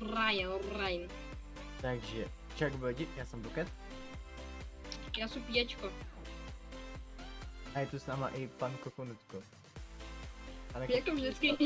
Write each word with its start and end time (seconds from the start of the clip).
Ryan, 0.00 0.52
Ryan. 0.76 1.08
Takže, 1.80 2.24
čak 2.56 2.72
bude, 2.72 2.94
já 3.16 3.24
jsem 3.24 3.42
Buket. 3.42 3.68
Já 5.18 5.28
jsem 5.28 5.42
píječko. 5.42 5.90
A 7.74 7.80
je 7.80 7.86
tu 7.86 7.98
s 7.98 8.06
náma 8.06 8.28
i 8.28 8.48
pan 8.48 8.76
Kokonutko. 8.76 9.42
Ale 10.74 10.86
Jako 10.94 11.10
vždycky. 11.10 11.56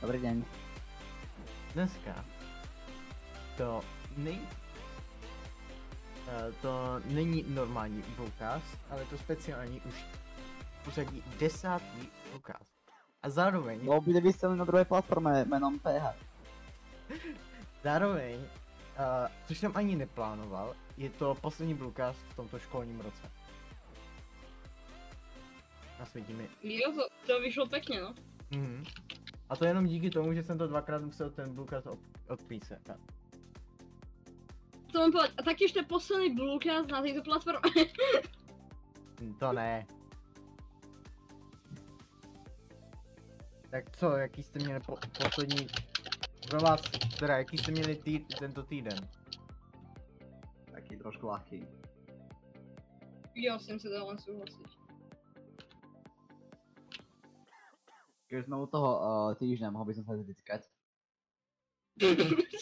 Dobrý 0.00 0.20
deň. 0.20 0.44
dneska 1.74 2.24
to 3.56 3.82
není 4.16 4.48
Eh, 6.30 6.52
to 6.62 7.00
není 7.04 7.44
normální 7.48 8.02
broadcast, 8.16 8.78
ale 8.90 9.04
to 9.04 9.18
speciální 9.18 9.80
už 9.80 9.94
pořadí 10.84 11.24
desátý 11.38 12.08
broadcast. 12.30 12.70
A 13.22 13.30
zároveň, 13.30 13.80
Bol 13.80 14.00
bude 14.00 14.20
vysielaný 14.20 14.58
na 14.58 14.64
druhej 14.64 14.84
platforme 14.84 15.44
menom 15.44 15.78
PH. 15.78 16.14
zároveň, 17.84 18.36
uh, 18.40 18.46
což 19.46 19.58
jsem 19.58 19.72
ani 19.74 19.96
neplánoval, 19.96 20.74
je 20.96 21.10
to 21.10 21.34
poslední 21.34 21.74
broadcast 21.74 22.18
v 22.28 22.36
tomto 22.36 22.58
školním 22.58 23.00
roce. 23.00 23.22
Nasvědí 25.98 26.32
mi. 26.32 26.48
Jo, 26.62 26.92
to, 26.92 27.08
to 27.26 27.40
vyšlo 27.40 27.66
pěkně, 27.68 28.00
no. 28.00 28.14
Mhm. 28.50 28.84
A 29.48 29.56
to 29.56 29.64
jenom 29.64 29.86
díky 29.86 30.10
tomu, 30.10 30.34
že 30.34 30.42
jsem 30.42 30.58
to 30.58 30.66
dvakrát 30.66 31.02
musel 31.02 31.30
ten 31.30 31.54
broadcast 31.54 31.86
od, 31.86 31.98
odpísat. 32.28 32.78
Co 34.92 34.98
mám 34.98 35.12
povedať? 35.12 35.32
A 35.38 35.42
taktiež 35.42 35.72
to 35.72 35.78
je 35.78 35.84
posledný 35.84 36.34
Bluecast 36.34 36.90
na 36.90 37.02
tejto 37.02 37.22
platforme. 37.22 37.60
Hm, 39.20 39.34
To 39.34 39.52
ne. 39.52 39.86
Tak 43.70 43.96
co, 43.96 44.16
jaký 44.16 44.42
jste 44.42 44.58
měli 44.58 44.80
po, 44.80 44.96
poslední... 45.24 45.66
Pro 46.50 46.60
vás, 46.60 46.80
teda 47.18 47.36
jaký 47.36 47.58
jste 47.58 47.70
měli 47.70 47.96
tý, 47.96 48.18
tento 48.18 48.62
týden? 48.62 49.08
Taký 50.72 50.96
trošku 50.96 51.26
ľahký. 51.26 51.66
jo, 53.34 53.58
s 53.58 53.66
tím 53.66 53.78
se 53.80 53.88
dá 53.88 54.04
len 54.04 54.18
súhlasiť. 54.18 54.66
Keď 58.26 58.44
sme 58.46 58.56
u 58.62 58.66
toho 58.66 58.90
uh, 58.98 59.34
týždňa, 59.34 59.70
mohol 59.70 59.86
by 59.86 59.94
som 59.94 60.04
sa 60.04 60.14
vytýkať. 60.14 60.62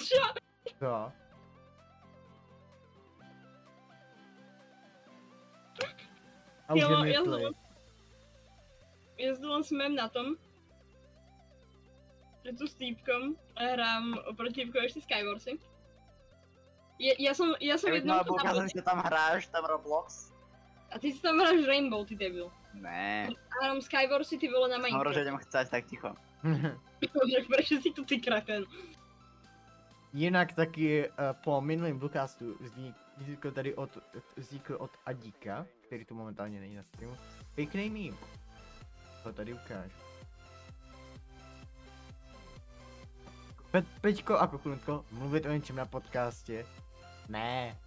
Čo? 0.05 0.23
Co? 0.79 1.13
A 6.69 6.75
už 6.75 6.81
Jo, 6.81 7.05
je 7.05 7.13
já 7.13 7.25
znám. 7.25 7.53
Len 9.41 9.65
smem 9.65 9.95
na 9.95 10.09
tom, 10.09 10.37
tu 12.53 12.67
s 12.67 12.75
týpkom 12.75 13.37
hrám 13.57 14.19
oproti 14.27 14.55
týpkovi 14.65 14.85
ještě 14.85 15.01
Skywarsy. 15.01 15.59
Je, 16.99 17.23
já 17.23 17.35
jsem, 17.35 17.55
já 17.61 17.79
jsem 17.79 17.95
jednou 17.95 18.19
to 18.25 18.37
napadl, 18.37 18.67
že 18.77 18.83
tam 18.83 18.99
hráš, 18.99 19.47
tam 19.47 19.65
Roblox. 19.65 20.33
a 20.91 20.99
ty 20.99 21.13
si 21.13 21.23
tam 21.23 21.39
hráš 21.39 21.67
Rainbow, 21.67 22.07
ty 22.07 22.17
debil. 22.17 22.53
Ne, 22.75 23.29
A 23.61 23.65
jenom 23.65 23.81
Skywarsy 23.83 24.39
ty 24.39 24.49
vole 24.49 24.69
na 24.69 24.77
som 24.77 24.93
hovoril, 24.93 25.13
že 25.13 25.19
Minecraft. 25.21 25.27
idem 25.27 25.37
chcať, 25.39 25.71
tak 25.71 25.87
ticho. 25.87 26.15
Tak 27.01 27.47
proč 27.55 27.67
si 27.67 27.91
tu 27.93 28.05
ty 28.05 28.21
kraken? 28.21 28.65
Jinak 30.13 30.53
taky 30.53 31.09
uh, 31.09 31.15
po 31.45 31.61
minulém 31.61 31.99
broadcastu 31.99 32.57
vznik, 32.61 32.97
vznikl 33.17 33.51
tady 33.51 33.75
od, 33.75 33.99
vznikl 34.37 34.77
od 34.81 34.91
Adíka, 35.07 35.67
který 35.81 36.05
tu 36.05 36.15
momentálně 36.15 36.61
není 36.61 36.77
na 36.77 36.83
streamu, 36.83 37.17
pěkný 37.55 37.91
mím. 37.91 38.19
To 39.23 39.33
tady 39.33 39.55
ukážu. 39.55 40.08
Pe- 43.73 43.85
Peťko 44.01 44.37
a 44.39 44.47
Kokunutko, 44.47 45.05
mluvit 45.13 45.47
o 45.47 45.49
něčem 45.53 45.77
na 45.77 45.87
podcastě? 45.87 46.67
Ne. 47.29 47.79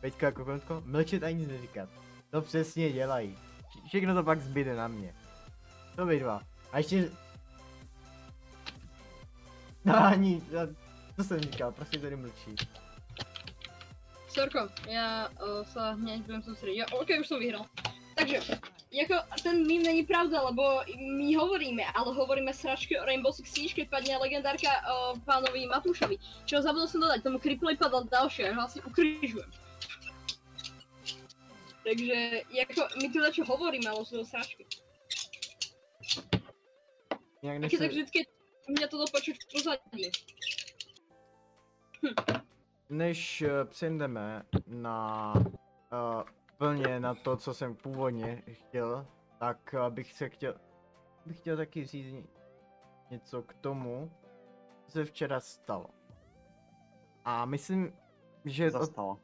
Peťko 0.00 0.26
a 0.26 0.32
Kokunutko, 0.32 0.82
mlčet 0.86 1.22
a 1.22 1.30
nic 1.30 1.48
neříkat. 1.48 1.88
To 2.30 2.42
přesně 2.42 2.92
dělají. 2.92 3.36
Vš- 3.62 3.88
Všechno 3.88 4.14
to 4.14 4.22
pak 4.22 4.40
zbyde 4.40 4.76
na 4.76 4.88
mě. 4.88 5.14
To 5.96 6.06
vy 6.06 6.20
dva. 6.20 6.42
A 6.72 6.78
ještě... 6.78 7.10
No 9.86 10.04
ani, 10.04 10.42
co 11.16 11.24
jsem 11.24 11.40
říkal, 11.40 11.72
prostě 11.72 11.98
tady 11.98 12.16
mlčí. 12.16 12.54
Sorko, 14.28 14.68
já 14.88 15.28
uh, 15.28 15.64
se 15.64 15.92
hneď 15.92 16.22
budem 16.22 16.42
soustředit. 16.42 16.76
Jo, 16.78 16.86
ok, 16.92 17.06
už 17.20 17.28
jsem 17.28 17.38
vyhrál. 17.38 17.66
Takže, 18.14 18.40
jako 18.94 19.14
ten 19.42 19.66
mím 19.66 19.82
není 19.82 20.02
pravda, 20.02 20.42
lebo 20.42 20.80
my 21.16 21.34
hovoríme, 21.34 21.84
ale 21.94 22.14
hovoríme 22.14 22.54
sračky 22.54 23.00
o 23.00 23.04
Rainbow 23.04 23.32
Six 23.32 23.50
Siege, 23.50 23.74
keď 23.74 23.88
padne 23.90 24.18
legendárka 24.18 24.70
o 24.86 25.18
pánovi 25.26 25.66
Matúšovi. 25.66 26.18
Čo 26.46 26.62
zabudol 26.62 26.86
som 26.86 27.02
dodať, 27.02 27.22
tomu 27.22 27.38
Kripley 27.42 27.76
padal 27.76 28.06
ďalšie, 28.06 28.46
ja 28.46 28.54
ho 28.54 28.62
asi 28.62 28.78
ukrižujem. 28.86 29.50
Takže, 31.84 32.42
jako, 32.50 32.80
my 33.02 33.06
tu 33.12 33.18
čo 33.32 33.44
hovoríme, 33.44 33.90
ale 33.90 34.06
sú 34.06 34.16
to 34.16 34.24
sračky. 34.24 34.64
Než 37.42 37.60
Taky 37.60 37.78
tak 37.78 37.90
vždycky 37.90 38.26
mě 38.68 38.88
to 38.88 39.04
počuť 39.12 39.36
v 39.36 39.52
pozadí. 39.52 40.10
než 42.90 43.42
eh, 43.42 43.64
přejdeme 43.64 44.42
na 44.66 45.32
uh, 45.36 46.22
plně 46.58 47.00
na 47.00 47.14
to, 47.14 47.36
co 47.36 47.54
jsem 47.54 47.74
původně 47.74 48.42
chtěl, 48.52 49.06
tak 49.38 49.74
bych 49.88 50.12
se 50.12 50.28
chtěl, 50.28 50.54
bych 51.26 51.38
chtěl 51.38 51.56
taky 51.56 51.84
říct 51.86 52.12
ně- 52.12 52.24
něco 53.10 53.42
k 53.42 53.54
tomu, 53.54 54.10
co 54.84 54.92
se 54.92 55.04
včera 55.04 55.40
stalo. 55.40 55.86
A 57.24 57.44
myslím, 57.44 57.92
že 58.44 58.70
to, 58.70 58.78
Zastalo. 58.78 59.18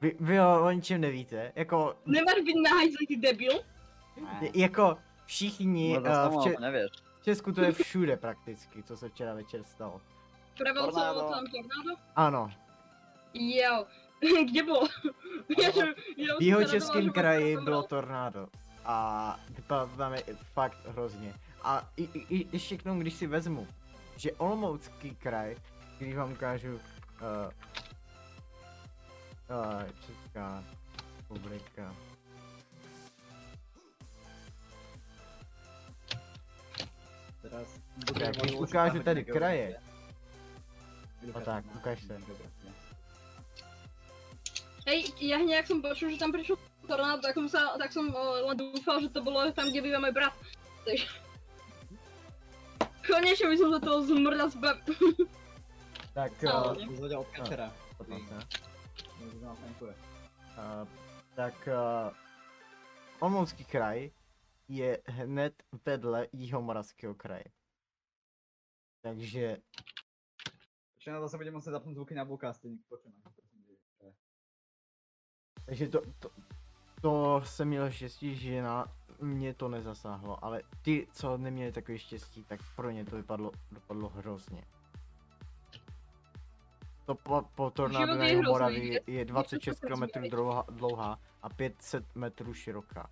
vy, 0.00 0.16
vy 0.20 0.40
o, 0.40 0.64
o 0.66 0.70
ničem 0.70 1.00
nevíte, 1.00 1.52
jako, 1.54 1.96
Nemáš 2.06 2.34
být 2.44 2.62
nahajzlý, 2.70 3.06
ty 3.06 3.16
debil? 3.16 3.52
Ne. 4.22 4.50
jako 4.54 4.96
všichni 5.26 5.94
Možno 5.94 6.10
uh, 6.36 6.40
v, 6.40 6.44
Če- 6.44 6.60
nevieš. 6.60 6.90
v 7.20 7.24
Česku 7.24 7.52
to 7.52 7.60
je 7.60 7.72
všude 7.72 8.16
prakticky, 8.16 8.82
co 8.82 8.96
se 8.96 9.08
včera 9.08 9.34
večer 9.34 9.62
stalo. 9.64 10.00
Pravil 10.58 10.82
Tornádo. 10.84 11.20
co 11.20 11.26
tam 11.28 11.44
tornádo? 11.46 12.00
Ano, 12.16 12.50
Jo. 13.34 13.86
Kde 14.50 14.62
bylo? 14.62 14.88
V 16.38 16.42
jeho 16.42 16.64
českém 16.64 17.10
kraji 17.10 17.56
bylo 17.56 17.64
byl. 17.64 17.82
tornádo. 17.82 18.48
A 18.84 19.36
vypadalo 19.56 19.90
tam 19.96 20.14
je 20.14 20.22
fakt 20.52 20.78
hrozně. 20.86 21.34
A 21.62 21.90
i, 21.96 22.02
i, 22.02 22.36
i, 22.36 22.48
ještě 22.52 22.76
k 22.76 22.82
tomu, 22.82 23.00
když 23.00 23.14
si 23.14 23.26
vezmu, 23.26 23.66
že 24.16 24.32
Olomoucký 24.32 25.14
kraj, 25.14 25.56
když 25.98 26.16
vám 26.16 26.32
ukážu 26.32 26.74
uh, 26.74 26.80
uh, 29.50 29.82
Česká 30.06 30.64
republika. 31.18 31.94
Teraz 37.42 37.80
Tak, 38.18 38.36
když 38.36 38.52
ukážu 38.52 39.02
tady 39.02 39.24
kraje. 39.24 39.80
No 41.34 41.40
tak, 41.40 41.64
ukaž 41.76 42.02
se. 42.02 42.20
Hej, 44.88 45.04
já 45.20 45.38
nějak 45.38 45.66
jsem 45.66 45.82
počul, 45.82 46.10
že 46.10 46.18
tam 46.18 46.32
přišel 46.32 46.56
tornádo, 46.86 47.22
tak 47.22 47.34
jsem, 47.34 47.48
se, 47.48 47.58
tak 47.78 47.92
jsem 47.92 48.08
uh, 48.08 48.46
len 48.46 48.56
doufal, 48.56 49.00
že 49.00 49.08
to 49.08 49.22
bylo 49.22 49.52
tam, 49.52 49.70
kde 49.70 49.82
bývá 49.82 49.98
můj 49.98 50.12
brat. 50.12 50.32
Takže... 50.84 51.06
Konečně 53.06 53.48
bych 53.48 53.58
za 53.58 53.78
toho 53.80 54.02
zmrdla 54.02 54.48
zbav. 54.48 54.78
Tak, 56.14 56.32
uh, 56.42 56.70
od 57.18 57.28
se. 57.48 58.38
Tankuje. 59.60 59.94
Uh, 59.94 60.88
tak 61.34 61.68
uh, 61.68 62.14
Olomoucký 63.18 63.64
kraj 63.64 64.10
je 64.68 64.98
hned 65.06 65.62
vedle 65.86 66.26
Jihomoravského 66.32 67.14
kraje. 67.14 67.44
Takže 69.02 69.56
Ešte 70.98 71.12
na 71.14 71.20
to 71.20 71.28
sa 71.28 71.38
budem 71.38 71.54
musieť 71.54 71.78
zapnúť 71.78 71.94
zvuky 71.94 72.14
na 72.14 72.24
Bluecasty, 72.24 72.68
nech 72.68 72.82
Takže 75.68 75.88
to, 75.88 76.00
to, 76.18 76.30
to 77.00 77.42
jsem 77.44 77.68
měl 77.68 77.90
štěstí, 77.90 78.34
že 78.36 78.62
na 78.62 78.86
mě 79.20 79.54
to 79.54 79.68
nezasáhlo, 79.68 80.44
ale 80.44 80.62
ty, 80.82 81.06
co 81.12 81.36
neměli 81.36 81.72
takové 81.72 81.98
štěstí, 81.98 82.44
tak 82.44 82.60
pro 82.76 82.90
ně 82.90 83.04
to 83.04 83.16
vypadlo, 83.16 83.52
dopadlo 83.72 84.08
hrozně. 84.08 84.64
To 87.06 87.14
po, 87.14 87.42
po 87.54 87.70
tornádu 87.70 88.06
na 88.06 88.24
hrozný, 88.24 88.42
Moravii 88.42 88.92
je- 88.94 89.00
je 89.06 89.24
26 89.24 89.80
to 89.80 89.86
km 89.88 90.28
dlouhá, 90.30 90.64
dlouhá 90.70 91.18
a 91.42 91.48
500 91.48 92.16
metrů 92.16 92.54
široká. 92.54 93.10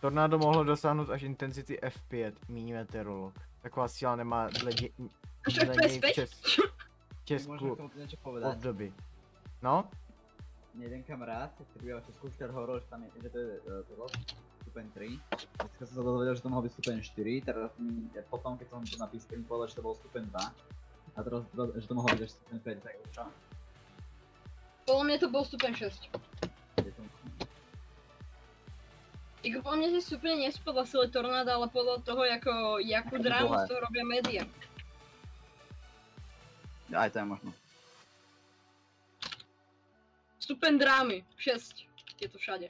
Tornádo 0.00 0.38
mohlo 0.38 0.64
dosáhnout 0.64 1.10
až 1.10 1.22
intenzity 1.22 1.78
F5, 1.82 2.32
míní 2.48 2.72
meteorolog. 2.72 3.34
Taková 3.60 3.88
síla 3.88 4.16
nemá 4.16 4.48
dle, 4.48 4.72
dě, 4.72 4.88
dle 5.64 5.74
něj 5.88 6.00
v? 6.00 6.58
Česku 7.26 7.74
období. 8.22 8.94
No? 9.58 9.90
Mne 10.78 10.84
jeden 10.86 11.02
kamarát, 11.02 11.50
ktorý 11.58 11.90
býval 11.90 12.00
v 12.04 12.06
Česku, 12.12 12.24
včera 12.30 12.52
hovoril, 12.54 12.78
že 12.78 12.86
tam 12.86 13.02
je, 13.02 13.08
že 13.18 13.28
to 13.34 13.38
je, 13.40 13.54
to 13.66 14.04
stupeň 14.62 14.86
3. 14.94 15.18
Dneska 15.58 15.82
som 15.88 15.94
sa 15.98 16.02
dozvedel, 16.06 16.34
že 16.38 16.42
to 16.44 16.50
mohol 16.52 16.62
byť 16.68 16.72
stupeň 16.76 16.96
4, 17.00 17.48
teraz 17.48 17.70
mi, 17.80 18.06
ja 18.14 18.22
potom 18.28 18.54
keď 18.54 18.66
som 18.70 18.84
to 18.84 19.00
napísal, 19.00 19.40
mi 19.40 19.44
povedal, 19.48 19.66
že 19.72 19.76
to 19.80 19.82
bol 19.82 19.96
stupeň 19.96 20.22
2. 20.30 21.16
A 21.16 21.18
teraz, 21.24 21.42
že 21.80 21.86
to 21.88 21.94
byť 21.96 22.20
až 22.22 22.30
stupeň 22.30 22.56
5, 22.62 22.84
tak 22.84 22.94
čo? 23.10 23.24
Podľa 24.86 25.04
mňa 25.08 25.16
to 25.18 25.28
bol 25.32 25.42
stupeň 25.42 25.72
6. 25.74 26.12
Je 26.84 26.92
to... 26.92 27.00
Jako 29.42 29.58
podľa 29.64 29.78
mňa 29.80 29.88
si 30.04 30.12
úplne 30.14 30.36
nie 30.44 30.50
sú 30.52 30.60
podľa 30.60 30.84
sily 30.86 31.08
tornáda, 31.08 31.56
ale 31.56 31.66
podľa 31.72 32.04
toho, 32.04 32.22
ako, 32.22 32.84
jakú 32.84 33.16
Ako 33.16 33.22
to 33.22 33.26
drámu 33.26 33.50
z 33.56 33.64
toho 33.66 33.80
robia 33.80 34.04
média. 34.04 34.42
Aj 36.94 37.10
to 37.10 37.18
je 37.18 37.24
možno. 37.24 37.50
Stupeň 40.38 40.78
drámy, 40.78 41.24
6. 41.36 41.86
Je 42.20 42.28
to 42.28 42.38
všade. 42.38 42.68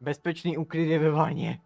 Bezpečný 0.00 0.58
úkryt 0.58 0.86
je 0.86 0.98
ve 0.98 1.10
vaně. 1.10 1.60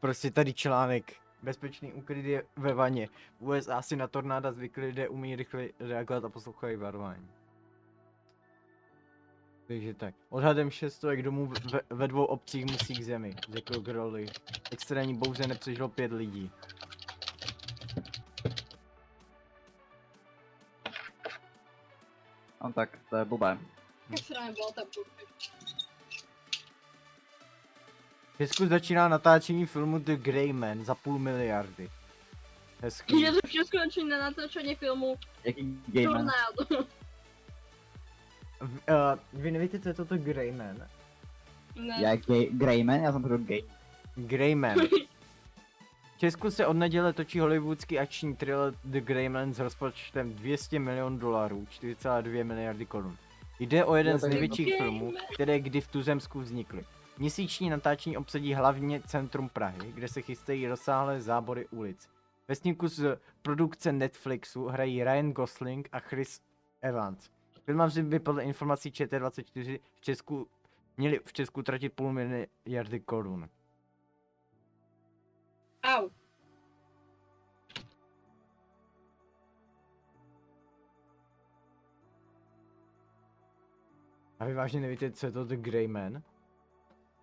Prostě 0.00 0.30
tady 0.30 0.54
článek. 0.54 1.16
Bezpečný 1.42 1.92
úkryt 1.92 2.24
je 2.24 2.44
ve 2.56 2.74
vaně. 2.74 3.08
V 3.40 3.48
USA 3.48 3.82
si 3.82 3.96
na 3.96 4.08
tornáda 4.08 4.52
zvykli 4.52 4.86
lidé 4.86 5.08
umí 5.08 5.36
rychle 5.36 5.68
reagovat 5.80 6.24
a 6.24 6.28
poslouchají 6.28 6.76
varování. 6.76 7.39
Takže 9.70 9.94
tak. 9.94 10.14
Odhadem 10.28 10.70
šestovek 10.70 11.22
domů 11.22 11.46
ve, 11.46 11.80
ve 11.90 12.08
dvou 12.08 12.24
obcích 12.24 12.64
musí 12.64 12.94
k 12.94 13.02
zemi, 13.02 13.36
řekl 13.52 13.80
Grolly. 13.80 14.26
Extrémní 14.70 15.14
bouře 15.14 15.46
nepřežilo 15.46 15.88
pět 15.88 16.12
lidí. 16.12 16.50
No 22.64 22.72
tak, 22.72 22.98
to 23.10 23.16
je 23.16 23.24
blbé. 23.24 23.58
V 28.34 28.36
Česku 28.38 28.66
začíná 28.66 29.08
natáčení 29.08 29.66
filmu 29.66 29.98
The 29.98 30.16
Grey 30.16 30.52
Man 30.52 30.84
za 30.84 30.94
půl 30.94 31.18
miliardy. 31.18 31.90
Hezký. 32.80 33.20
Je 33.20 33.32
to 33.32 33.38
v 33.46 33.50
Česku 33.50 33.78
začíná 33.78 34.18
natáčanie 34.18 34.76
filmu 34.76 35.16
Jaký 35.44 35.82
gamer? 35.86 36.32
Uh, 38.60 38.68
vy 39.32 39.50
nevíte, 39.50 39.78
co 39.80 39.88
je 39.88 39.94
toto 39.94 40.18
Grey 40.18 40.52
Man? 40.52 40.76
Ne. 41.86 41.96
Já 42.02 42.16
gay, 42.16 42.46
Greyman? 42.52 43.00
Já 43.00 43.12
jsem 43.12 43.22
řekl 43.22 43.38
gay. 43.38 43.62
Greyman. 44.16 44.76
V 46.16 46.18
Česku 46.20 46.50
se 46.50 46.66
od 46.66 46.72
neděle 46.72 47.12
točí 47.12 47.40
hollywoodský 47.40 47.98
akční 47.98 48.36
thriller 48.36 48.74
The 48.84 49.00
Greyman 49.00 49.54
s 49.54 49.58
rozpočtem 49.58 50.34
200 50.34 50.78
milionů 50.78 51.18
dolarů, 51.18 51.66
4,2 51.70 52.44
miliardy 52.44 52.86
korun. 52.86 53.16
Jde 53.60 53.84
o 53.84 53.94
jeden 53.94 54.12
Jo, 54.12 54.18
z 54.18 54.22
největších 54.28 54.66
Greyman. 54.66 54.88
filmů, 54.88 55.12
které 55.34 55.60
kdy 55.60 55.80
v 55.80 55.88
tuzemsku 55.88 56.40
vznikly. 56.40 56.84
Měsíční 57.18 57.70
natáčení 57.70 58.16
obsadí 58.16 58.54
hlavně 58.54 59.00
centrum 59.06 59.48
Prahy, 59.48 59.92
kde 59.94 60.08
se 60.08 60.22
chystají 60.22 60.66
rozsáhlé 60.66 61.20
zábory 61.20 61.66
ulic. 61.70 62.08
Ve 62.48 62.54
snímku 62.54 62.88
z 62.88 63.18
produkce 63.42 63.92
Netflixu 63.92 64.66
hrají 64.66 65.04
Ryan 65.04 65.32
Gosling 65.32 65.88
a 65.92 66.00
Chris 66.00 66.40
Evans. 66.82 67.30
Filmaři 67.64 68.02
by 68.02 68.18
podle 68.20 68.42
informací 68.42 68.90
ČT24 68.90 69.80
v 69.94 70.00
Česku 70.00 70.48
měli 70.96 71.20
v 71.24 71.32
Česku 71.32 71.62
tratit 71.62 71.92
půl 71.92 72.12
miliardy 72.12 73.00
korun. 73.00 73.48
Au. 75.84 76.10
A 84.38 84.44
vy 84.44 84.54
vážně 84.54 84.80
nevíte, 84.80 85.10
co 85.10 85.26
je 85.26 85.32
to 85.32 85.44
The 85.44 85.56
Grey 85.56 85.88
Man? 85.88 86.22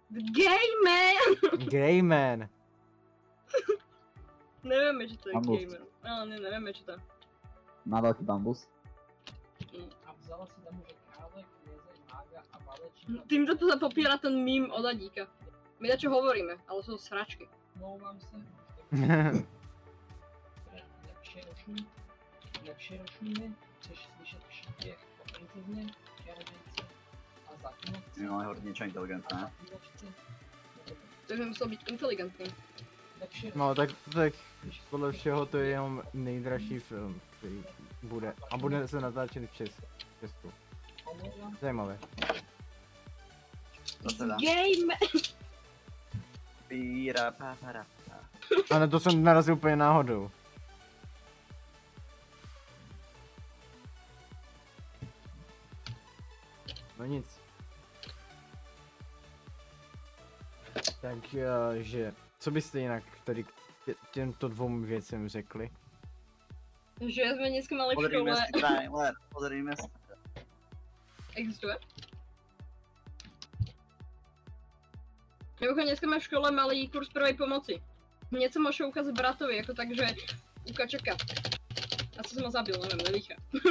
Gay 0.09 0.67
man! 0.85 1.67
Grey 1.69 2.01
Man. 2.01 2.49
Nevieme, 4.63 5.07
že 5.07 5.17
to 5.17 5.29
je 5.29 5.33
Bambus. 5.33 5.57
gay 5.59 5.65
man. 5.67 5.87
Ale 6.03 6.25
ne, 6.25 6.39
nevieme, 6.39 6.73
čo 6.73 6.83
to 6.83 6.91
je. 6.91 6.97
Má 7.85 8.01
velký 8.01 8.23
bambus. 8.23 8.67
Vzala 10.27 10.45
si 10.45 10.59
tam, 10.61 10.75
že 10.83 10.93
krále, 11.07 11.39
mága 12.11 12.43
a. 12.51 12.57
Týmto 13.31 13.55
to 13.55 13.71
sa 13.71 13.79
popiera 13.79 14.19
ten 14.19 14.35
mím 14.43 14.67
od 14.75 14.83
Adíka. 14.83 15.23
My 15.79 15.87
čo 15.95 16.11
hovoríme, 16.11 16.59
ale 16.67 16.83
sú 16.83 16.99
to 16.99 16.99
sračky. 16.99 17.47
Omlouvám 17.79 18.19
se. 18.19 18.35
Nepřerušuj. 21.07 21.79
Nepřerušujme. 22.67 23.55
Chceš 23.79 23.99
slyšet 24.17 24.43
příběh 24.43 24.99
o 25.19 25.23
princezně, 25.31 25.93
čarodějce 26.25 26.83
a 27.47 27.51
zaklínavce. 27.61 28.23
Jo, 28.23 28.39
je 28.39 28.45
hodně 28.45 28.71
inteligentné. 28.85 29.39
Zaklínačce. 29.39 30.05
Takže 31.27 31.45
musel 31.45 31.67
inteligentný. 31.87 32.45
Nepřerušuj. 33.19 33.51
No 33.55 33.75
tak, 33.75 33.89
tak 34.13 34.33
podle 34.89 35.11
všeho 35.11 35.45
to 35.45 35.57
je 35.57 35.69
jenom 35.69 36.03
nejdražší 36.13 36.79
film, 36.79 37.21
který 37.37 37.63
bude. 38.03 38.33
A 38.51 38.57
bude 38.57 38.87
se 38.87 39.01
natáčet 39.01 39.43
v 39.43 39.53
Čes- 39.55 39.83
se. 40.19 40.47
Zajímavé. 41.61 41.97
To 44.03 44.09
teda. 44.17 44.35
Gay 44.35 44.85
man! 44.85 44.97
Píra, 46.67 47.31
pára. 47.31 47.85
A 48.71 48.79
na 48.79 48.87
to 48.87 48.99
jsem 48.99 49.23
narazil 49.23 49.53
úplně 49.53 49.75
náhodou. 49.75 50.31
No 56.99 57.05
nic. 57.05 57.39
Takže, 61.01 62.13
co 62.39 62.51
byste 62.51 62.79
jinak 62.79 63.03
tady 63.23 63.43
k 63.43 63.47
tě- 63.85 63.95
těmto 64.11 64.47
dvou 64.47 64.79
věcem 64.79 65.29
řekli? 65.29 65.69
Že 66.97 67.37
sme 67.37 67.53
dneska 67.53 67.77
mali 67.77 67.93
v 67.93 68.01
škole... 68.09 68.33
si 68.33 69.13
pozrime 69.29 69.73
si. 69.77 69.85
Existuje? 71.37 71.75
Mimochodem, 75.61 75.87
dneska 75.93 76.05
sme 76.09 76.17
v 76.17 76.25
škole 76.25 76.49
mali 76.49 76.89
kurz 76.89 77.13
prvej 77.13 77.37
pomoci. 77.37 77.77
Ho 78.33 78.71
šel 78.73 78.89
ukázať 78.89 79.13
bratovi, 79.13 79.61
ako 79.61 79.71
tak, 79.77 79.93
že 79.93 80.05
Uka 80.67 80.83
čaká. 80.89 81.13
Asi 82.17 82.35
som 82.35 82.43
ho 82.43 82.51
zabil, 82.51 82.75
neviem, 82.75 83.01
nevícha. 83.05 83.37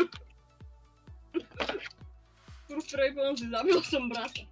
kurz 2.71 2.87
prvej 2.87 3.13
pomoci, 3.19 3.45
zabil 3.51 3.79
som 3.83 4.07
brata. 4.07 4.47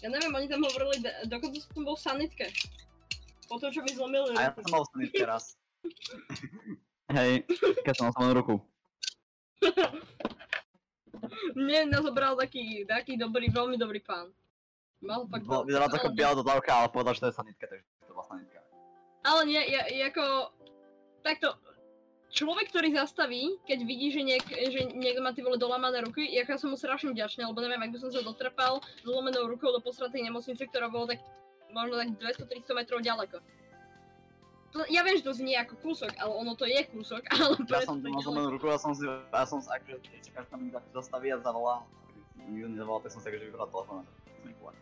Ja 0.00 0.08
neviem, 0.12 0.30
oni 0.30 0.46
tam 0.46 0.62
hovorili, 0.62 1.02
dokonca 1.26 1.58
som 1.58 1.82
bol 1.82 1.98
v 1.98 2.04
sanitke. 2.06 2.46
Po 3.50 3.58
tom, 3.58 3.74
čo 3.74 3.82
mi 3.82 3.90
zlomili 3.98 4.30
A 4.38 4.50
ja 4.50 4.50
ruku. 4.54 4.62
som 4.62 4.72
mal 4.78 4.84
sanitke 4.94 5.22
raz. 5.34 5.58
Hej, 7.10 7.42
keď 7.82 7.94
samú 7.98 8.30
ruku. 8.30 8.54
Mne 11.54 11.90
nás 11.92 12.02
zobral 12.02 12.36
taký, 12.36 12.84
taký 12.86 13.16
dobrý, 13.16 13.48
veľmi 13.50 13.76
dobrý 13.76 14.00
pán. 14.00 14.30
Mal 15.04 15.28
fakt... 15.28 15.44
Bo- 15.44 15.64
Vyzerala 15.64 15.92
to 15.92 15.98
ako 16.00 16.10
biela 16.16 16.34
dodávka, 16.34 16.70
ale 16.72 16.88
povedal, 16.88 17.12
že 17.14 17.20
to 17.26 17.28
je 17.30 17.38
sanitka, 17.38 17.64
takže 17.68 17.84
to 18.06 18.12
bola 18.12 18.26
sanitka. 18.26 18.58
Ale 19.24 19.40
nie, 19.44 19.62
ja, 19.70 19.82
ako... 20.08 20.54
Takto... 21.22 21.56
Človek, 22.26 22.68
ktorý 22.68 22.92
zastaví, 22.92 23.56
keď 23.64 23.78
vidí, 23.86 24.12
že, 24.12 24.20
niek, 24.20 24.44
že 24.44 24.92
niekto 24.92 25.24
má 25.24 25.32
ty 25.32 25.40
vole 25.40 25.56
dolamané 25.56 26.04
ruky, 26.04 26.26
jak 26.36 26.52
ja 26.52 26.58
som 26.60 26.68
mu 26.68 26.76
strašne 26.76 27.14
vďačný, 27.14 27.48
lebo 27.48 27.64
neviem, 27.64 27.80
ak 27.80 27.96
by 27.96 27.98
som 28.02 28.10
sa 28.12 28.20
dotrepal 28.20 28.82
zlomenou 29.06 29.48
rukou 29.48 29.72
do 29.72 29.80
posratej 29.80 30.26
nemocnice, 30.26 30.68
ktorá 30.68 30.90
bola 30.92 31.16
tak 31.16 31.24
možno 31.72 31.96
tak 31.96 32.12
200-300 32.44 32.76
metrov 32.76 33.00
ďaleko. 33.00 33.40
To, 34.76 34.84
ja 34.92 35.00
viem, 35.00 35.16
že 35.16 35.24
to 35.24 35.32
znie 35.32 35.56
ako 35.56 35.80
kúsok, 35.80 36.12
ale 36.20 36.28
ono 36.36 36.52
to 36.52 36.68
je 36.68 36.84
kúsok, 36.92 37.24
ale 37.32 37.56
Ja 37.64 37.80
som 37.80 38.04
to 38.04 38.12
mal 38.12 38.20
zlomenú 38.20 38.60
ruku 38.60 38.68
a 38.68 38.76
som 38.76 38.92
si, 38.92 39.08
a 39.08 39.42
som 39.48 39.64
si 39.64 39.72
akože 39.72 40.04
čakal, 40.20 40.44
že 40.44 40.50
tam 40.52 40.60
niekto 40.60 40.78
akože 40.84 40.92
zastaví 41.00 41.32
a 41.32 41.40
zavolá. 41.40 41.80
Nikto 42.36 42.68
nezavolal, 42.76 43.00
tak 43.00 43.10
som 43.16 43.20
si 43.24 43.26
akože 43.32 43.44
vybral 43.48 43.68
ich 44.46 44.58
volal. 44.60 44.76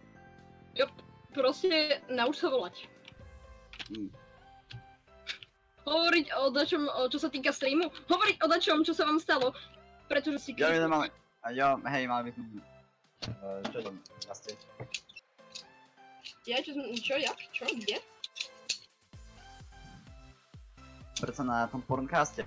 Proste 1.35 1.99
nauč 2.07 2.39
sa 2.39 2.47
volať. 2.47 2.87
Mm. 3.91 4.11
Hovoriť 5.85 6.27
o 6.39 6.43
dačom, 6.55 6.83
o, 6.87 7.11
čo 7.11 7.19
sa 7.19 7.29
týka 7.29 7.51
streamu, 7.51 7.91
hovoriť 8.07 8.37
o 8.41 8.47
dačom, 8.47 8.87
čo 8.87 8.95
sa 8.95 9.05
vám 9.05 9.19
stalo, 9.19 9.51
pretože 10.07 10.39
si 10.41 10.51
Jo, 10.55 10.71
my 10.71 10.79
kliknú. 10.79 10.85
nemáme. 10.87 11.09
A 11.45 11.47
jo, 11.51 11.69
hej, 11.91 12.05
mali 12.07 12.23
by 12.25 12.31
sme... 12.33 12.45
Uh, 13.25 13.61
čo 13.69 13.79
tam, 13.83 13.95
vlastne? 14.25 14.53
Ja, 16.47 16.57
čo, 16.63 16.71
som- 16.73 16.89
čo, 16.97 17.15
jak, 17.19 17.39
čo, 17.53 17.67
kde? 17.69 17.99
Prečo 21.21 21.42
na 21.47 21.66
tom 21.71 21.83
porncaste? 21.85 22.47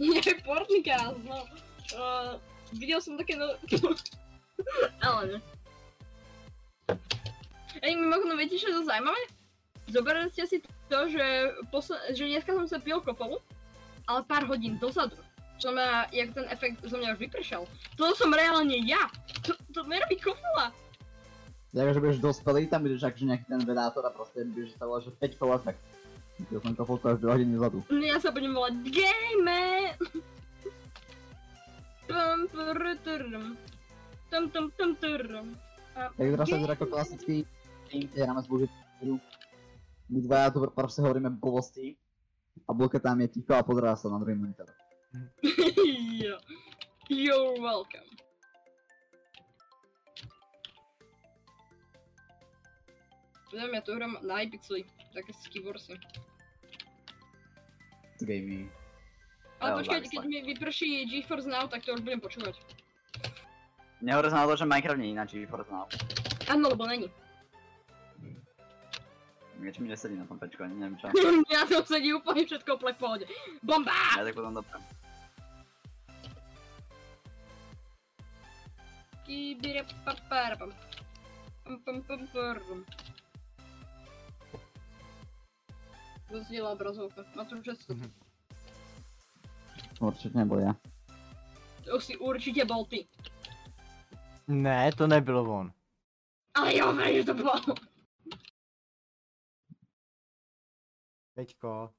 Nie, 0.00 0.22
Portnikás, 0.42 1.12
no. 1.22 1.44
Uh, 1.92 2.40
videl 2.72 2.98
som 3.04 3.20
také, 3.20 3.36
no... 3.36 3.52
Ale 5.04 5.22
ne. 5.26 5.38
Ej, 7.80 7.92
mimochodom, 7.96 8.36
viete, 8.36 8.60
čo 8.60 8.72
je 8.72 8.76
to 8.80 8.88
zaujímavé? 8.88 9.20
Zoberte 9.88 10.42
si 10.46 10.58
to, 10.90 10.98
že, 11.08 11.54
posle- 11.70 12.02
že 12.12 12.28
dneska 12.28 12.52
som 12.52 12.66
sa 12.66 12.78
pil 12.82 13.00
kopolu, 13.00 13.38
ale 14.06 14.26
pár 14.26 14.46
hodín 14.46 14.76
dozadu 14.78 15.16
Čo 15.60 15.70
znamená, 15.70 16.08
jak 16.10 16.34
ten 16.34 16.46
efekt 16.48 16.80
zo 16.82 16.96
mňa 16.96 17.14
už 17.14 17.20
vypršal. 17.20 17.62
To 18.00 18.16
som 18.16 18.32
reálne 18.32 18.80
ja. 18.84 19.06
To, 19.44 19.52
to 19.76 19.80
nerobí 19.84 20.16
kofula. 20.16 20.72
Jak 21.70 21.94
že 21.94 22.02
budeš 22.02 22.18
dospelý, 22.18 22.66
tam 22.66 22.82
budeš 22.82 23.06
akože 23.06 23.28
nejaký 23.28 23.46
ten 23.46 23.62
vedátor 23.62 24.02
a 24.02 24.10
proste 24.10 24.42
budeš 24.42 24.74
sa 24.74 24.90
volať, 24.90 25.12
že 25.12 25.36
5 25.36 25.38
kol 25.38 25.50
efekt. 25.54 25.80
Ja 26.48 26.58
som 26.64 26.72
kopol 26.72 26.96
každú 26.96 27.28
hodinu 27.28 27.60
vzadu. 27.60 27.84
Ja 28.00 28.16
sa 28.16 28.32
budem 28.32 28.56
volať 28.56 28.74
Game. 28.88 29.60
Pum, 32.08 32.40
pruturum. 32.48 33.46
Tum, 34.32 34.44
tum, 34.48 34.66
tum, 34.74 34.90
turum. 34.96 35.48
Tak 35.94 36.16
teraz 36.16 36.46
sa 36.48 36.56
vyzerá 36.56 36.74
ako 36.78 36.86
klasický 36.88 37.36
tým, 37.90 38.08
kde 38.08 38.22
hráme 38.24 38.40
hru. 39.02 39.20
My 40.10 40.18
dvaja 40.22 40.54
tu 40.54 40.58
proste 40.72 41.02
hovoríme 41.02 41.30
blbosti. 41.30 41.98
A 42.66 42.74
Bulka 42.74 42.98
tam 42.98 43.20
je 43.20 43.28
ticho 43.28 43.54
a 43.54 43.62
pozerá 43.62 43.94
sa 43.94 44.10
na 44.10 44.18
druhý 44.18 44.38
monitor. 44.38 44.66
Jo. 46.20 46.36
You're 47.08 47.58
welcome. 47.58 48.06
Neviem, 53.50 53.74
ja 53.74 53.82
tu 53.82 53.90
hrám 53.98 54.14
na 54.22 54.46
iPixely, 54.46 54.86
také 55.10 55.34
skivorsy. 55.34 55.98
To 55.98 56.29
gaming. 58.26 58.68
Ale 59.60 59.84
závislé. 59.84 60.08
keď 60.08 60.22
mi 60.24 60.38
vyprší 60.56 61.04
GeForce 61.04 61.48
Now, 61.48 61.68
tak 61.68 61.84
to 61.84 61.92
už 61.92 62.00
budem 62.00 62.20
počúvať. 62.20 62.56
Nehovor 64.00 64.32
na 64.32 64.48
to, 64.48 64.56
že 64.56 64.64
Minecraft 64.64 65.00
je 65.00 65.12
na 65.12 65.24
GeForce 65.28 65.68
Now. 65.68 65.84
Áno, 66.48 66.72
lebo 66.72 66.88
není. 66.88 67.12
Niečo 69.60 69.84
mi 69.84 69.92
nesedí 69.92 70.16
na 70.16 70.24
tom 70.24 70.40
pečku, 70.40 70.64
ani 70.64 70.72
neviem 70.80 70.96
čo. 70.96 71.12
ja 71.52 71.68
to 71.68 71.84
sedí 71.84 72.16
úplne 72.16 72.48
všetko 72.48 72.80
úplne 72.80 72.96
v 72.96 73.00
pohode. 73.00 73.24
Bomba! 73.60 73.92
Ja 74.16 74.24
tak 74.24 74.32
potom 74.32 74.56
doprem. 74.56 74.80
Kibire 79.28 79.84
paparapam. 80.02 80.72
Pam 81.62 81.76
pam 81.84 81.98
pam 82.08 82.22
pam. 82.32 82.80
Rozdiela 86.30 86.70
obrazovka. 86.70 87.26
Má 87.34 87.44
to 87.44 87.58
často. 87.62 87.94
Určite 90.00 90.38
nebol 90.38 90.62
ja. 90.62 90.72
To 91.84 92.00
si 92.00 92.16
určite 92.16 92.64
bol 92.64 92.86
ty. 92.86 93.04
Ne, 94.46 94.90
to 94.94 95.06
nebylo 95.06 95.44
on. 95.44 95.68
Ale 96.54 96.74
jo, 96.78 96.90
viem, 96.94 97.22
že 97.22 97.24
to 97.26 97.34
bol. 97.34 97.60
Teďko. 101.34 101.90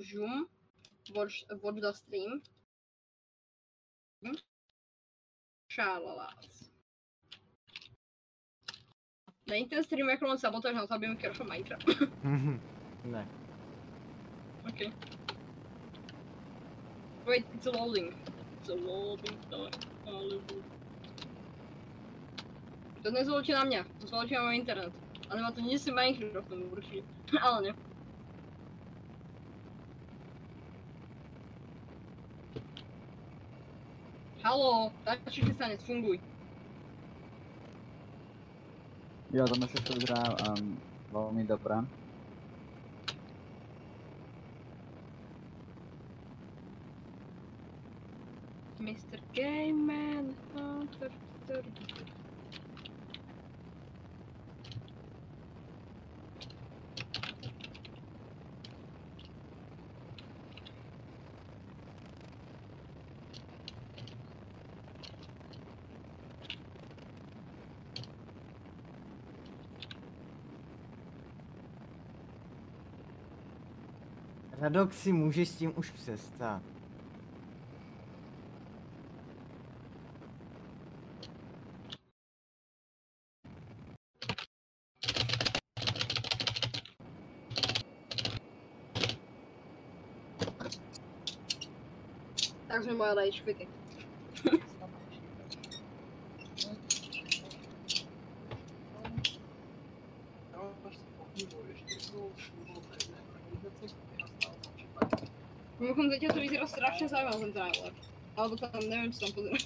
Zoom. 0.00 0.46
Watch, 1.14 1.44
watch 1.62 1.80
the 1.80 1.92
stream. 1.92 2.42
Hm? 4.22 4.38
Není 9.52 9.66
ten 9.66 9.84
stream 9.84 10.08
jako 10.08 10.26
len 10.26 10.38
sabotáž 10.38 10.74
na 10.74 10.98
mi 10.98 11.16
crashol 11.16 11.46
Minecraft. 11.46 11.84
ne. 13.04 13.28
okay. 14.68 14.92
Wait, 17.26 17.46
it's 17.54 17.66
loading. 17.66 18.14
It's 18.60 18.68
loading. 18.68 19.38
To 23.02 23.10
nezvolíte 23.10 23.52
na 23.52 23.64
mňa, 23.64 23.84
to 24.00 24.06
zvolíte 24.06 24.34
na 24.34 24.42
môj 24.42 24.56
internet. 24.56 24.92
A 25.28 25.36
nemá 25.36 25.50
to 25.52 25.60
nic 25.60 25.82
s 25.82 25.92
Minecraftom 25.92 26.72
určite. 26.72 27.04
Ale 27.42 27.62
ne. 27.62 27.72
Halo, 34.42 34.92
tačíte 35.04 35.52
sa 35.54 35.68
funguj. 35.84 36.31
Jo, 39.32 39.48
tam 39.48 39.64
sa 39.64 39.80
to 39.80 39.96
vyzerá 39.96 40.22
um, 40.54 40.76
veľmi 41.08 41.48
dobré. 41.48 41.80
Mr. 48.80 49.24
Game 49.32 49.80
Man. 49.88 50.36
Hunter, 50.52 51.12
Hunter. 51.48 51.64
Radok 51.64 52.21
si 74.94 75.12
může 75.12 75.46
s 75.46 75.56
tím 75.56 75.72
už 75.76 75.90
přestat. 75.90 76.62
Takže 92.68 92.92
moje 92.92 93.14
rage 93.14 93.40
quity. 93.44 93.68
Mimochodom, 105.82 106.10
teď 106.10 106.22
to 106.34 106.40
vyzerá 107.02 107.02
strašne 107.02 107.08
zaujímavé 107.08 107.36
ten 107.42 107.52
trailer. 107.52 107.92
Alebo 108.36 108.54
tam 108.56 108.82
neviem, 108.86 109.10
čo 109.12 109.18
tam 109.26 109.32
pozerám. 109.36 109.62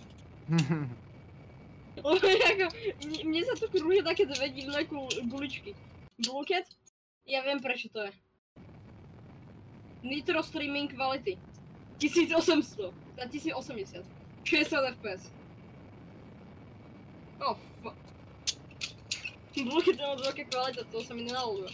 Lebo 1.97 2.09
ako, 2.12 2.66
mne, 3.09 3.19
mne 3.25 3.40
sa 3.45 3.55
tu 3.57 3.66
krúžia 3.73 4.05
také 4.05 4.28
divné 4.28 4.81
kul, 4.85 5.09
guličky. 5.33 5.73
Bluket? 6.21 6.69
Ja 7.25 7.43
viem 7.43 7.61
prečo 7.61 7.88
to 7.88 8.05
je. 8.05 8.12
Nitro 10.05 10.40
Streaming 10.45 10.93
Quality. 10.93 11.40
1800. 11.99 12.93
Na 13.16 13.25
1080. 13.26 14.05
60 14.45 14.93
fps. 15.00 15.23
Oh 17.40 17.57
fuck. 17.83 17.97
Bluket 19.57 19.97
je 19.97 20.05
moc 20.05 20.21
veľká 20.21 20.45
kvalita, 20.52 20.85
to 20.93 21.00
sa 21.00 21.16
mi 21.16 21.25
nenalúbilo. 21.25 21.73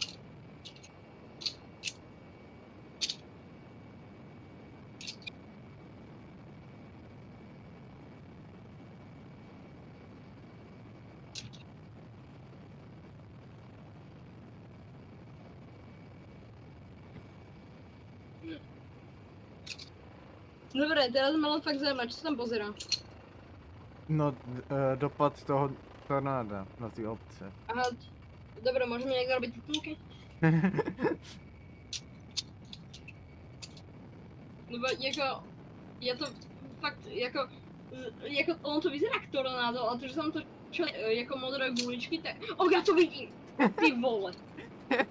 Dobre, 21.02 21.18
teraz 21.18 21.35
ma 21.35 21.50
len 21.50 21.62
fakt 21.66 21.82
zaujíma, 21.82 22.06
čo 22.06 22.14
sa 22.14 22.30
tam 22.30 22.38
pozerá. 22.38 22.71
no, 24.06 24.30
eh, 24.71 24.94
dopad 25.02 25.35
toho 25.42 25.75
tornáda 26.06 26.62
na 26.78 26.87
ty 26.94 27.02
obce. 27.02 27.42
Aha, 27.66 27.90
dobre, 28.62 28.87
môžeme 28.87 29.11
niekto 29.11 29.35
robiť 29.35 29.50
titulky? 29.50 29.99
Lebo 34.71 34.87
jako, 35.11 35.42
ja 35.99 36.14
to 36.14 36.30
fakt, 36.78 37.02
jako, 37.11 37.50
jako, 38.23 38.52
ono 38.62 38.78
to 38.80 38.90
vyzerá 38.90 39.18
jak 39.18 39.26
tornádo, 39.35 39.82
ale 39.82 39.99
to, 39.99 40.06
že 40.06 40.14
som 40.14 40.30
to 40.30 40.47
čo, 40.71 40.87
e, 40.87 41.14
jako 41.26 41.35
modré 41.35 41.75
guličky, 41.75 42.23
tak, 42.23 42.38
oh, 42.62 42.71
ja 42.71 42.78
to 42.87 42.94
vidím, 42.94 43.35
ty 43.59 43.90
vole. 43.99 44.30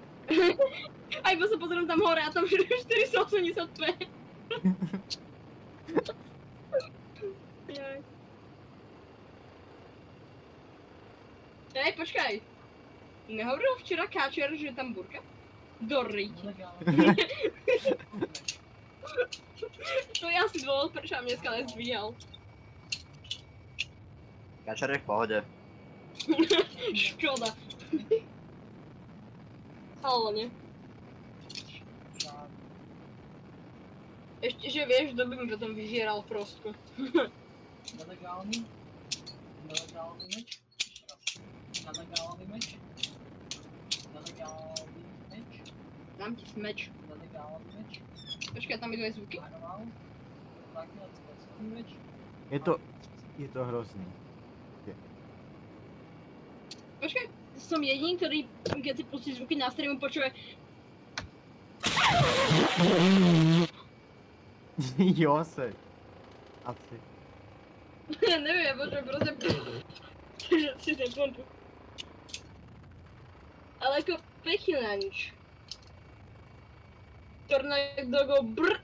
A 1.24 1.36
iba 1.36 1.44
sa 1.44 1.60
pozriem 1.60 1.84
tam 1.84 2.00
hore 2.00 2.24
a 2.24 2.32
tam 2.32 2.48
485. 2.48 4.08
Jaj. 7.68 8.00
Ej, 11.74 11.92
počkaj. 11.96 12.34
Nehovoril 13.32 13.76
včera 13.80 14.08
Káčer, 14.08 14.52
že 14.60 14.66
je 14.72 14.76
tam 14.76 14.94
burka? 14.94 15.20
Do. 15.82 16.04
To 20.22 20.30
je 20.30 20.38
asi 20.38 20.62
dôvod, 20.64 20.94
prečo 20.94 21.18
ma 21.18 21.26
dneska 21.26 21.50
nezdvíhal. 21.52 22.14
Kačer 24.64 24.94
je 24.94 25.00
v 25.02 25.06
pohode. 25.10 25.38
Škoda. 26.96 27.50
Ale 30.06 30.28
ne. 30.38 30.46
Ešte, 34.42 34.74
že 34.74 34.82
vieš, 34.90 35.14
kto 35.14 35.24
by 35.30 35.34
mi 35.38 35.46
potom 35.54 35.72
vyžieral 35.78 36.26
prostku. 36.26 36.74
Nelegálny. 38.02 38.66
Nelegálny 39.70 40.26
meč. 40.34 40.50
Nelegálny 41.86 42.46
meč. 42.50 42.66
Nelegálny 44.10 45.02
meč. 45.30 45.52
Dám 46.18 46.32
ti 46.34 46.44
meč. 46.58 46.80
Nelegálny 47.06 47.70
meč. 47.78 47.92
Počkaj, 48.50 48.78
tam 48.82 48.90
zvuky. 48.98 49.38
Je 52.50 52.60
to, 52.60 52.74
je 53.38 53.48
to 53.48 53.60
hrozný. 53.62 54.08
Počkaj, 57.02 57.26
som 57.58 57.82
jediný, 57.82 58.14
ktorý, 58.18 58.40
keď 58.66 58.94
si 58.98 59.04
pustí 59.06 59.30
zvuky 59.34 59.58
na 59.58 59.70
streamu, 59.74 59.98
počuje 59.98 60.30
jo. 65.22 65.38
Asi. 65.38 65.72
neviem, 68.22 68.66
ja 68.66 68.76
počujem 68.78 69.06
proste 69.06 69.32
že 70.52 70.72
si 70.84 70.92
nepompu. 70.98 71.42
Ale 73.82 74.04
ako 74.04 74.20
pekne 74.46 74.78
na 74.84 74.94
nič. 75.00 75.34
Tornado 77.50 78.20
go 78.28 78.38
brr. 78.46 78.78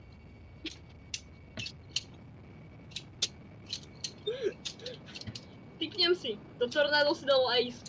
Typnem 5.78 6.14
si, 6.18 6.34
to 6.58 6.66
tornádo 6.66 7.14
si 7.14 7.24
dalo 7.24 7.46
ice. 7.54 7.87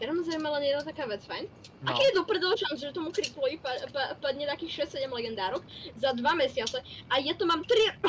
Teraz 0.00 0.16
ma 0.16 0.24
zaujímala 0.24 0.64
jedna 0.64 0.80
taká 0.80 1.04
vec, 1.04 1.20
fajn? 1.28 1.44
No, 1.84 1.92
Aký 1.92 2.08
je 2.08 2.16
do 2.16 2.24
prdele 2.24 2.56
šans, 2.56 2.80
že 2.80 2.96
tomu 2.96 3.12
kriplovi 3.12 3.60
pa, 3.60 3.76
pa, 3.92 4.16
padne 4.16 4.48
takých 4.48 4.88
6-7 4.88 5.12
legendárok 5.12 5.60
za 6.00 6.16
2 6.16 6.24
mesiace 6.40 6.80
a 7.12 7.20
ja 7.20 7.36
to 7.36 7.44
mám 7.44 7.60
3... 7.68 8.00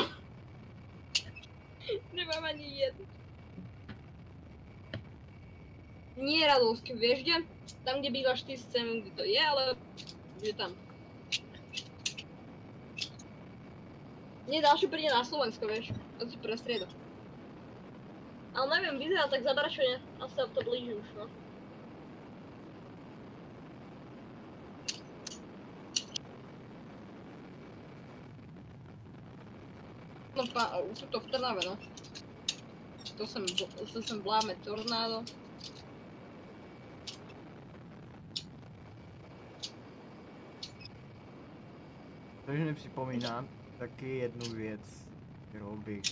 Nemám 2.16 2.48
ani 2.48 2.80
jednu. 2.80 3.04
Nie 6.16 6.48
Radovsky, 6.48 6.96
vieš 6.96 7.28
kde? 7.28 7.44
Tam, 7.84 8.00
kde 8.00 8.08
bývaš 8.08 8.40
ty, 8.48 8.56
chcem, 8.56 9.04
kde 9.04 9.12
to 9.12 9.24
je, 9.28 9.42
ale... 9.44 9.76
Že 10.40 10.52
tam. 10.56 10.72
Nie, 14.48 14.64
ďalšie 14.64 14.88
príde 14.88 15.12
na 15.12 15.28
Slovensko, 15.28 15.68
vieš. 15.68 15.92
To 16.18 16.24
si 16.24 16.40
prestrieda. 16.40 16.88
Ale 18.56 18.80
neviem, 18.80 18.96
vyzerá 18.96 19.28
tak 19.28 19.44
zabračene. 19.44 20.00
Asi 20.24 20.40
to 20.40 20.60
blíži 20.64 20.96
už, 20.96 21.08
no. 21.20 21.28
No 30.36 30.46
pa, 30.52 30.80
tuto 31.00 31.20
v 31.20 31.26
Trnave, 31.26 31.60
no. 31.66 31.78
To 33.16 33.26
sem, 33.26 33.46
to 33.92 34.02
sem 34.02 34.20
bláme 34.20 34.54
tornádo. 34.54 35.24
takže 42.52 42.64
mi 42.64 42.74
připomíná 42.74 43.44
taky 43.78 44.18
jednu 44.18 44.54
věc, 44.54 45.06
kterou 45.48 45.76
bych, 45.76 46.02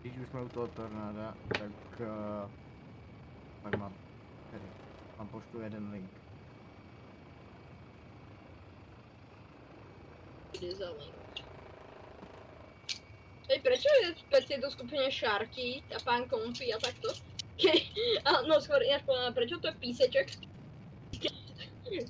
když 0.00 0.18
už 0.18 0.28
jsme 0.28 0.42
u 0.42 0.48
toho 0.48 0.66
tornáda, 0.66 1.34
tak 1.48 2.00
uh, 2.00 2.50
pak 3.62 3.76
mám, 3.76 3.94
tady, 4.50 4.64
mám 5.18 5.28
pošlu 5.28 5.60
jeden 5.60 5.90
link. 5.90 6.10
Kde 10.58 10.76
za 10.76 10.90
link? 10.90 11.27
Hej, 13.48 13.64
prečo 13.64 13.88
je 14.04 14.12
v 14.12 14.44
tejto 14.44 14.68
skupine 14.70 15.08
Sharky 15.08 15.80
a 15.96 15.98
pán 16.04 16.28
Konfi 16.28 16.68
a 16.68 16.76
takto? 16.76 17.08
Ke, 17.56 17.72
a, 18.28 18.44
no 18.44 18.60
skôr 18.60 18.84
ináč 18.84 19.08
povedané, 19.08 19.32
prečo 19.32 19.56
to 19.56 19.72
je 19.72 19.76
píseček? 19.80 20.28
Ke, 21.16 21.28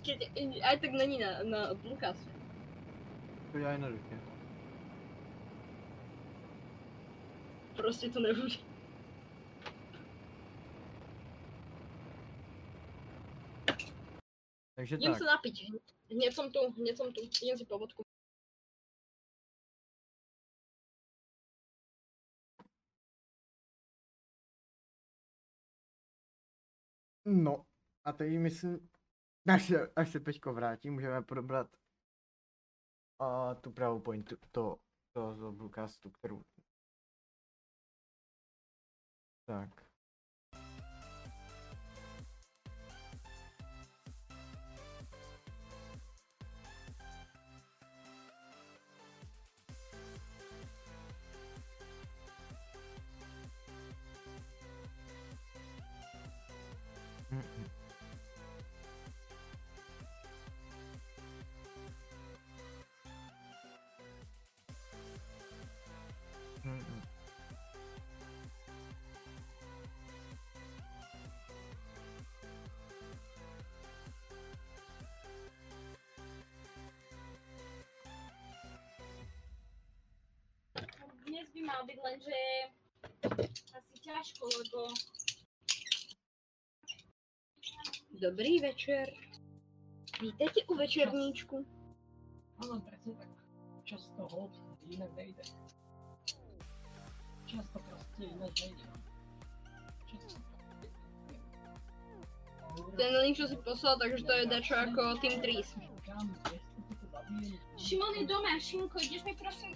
keď 0.02 0.18
aj 0.66 0.76
tak 0.82 0.92
není 0.92 1.22
na, 1.22 1.42
na 1.46 1.60
Lukas. 1.86 2.18
To 3.52 3.58
dělá 3.58 3.72
jednoduše. 3.72 4.18
Proste 7.76 8.10
to 8.10 8.20
nebude. 8.20 8.58
Takže 14.74 14.94
Idem 14.94 15.14
tak, 15.14 15.22
sa 15.22 15.26
napiť. 15.34 15.56
Hneď 16.10 16.30
som 16.34 16.46
tu, 16.54 16.58
hneď 16.78 16.94
som 16.94 17.10
tu. 17.10 17.22
Idem 17.22 17.58
si 17.58 17.66
po 17.66 17.78
vodku. 17.78 18.06
No 27.28 27.66
a 28.04 28.12
teď 28.12 28.38
myslím, 28.38 28.88
až 29.48 29.66
se, 29.66 29.92
až 29.96 30.12
se 30.12 30.20
Peťko 30.20 30.52
vrátí, 30.52 30.90
můžeme 30.90 31.22
probrat 31.22 31.76
a 33.18 33.54
tu 33.54 33.70
pravou 33.70 34.00
pointu, 34.00 34.36
to, 34.50 34.76
to 35.12 35.34
z 35.34 35.56
Bluecastu, 35.56 36.10
kterou 36.10 36.42
tak. 39.44 39.87
By 81.58 81.66
mal 81.66 81.82
byť 81.90 81.98
lenže 82.06 82.38
asi 83.74 83.94
ťažko, 83.98 84.46
lebo... 84.46 84.80
Dobrý 88.22 88.62
večer. 88.62 89.10
Vítejte 90.22 90.62
u 90.70 90.74
večerníčku. 90.74 91.66
Áno, 92.62 92.82
presne 92.82 93.14
tak. 93.18 93.30
Často 93.86 94.26
hold 94.34 94.54
inak 94.90 95.10
nejde. 95.14 95.42
Často 97.46 97.78
proste 97.78 98.22
inak 98.22 98.52
nejde. 98.54 98.86
Často. 100.10 100.38
Ten 102.98 103.12
link, 103.22 103.34
čo 103.34 103.46
si 103.50 103.56
poslal, 103.62 103.98
takže 103.98 104.22
to 104.26 104.32
je 104.32 104.44
dačo 104.46 104.74
ako 104.74 105.18
Team 105.22 105.42
Trees. 105.42 105.70
Šimon 107.76 108.12
je 108.12 108.24
doma, 108.24 108.58
Šimko, 108.58 108.98
ideš 108.98 109.22
mi 109.22 109.32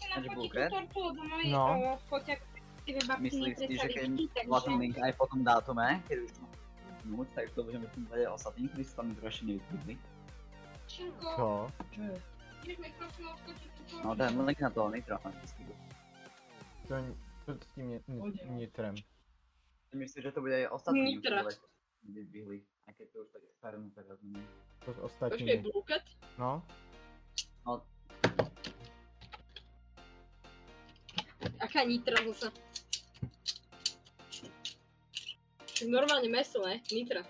nafotiť 0.09 0.27
tú 0.27 0.37
bulgár? 0.37 0.69
tortu, 0.69 0.99
lebo 1.05 1.21
môj 1.25 1.45
No. 1.49 1.65
ty 2.83 2.91
babky 3.07 3.23
Myslíš 3.23 3.55
si, 3.57 3.65
že 3.73 3.89
keď 3.89 4.07
takže... 4.11 4.49
vlastný 4.49 4.75
link 4.77 4.97
aj 4.99 5.13
po 5.15 5.25
tom 5.27 5.41
dátume, 5.41 5.87
keď 6.05 6.19
už 6.19 6.31
mám 6.37 6.51
minút, 7.05 7.29
tak 7.31 7.47
to 7.51 7.61
budeme 7.63 7.87
tým 7.89 8.05
vedieť 8.07 8.29
ostatní, 8.29 8.67
ktorí 8.69 8.85
sa 8.85 8.95
tam 8.97 9.09
trošku 9.15 9.43
nevytvorili. 9.45 9.95
Šimko, 10.89 11.29
Co? 11.31 11.49
Čo 11.91 12.01
je? 12.03 12.17
No 14.03 14.15
ten 14.15 14.33
link 14.39 14.59
na 14.59 14.71
to 14.71 14.89
nitro, 14.89 15.19
To, 16.89 16.95
to 17.47 17.51
s 17.55 17.69
tím 17.75 17.87
ni- 17.89 18.05
ni- 18.09 18.23
nitrem. 18.51 18.95
Myslíš, 19.93 20.25
že 20.25 20.33
to 20.33 20.41
bude 20.41 20.57
aj 20.57 20.73
ostatní 20.73 21.17
Nitra. 21.17 21.45
Vybihli, 22.03 22.65
aj 22.89 22.93
keď 22.97 23.07
to 23.09 23.17
už 23.21 23.29
tak 23.31 23.43
starnú 23.53 23.87
teraz 23.93 24.19
není. 24.23 24.43
To 24.83 24.91
s 24.91 25.15
Počkej? 25.15 25.63
No, 25.63 25.71
No, 26.35 26.51
Aká 31.73 31.89
Nitra 31.89 32.21
zase? 32.29 32.53
Však 35.73 35.89
normálne 35.89 36.29
meso, 36.29 36.61
ne? 36.61 36.85
Nitra. 36.93 37.25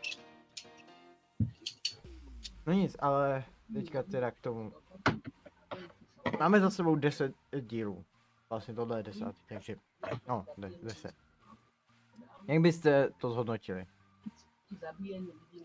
no 2.66 2.74
nic, 2.74 2.90
ale 2.98 3.46
teďka 3.70 4.02
teda 4.02 4.34
k 4.34 4.38
tomu. 4.42 4.74
Máme 6.42 6.58
za 6.60 6.70
sebou 6.70 6.98
10 6.98 7.34
dílů. 7.60 8.04
Vlastně 8.50 8.74
tohle 8.74 8.98
je 8.98 9.02
desátý, 9.02 9.38
takže 9.48 9.76
no, 10.28 10.46
de- 10.58 10.78
10. 10.82 11.14
Jak 12.48 12.60
byste 12.60 13.10
to 13.18 13.30
zhodnotili? 13.30 13.86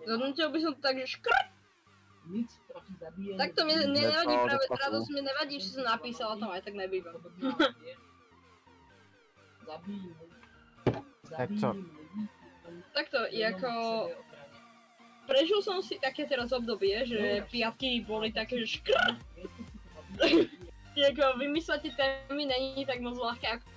Zhodnotil 0.05 0.51
by 0.53 0.61
som 0.61 0.73
to 0.77 0.81
tak, 0.81 0.97
že 1.01 1.17
škrt, 1.17 1.49
nic 2.29 2.49
proti 2.69 2.93
zabíjení 2.99 3.37
tak 3.37 3.55
to 3.55 3.65
Je 3.67 3.87
nevadí 3.87 4.37
to 4.37 4.45
práve, 4.45 4.65
doplachu. 4.69 4.83
radosť 4.85 5.09
mi 5.09 5.21
nevadí, 5.21 5.55
že 5.59 5.67
som 5.73 5.83
napísala, 5.83 6.37
tam 6.37 6.53
aj 6.53 6.61
tak 6.61 6.73
Zabíjím 9.67 10.15
Tak 11.37 11.49
co? 11.59 11.75
Takto, 12.93 13.17
jako 13.31 13.69
prežil 15.27 15.61
som 15.61 15.83
si 15.83 15.99
také 15.99 16.25
teraz 16.25 16.51
obdobie, 16.51 17.05
že 17.05 17.43
piatky 17.51 18.01
boli 18.07 18.31
také, 18.31 18.59
že 18.63 18.79
škrt, 18.79 19.17
jako 20.95 21.37
vymyslet 21.37 21.81
tie 21.81 21.91
témy 21.91 22.45
není 22.45 22.85
tak 22.85 22.99
moc 22.99 23.17
ľahké, 23.19 23.47
ako 23.47 23.67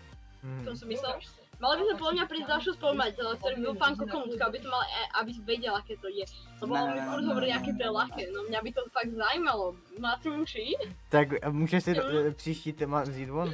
Hmm. 0.41 0.65
som 0.65 0.77
si 0.77 0.85
myslel. 0.89 1.21
Mali 1.61 1.77
by 1.77 1.85
sme 1.85 1.97
podľa 2.01 2.13
mňa 2.17 2.25
prísť 2.33 2.49
ďalšiu 2.49 2.73
spolumateľa, 2.81 3.33
ktorý 3.37 3.55
by 3.61 3.63
bol 3.69 3.77
pán 3.77 3.93
Kokomutka, 3.93 4.43
aby 4.49 4.59
to 4.65 4.69
mal, 4.73 4.81
e, 4.81 5.03
aby 5.21 5.31
vedel, 5.45 5.77
aké 5.77 6.01
to 6.01 6.09
je. 6.09 6.25
Lebo 6.65 6.73
on 6.73 6.89
mi 6.97 7.01
furt 7.05 7.25
hovorí, 7.29 7.53
aké 7.53 7.77
to 7.77 7.83
je 7.85 7.93
ľahké, 7.93 8.23
no 8.33 8.49
mňa 8.49 8.61
by 8.65 8.71
to 8.73 8.81
fakt 8.89 9.13
zajímalo. 9.13 9.77
Máte 10.01 10.33
uši? 10.33 10.81
Tak 11.13 11.45
a 11.45 11.51
může 11.53 11.81
si 11.81 11.93
eh, 11.93 12.33
příští 12.33 12.73
téma 12.73 13.03
vzít 13.03 13.29
von? 13.29 13.53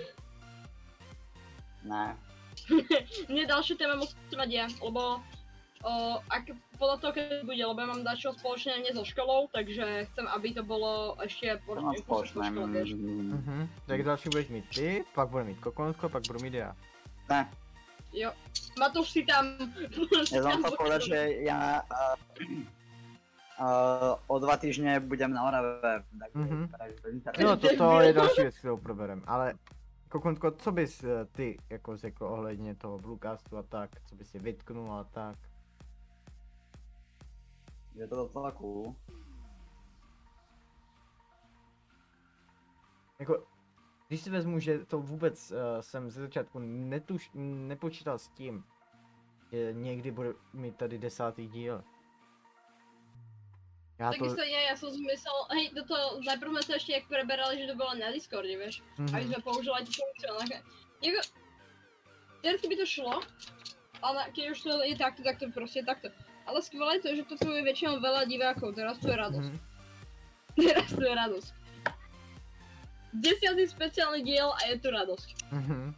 Ne. 1.83 2.16
Mne 3.31 3.42
ďalšia 3.44 3.74
téma 3.74 3.94
musí 3.94 4.14
mať 4.29 4.50
ja, 4.50 4.66
lebo 4.79 5.22
o, 5.83 5.92
ak, 6.26 6.50
podľa 6.76 6.96
toho, 6.98 7.12
keď 7.12 7.24
bude, 7.42 7.62
lebo 7.62 7.79
ja 7.79 7.87
mám 7.87 8.02
dačo 8.02 8.33
spoločne 8.33 8.81
nie 8.81 8.90
so 8.90 9.02
školou, 9.02 9.48
takže 9.48 9.85
chcem, 10.11 10.26
aby 10.29 10.52
to 10.52 10.62
bolo 10.62 11.14
ešte 11.20 11.57
To 11.62 12.02
po, 12.05 12.24
škole, 12.24 12.66
vieš. 12.68 12.92
mm, 12.92 13.33
Mhm. 13.33 13.57
Tak 13.87 14.02
další 14.02 14.29
budeš 14.29 14.48
mít 14.48 14.66
ty, 14.68 15.05
pak 15.14 15.29
budu 15.29 15.44
mít 15.44 15.61
kokonsko, 15.61 16.09
pak 16.09 16.22
budu 16.26 16.38
mít 16.40 16.55
já. 16.55 16.76
Ne, 17.31 17.48
Jo. 18.12 18.33
Matouš 18.79 19.11
si 19.11 19.22
tam... 19.24 19.44
ja 20.33 20.40
som 20.40 20.50
tam 20.52 20.61
chcel 20.64 20.76
povedať, 20.79 21.00
že 21.05 21.18
ja 21.44 21.85
uh, 21.85 22.16
uh, 23.61 24.14
o 24.26 24.38
dva 24.38 24.57
týždne 24.57 25.00
budem 25.00 25.33
na 25.33 25.44
Orave. 25.44 26.00
Tak 26.18 26.31
Mhm. 26.35 26.68
tak- 27.24 27.38
No, 27.38 27.57
toto 27.57 28.00
je 28.00 28.12
další 28.12 28.40
věc, 28.42 28.59
kterou 28.59 28.76
proberem, 28.76 29.22
ale 29.26 29.55
Kokonsko, 30.09 30.51
co 30.51 30.73
bys 30.73 31.05
eh, 31.05 31.25
ty 31.25 31.57
jako 31.71 31.97
řekl 31.97 32.25
ohledně 32.25 32.75
toho 32.75 32.99
Bluecastu 32.99 33.57
a 33.57 33.62
tak, 33.62 33.90
co 34.09 34.14
bys 34.14 34.31
si 34.31 34.38
vytknul 34.38 34.92
a 34.92 35.05
tak? 35.05 35.37
Je 37.95 38.09
to 38.09 38.16
docela 38.16 38.53
cool. 38.53 38.97
Jako, 43.19 43.47
když 44.09 44.21
si 44.21 44.31
vezmu, 44.31 44.59
že 44.59 44.79
to 44.79 45.01
vůbec 45.01 45.51
uh, 45.51 45.57
jsem 45.81 46.11
ze 46.11 46.21
začátku 46.21 46.59
netuš, 46.59 47.31
nepočítal 47.35 48.19
s 48.19 48.29
tím, 48.29 48.64
že 49.53 49.73
někdy 49.73 50.11
bude 50.11 50.35
mít 50.53 50.77
tady 50.77 50.99
desátý 50.99 51.49
díl. 51.49 51.85
Já 53.99 54.13
to... 54.13 54.19
Takisto 54.19 54.43
ja, 54.45 54.61
ja 54.61 54.77
som 54.77 54.93
si 54.93 55.01
myslel, 55.01 55.37
hej, 55.57 55.67
toto, 55.73 55.97
najprv 56.21 56.51
sme 56.53 56.63
sa 56.63 56.73
ešte 56.77 56.93
jak 56.93 57.09
preberali, 57.09 57.57
že 57.57 57.73
to 57.73 57.81
bolo 57.81 57.97
na 57.97 58.13
Discorde, 58.13 58.53
vieš. 58.53 58.85
aby 58.99 59.25
Mhm. 59.25 59.29
sme 59.33 59.39
používali 59.43 59.83
tú 59.85 59.93
funkciu. 59.97 60.29
ale 60.33 60.45
Jako, 61.01 61.21
teoreticky 62.43 62.69
by 62.69 62.77
to 62.77 62.87
šlo, 62.87 63.15
ale 64.03 64.21
keď 64.33 64.45
už 64.53 64.59
to 64.61 64.71
je 64.85 64.97
takto, 64.97 65.21
tak 65.23 65.37
to 65.39 65.49
proste 65.51 65.81
je 65.81 65.87
takto. 65.87 66.09
Ale 66.47 66.63
skvelé 66.63 66.97
je 66.97 67.03
to, 67.03 67.11
že 67.17 67.23
to 67.25 67.35
tu 67.37 67.49
je 67.51 67.63
väčšinou 67.63 67.99
veľa 67.99 68.23
divákov, 68.25 68.75
teraz 68.75 68.97
tu 69.01 69.09
je 69.09 69.17
radosť. 69.17 69.53
Mhm. 69.53 69.61
Teraz 70.57 70.89
tu 70.89 71.03
je 71.03 71.15
radosť. 71.15 71.51
Desiatý 73.13 73.65
speciálny 73.67 74.21
diel 74.23 74.49
a 74.53 74.61
je 74.69 74.77
tu 74.77 74.89
radosť. 74.91 75.29
Mhm. 75.53 75.95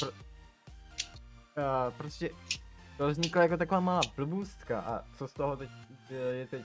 Pr- 0.00 0.14
uh, 1.56 1.92
prostě 1.96 2.30
to 2.98 3.08
vznikla 3.08 3.42
jako 3.42 3.56
taková 3.56 3.80
malá 3.80 4.00
blbůstka 4.16 4.80
a 4.80 5.04
co 5.16 5.28
z 5.28 5.32
toho 5.32 5.56
teď 5.56 5.70
je, 6.14 6.34
je 6.36 6.46
teď? 6.46 6.64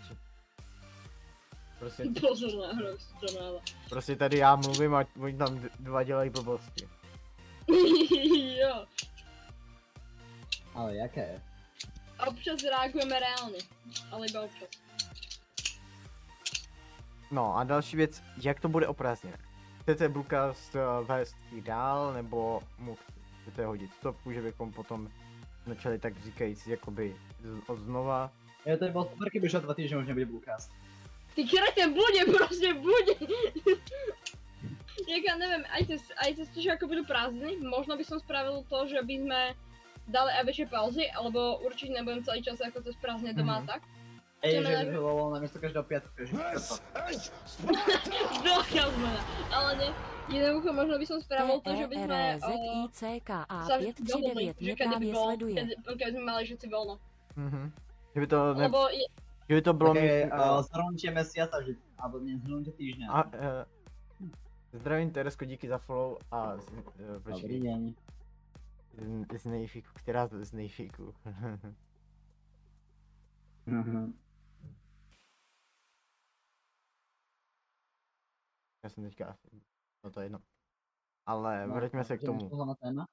Prostě, 1.79 2.03
Pozor 2.21 2.49
na 2.61 2.73
hru, 2.73 2.97
to 3.19 3.61
prostě 3.89 4.15
tady 4.15 4.37
já 4.37 4.55
mluvím 4.55 4.95
a 4.95 5.05
oni 5.19 5.37
tam 5.37 5.59
dva 5.79 6.03
dělají 6.03 6.29
blbosti. 6.29 6.89
jo. 8.61 8.85
Ale 10.73 10.95
jaké? 10.95 11.41
Občas 12.27 12.63
reagujeme 12.63 13.19
reálne, 13.19 13.57
ale 14.11 14.27
iba 14.27 14.41
občas. 14.41 14.69
No 17.31 17.57
a 17.57 17.63
další 17.63 17.97
věc, 17.97 18.23
jak 18.41 18.59
to 18.59 18.69
bude 18.69 18.87
o 18.87 18.93
prázdninách? 18.93 19.39
Chcete 19.81 20.09
Bluecast 20.09 20.75
uh, 20.75 21.07
vést 21.07 21.35
i 21.51 21.61
dál, 21.61 22.13
nebo 22.13 22.61
mu 22.77 22.97
chcete 23.41 23.65
hodit 23.65 23.93
stopku, 23.93 24.31
že 24.31 24.41
bychom 24.41 24.71
potom 24.71 25.09
začali 25.65 25.99
tak 25.99 26.23
říkajíc 26.23 26.67
jakoby 26.67 27.15
z- 27.43 27.69
od 27.69 27.79
znova? 27.79 28.31
Ja 28.61 28.75
to 28.75 28.83
je 28.83 28.91
bol 28.91 29.05
super, 29.05 29.27
keby 29.27 29.45
už 29.45 29.55
o 29.55 29.61
dva 29.61 29.73
týždne 29.73 29.97
už 29.97 30.07
nebude 30.07 30.27
Bluecast. 30.27 30.67
Ty 31.31 31.41
krete, 31.41 31.83
bude, 31.89 32.21
proste 32.27 32.73
bude. 32.75 33.15
Jak 35.07 35.23
ja 35.23 35.35
neviem, 35.35 35.63
aj 35.69 35.81
cez, 35.87 36.01
aj 36.17 36.31
cez 36.35 36.47
to, 36.49 36.59
že 36.59 36.69
ako 36.71 36.85
budú 36.85 37.03
prázdniny, 37.03 37.55
možno 37.61 37.95
by 37.95 38.03
som 38.03 38.19
spravil 38.19 38.67
to, 38.67 38.83
že 38.85 38.99
by 38.99 39.15
sme 39.17 39.41
dali 40.05 40.31
aj 40.33 40.43
väčšie 40.43 40.67
pauzy, 40.67 41.07
alebo 41.07 41.39
určite 41.61 41.93
nebudem 41.93 42.19
celý 42.19 42.41
čas 42.41 42.59
ako 42.59 42.83
cez 42.83 42.95
prázdne 42.97 43.31
doma 43.31 43.61
Mhm. 43.61 43.65
tak. 43.65 43.81
Ej, 44.41 44.51
že 44.57 44.71
na- 44.73 44.83
by 44.85 44.93
to 44.93 45.01
bolo 45.01 45.23
namiesto 45.29 45.57
každého 45.57 45.83
piatku, 45.85 46.09
piatok. 46.13 46.79
Veľká 48.41 48.83
zmena, 48.89 49.21
ale 49.49 49.69
nie. 49.77 49.91
Jednoducho 50.29 50.69
možno 50.71 50.95
by 50.95 51.05
som 51.05 51.17
spravil 51.19 51.57
to, 51.57 51.71
že 51.73 51.85
by 51.85 51.95
sme 51.97 52.19
sa 52.37 53.75
dohodli, 54.05 54.53
539 54.53 54.55
že 54.55 54.65
mě 54.65 54.75
kedy 54.75 54.89
by 54.89 54.99
právě 54.99 55.11
bol, 55.11 55.25
sleduje. 55.25 55.55
kedy, 55.55 55.71
kedy 55.97 56.11
sme 56.11 56.23
mali 56.23 56.41
všetci 56.45 56.67
voľno. 56.67 56.95
Mhm. 57.35 57.63
Že 58.15 58.19
by 58.21 58.27
to, 58.27 58.53
ne, 58.53 58.63
Lebo 58.63 58.89
je, 58.89 59.05
že 59.49 59.55
by 59.55 59.61
to 59.61 59.73
bylo 59.73 59.93
Také 59.93 60.25
mít, 60.25 60.33
uh, 60.33 60.61
zhrnutie 60.61 61.11
mesiaca, 61.11 61.61
že, 61.61 61.71
alebo 61.97 62.19
nie 62.19 62.37
zhrnutie 62.37 62.73
týždňa. 62.73 63.07
A, 63.09 63.19
uh, 63.25 64.29
zdravím 64.73 65.11
Teresko, 65.11 65.45
díky 65.45 65.67
za 65.67 65.77
follow 65.77 66.17
a 66.31 66.57
z, 66.57 66.67
uh, 66.69 66.81
Dobrý 66.97 67.33
počkej, 67.33 67.59
deň. 67.61 67.81
z, 69.31 69.39
z 69.41 69.45
nejfíku, 69.45 69.89
která 69.93 70.27
to 70.27 70.45
z 70.45 70.51
nejfíku? 70.53 71.13
Mhm. 73.65 74.13
Já 78.83 78.89
jsem 78.89 79.03
teďka 79.03 79.25
asi, 79.27 79.47
no 80.03 80.11
to 80.11 80.19
je 80.19 80.25
jedno. 80.25 80.39
Ale 81.25 81.67
No, 81.67 81.73
vraťme 81.73 82.03
se 82.03 82.17
k 82.17 82.21
tomu. 82.21 82.65
na 82.65 82.75
téma? 82.75 83.05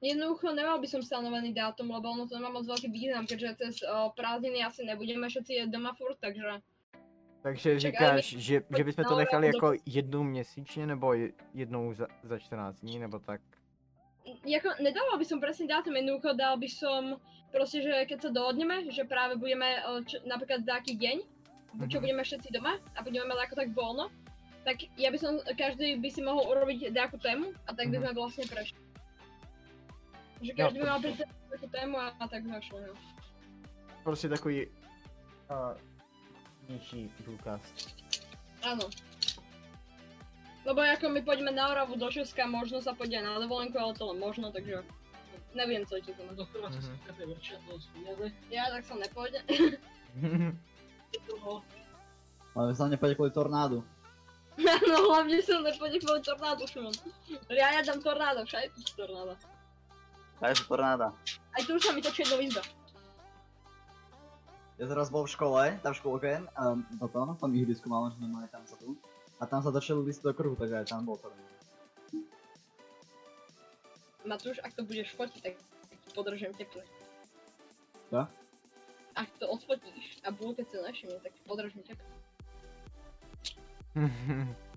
Jednoducho 0.00 0.52
nemal 0.52 0.80
by 0.80 0.86
som 0.86 1.00
stanovený 1.00 1.52
dátum, 1.52 1.90
lebo 1.90 2.08
ono 2.08 2.24
to 2.24 2.34
nemá 2.34 2.48
moc 2.50 2.64
veľký 2.64 2.88
význam, 2.88 3.24
keďže 3.24 3.48
cez 3.56 3.74
o, 3.82 4.10
prázdniny 4.10 4.60
asi 4.60 4.82
nebudeme 4.82 5.28
všetci 5.28 5.68
doma 5.68 5.92
furt, 5.92 6.16
takže 6.18 6.60
Takže 7.40 7.80
Ček, 7.80 7.96
ale 7.96 8.20
říkáš, 8.20 8.24
že, 8.36 8.56
že 8.68 8.84
bychom 8.84 9.04
to 9.04 9.16
nechali 9.16 9.46
jako 9.46 9.72
jako 9.72 9.82
jednou 9.86 10.22
měsíčně, 10.22 10.86
nebo 10.86 11.12
je- 11.14 11.32
jednou 11.54 11.94
za, 11.94 12.06
za 12.22 12.38
14 12.38 12.80
dní, 12.80 12.98
nebo 12.98 13.18
tak? 13.18 13.40
jako 14.46 14.68
nedala 14.82 15.16
by 15.16 15.24
som 15.24 15.40
presný 15.40 15.64
dátum, 15.66 15.96
jednoducho 15.96 16.36
dal 16.36 16.56
by 16.60 16.68
som 16.68 17.16
proste, 17.50 17.80
že 17.82 18.04
keď 18.06 18.18
sa 18.20 18.30
dohodneme, 18.30 18.92
že 18.92 19.08
práve 19.08 19.40
budeme 19.40 19.80
o, 19.88 20.04
čo, 20.04 20.20
napríklad 20.28 20.68
taký 20.68 20.92
deň, 20.94 21.16
čo 21.88 21.96
Mhm. 21.98 22.02
budeme 22.04 22.22
všetci 22.22 22.48
doma 22.52 22.76
a 22.94 23.00
budeme 23.00 23.24
mať 23.26 23.38
ako 23.48 23.54
tak 23.56 23.68
voľno, 23.72 24.06
tak 24.64 24.76
ja 25.00 25.08
by 25.08 25.18
som, 25.18 25.40
každý 25.56 25.96
by 25.96 26.08
si 26.12 26.20
mohol 26.20 26.44
urobiť 26.46 26.92
nejakú 26.92 27.16
tému 27.16 27.56
a 27.64 27.70
tak 27.72 27.88
by 27.88 27.96
Mhm. 27.96 28.02
sme 28.04 28.10
vlastne 28.12 28.44
prešli. 28.44 28.76
Že 30.40 30.52
Jo, 30.52 30.56
každý 30.56 30.78
to- 30.78 30.86
pripraviť 30.86 31.16
takú 31.50 31.66
tému 31.68 31.96
a, 31.98 32.24
tak 32.28 32.42
šli, 32.62 32.80
no. 32.80 32.94
Prostě 34.04 34.28
takový 34.28 34.66
uh, 34.66 35.76
nižší 36.68 37.10
důkaz. 37.26 37.60
Áno. 38.62 38.88
Lebo 40.64 40.80
ako 40.80 41.08
my 41.08 41.20
poďme 41.24 41.50
na 41.52 41.68
Oravu 41.68 41.96
do 41.96 42.10
Česka, 42.12 42.44
možno 42.46 42.80
sa 42.84 42.92
pôjde 42.92 43.16
na 43.24 43.40
dovolenku, 43.40 43.80
ale 43.80 43.96
to 43.96 44.12
možno, 44.12 44.52
takže 44.52 44.84
neviem 45.56 45.84
celý 45.88 46.04
čo 46.04 46.12
to 46.12 46.24
má. 46.24 46.32
Doktora 46.36 46.68
Mhm. 46.68 46.76
sa 46.76 46.92
skápe 47.00 47.24
vrčia 47.26 47.56
toho 47.64 47.80
z 47.80 47.86
peniaze. 47.96 48.26
Ja 48.52 48.68
tak 48.68 48.84
som 48.84 49.00
nepôjde. 49.00 49.40
Toho 51.28 51.64
Ale 52.56 52.74
sa 52.76 52.88
nepôjde 52.88 53.14
kvôli 53.16 53.32
tornádu. 53.32 53.80
no 54.90 54.96
hlavne 55.08 55.40
som 55.40 55.64
nepôjde 55.64 55.98
kvôli 56.04 56.20
tornádu, 56.20 56.66
Šimon. 56.68 56.92
Ja 57.48 57.72
ja 57.72 57.80
dám 57.80 58.00
tornádo, 58.04 58.44
všade 58.44 58.68
tu 58.76 58.80
sú 58.84 58.92
tornáda. 58.96 59.36
To 60.40 60.48
je 60.48 60.64
tornáda. 60.64 61.12
Aj 61.52 61.62
tu 61.68 61.76
už 61.76 61.84
sa 61.84 61.92
mi 61.92 62.00
točí 62.00 62.24
jedno 62.24 62.40
izba. 62.40 62.64
Ja 64.80 64.88
teraz 64.88 65.12
bol 65.12 65.28
v 65.28 65.32
škole, 65.36 65.76
tam 65.84 65.92
v 65.92 66.00
škôlke, 66.00 66.32
um, 66.56 66.80
toto, 66.96 67.36
v 67.36 67.40
tom 67.44 67.52
ihrisku 67.52 67.84
malom, 67.92 68.08
že 68.08 68.16
sme 68.16 68.32
mali 68.32 68.48
tam 68.48 68.64
sa 68.64 68.80
tu. 68.80 68.96
A 69.36 69.44
tam 69.44 69.60
sa 69.60 69.68
začali 69.68 70.00
listy 70.00 70.24
do 70.24 70.32
kruhu, 70.32 70.56
takže 70.56 70.80
aj 70.80 70.86
tam 70.88 71.04
bol 71.04 71.20
tornád. 71.20 71.44
Matúš, 74.24 74.56
ak 74.64 74.72
to 74.72 74.80
budeš 74.84 75.12
fotiť, 75.16 75.40
tak 75.44 75.54
ti 76.00 76.08
podržím 76.16 76.56
teple. 76.56 76.80
Čo? 78.08 78.24
Ak 79.12 79.28
to 79.36 79.44
odfotíš 79.52 80.24
a 80.24 80.32
bude 80.32 80.64
si 80.64 80.76
našimi, 80.80 81.20
tak 81.20 81.32
ti 81.36 81.42
podržím 81.44 81.84
teple. 81.84 82.08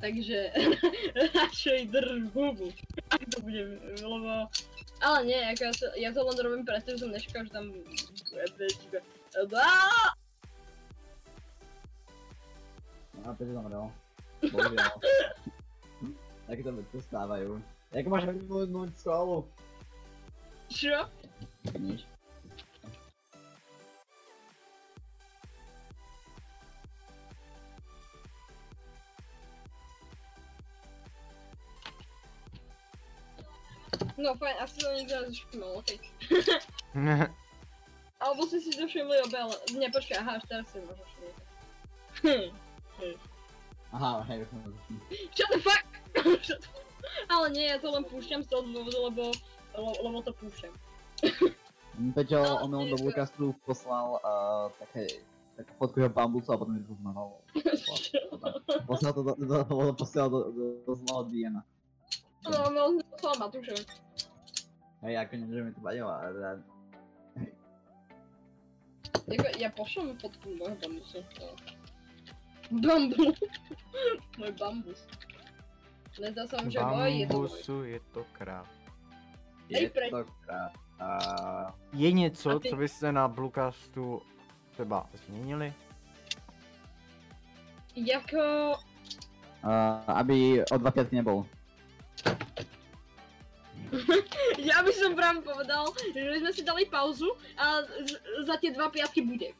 Takže 0.00 0.50
radšej 1.38 1.80
drž 1.90 2.22
hubu. 2.34 2.68
Ak 3.10 3.22
to 3.30 3.38
bude, 3.42 3.78
lebo... 4.02 4.50
Ale 5.02 5.18
nie, 5.26 5.40
ako 5.52 5.62
ja 5.64 5.72
to, 5.74 5.86
ja 5.98 6.10
to 6.14 6.20
len 6.22 6.38
robím 6.40 6.64
preto, 6.64 6.94
že 6.94 7.02
som 7.02 7.10
nečakal, 7.12 7.44
že 7.44 7.52
tam 7.52 7.70
bude 7.70 8.46
bečka. 8.56 8.98
Á! 9.58 10.14
A 13.24 13.34
teď 13.34 13.48
zamrel. 13.48 13.90
Bohužel. 14.52 14.94
Taky 16.46 16.62
to 16.62 16.72
veci 16.76 16.98
stávajú. 17.00 17.56
Jak 17.94 18.06
máš 18.06 18.28
vyvinúť 18.28 18.90
skolu? 19.00 19.48
Čo? 20.68 21.08
Nič. 21.78 22.04
No 34.14 34.34
fajn, 34.38 34.56
asi 34.62 34.76
to 34.78 34.86
nikto 34.94 35.14
nezvšimol, 35.26 35.70
okej. 35.82 35.98
Alebo 38.22 38.40
si 38.46 38.62
si 38.62 38.70
to 38.70 38.86
všimli 38.86 39.16
obe, 39.26 39.36
ale... 39.36 39.54
Ne, 39.74 39.90
počkaj, 39.90 40.16
aha, 40.22 40.38
až 40.38 40.44
teraz 40.46 40.66
si 40.70 40.78
možno 40.80 41.04
všimli. 41.04 41.32
Hm. 42.94 43.16
Aha, 43.94 44.22
hej, 44.30 44.46
to 44.46 44.54
Shut 45.34 45.50
the 45.50 45.58
fuck! 45.58 45.82
Ale 47.28 47.46
nie, 47.50 47.66
ja 47.66 47.76
to 47.82 47.90
len 47.90 48.06
púšťam 48.06 48.42
z 48.42 48.48
toho 48.48 48.62
dôvodu, 48.70 48.98
lebo, 49.10 49.24
lebo, 49.74 49.90
lebo 49.98 50.18
to 50.22 50.32
púšťam. 50.38 50.72
Peťo, 52.14 52.38
Ale 52.42 52.58
on 52.64 52.70
mi 52.70 52.90
do 52.90 52.98
dneska- 52.98 53.02
Bluecastu 53.02 53.44
poslal 53.62 54.18
uh, 54.18 54.66
také, 54.82 55.22
takú 55.58 55.72
fotku 55.78 56.02
jeho 56.02 56.10
bambusu 56.10 56.50
a 56.50 56.58
potom 56.58 56.74
mi 56.74 56.82
to 56.82 56.94
zmaral. 56.98 57.38
Poslal 58.86 59.12
to 59.14 59.22
do, 59.22 59.32
do, 59.38 59.46
do, 59.62 59.92
posielal 59.94 60.30
do, 60.30 60.38
do, 60.50 60.64
do 60.86 60.92
zlého 61.02 61.22
DM. 61.30 61.56
No, 62.44 62.70
no, 62.70 62.82
to 63.20 63.28
Matúšovi. 63.40 63.84
Hej, 65.04 65.14
ako 65.20 65.32
neviem, 65.36 65.52
že 65.52 65.60
mi 65.64 65.72
to 65.72 65.80
vadilo, 65.80 66.10
ale 66.12 66.60
Jako, 69.24 69.48
ja 69.56 69.72
pošlem 69.72 70.20
fotku 70.20 70.52
môjho 70.52 70.76
bambusu. 70.84 71.20
Bambu. 72.68 73.32
Môj 74.36 74.52
bambus. 74.60 75.00
Nezdá 76.20 76.44
sa 76.44 76.60
vám, 76.60 76.68
že 76.68 76.76
môj 76.84 77.08
je 77.08 77.24
to 77.24 77.32
môj. 77.32 77.48
Bambusu 77.48 77.76
je 77.88 78.00
to 78.12 78.20
kráv. 78.36 78.66
je 79.72 79.88
pre- 79.88 80.12
to 80.12 80.28
krát. 80.44 80.72
Uh, 81.00 81.72
Je 81.92 82.12
něco, 82.12 82.50
A 82.50 82.58
ty- 82.58 82.68
co 82.70 82.76
byste 82.76 83.12
na 83.12 83.28
Bluecastu 83.28 84.22
třeba 84.72 85.06
změnili? 85.26 85.72
Jako... 87.96 88.38
uh, 89.64 89.70
aby 90.06 90.64
o 90.64 90.78
dva 90.78 90.90
piatky 90.90 91.16
nebol. 91.16 91.46
Ja 94.68 94.82
by 94.82 94.92
som 94.92 95.14
práve 95.14 95.40
povedal, 95.42 95.86
že 96.14 96.18
by 96.18 96.38
sme 96.42 96.52
si 96.52 96.62
dali 96.66 96.82
pauzu 96.86 97.30
a 97.54 97.82
za 98.42 98.54
tie 98.58 98.74
dva 98.74 98.90
piatky 98.90 99.22
bude. 99.22 99.54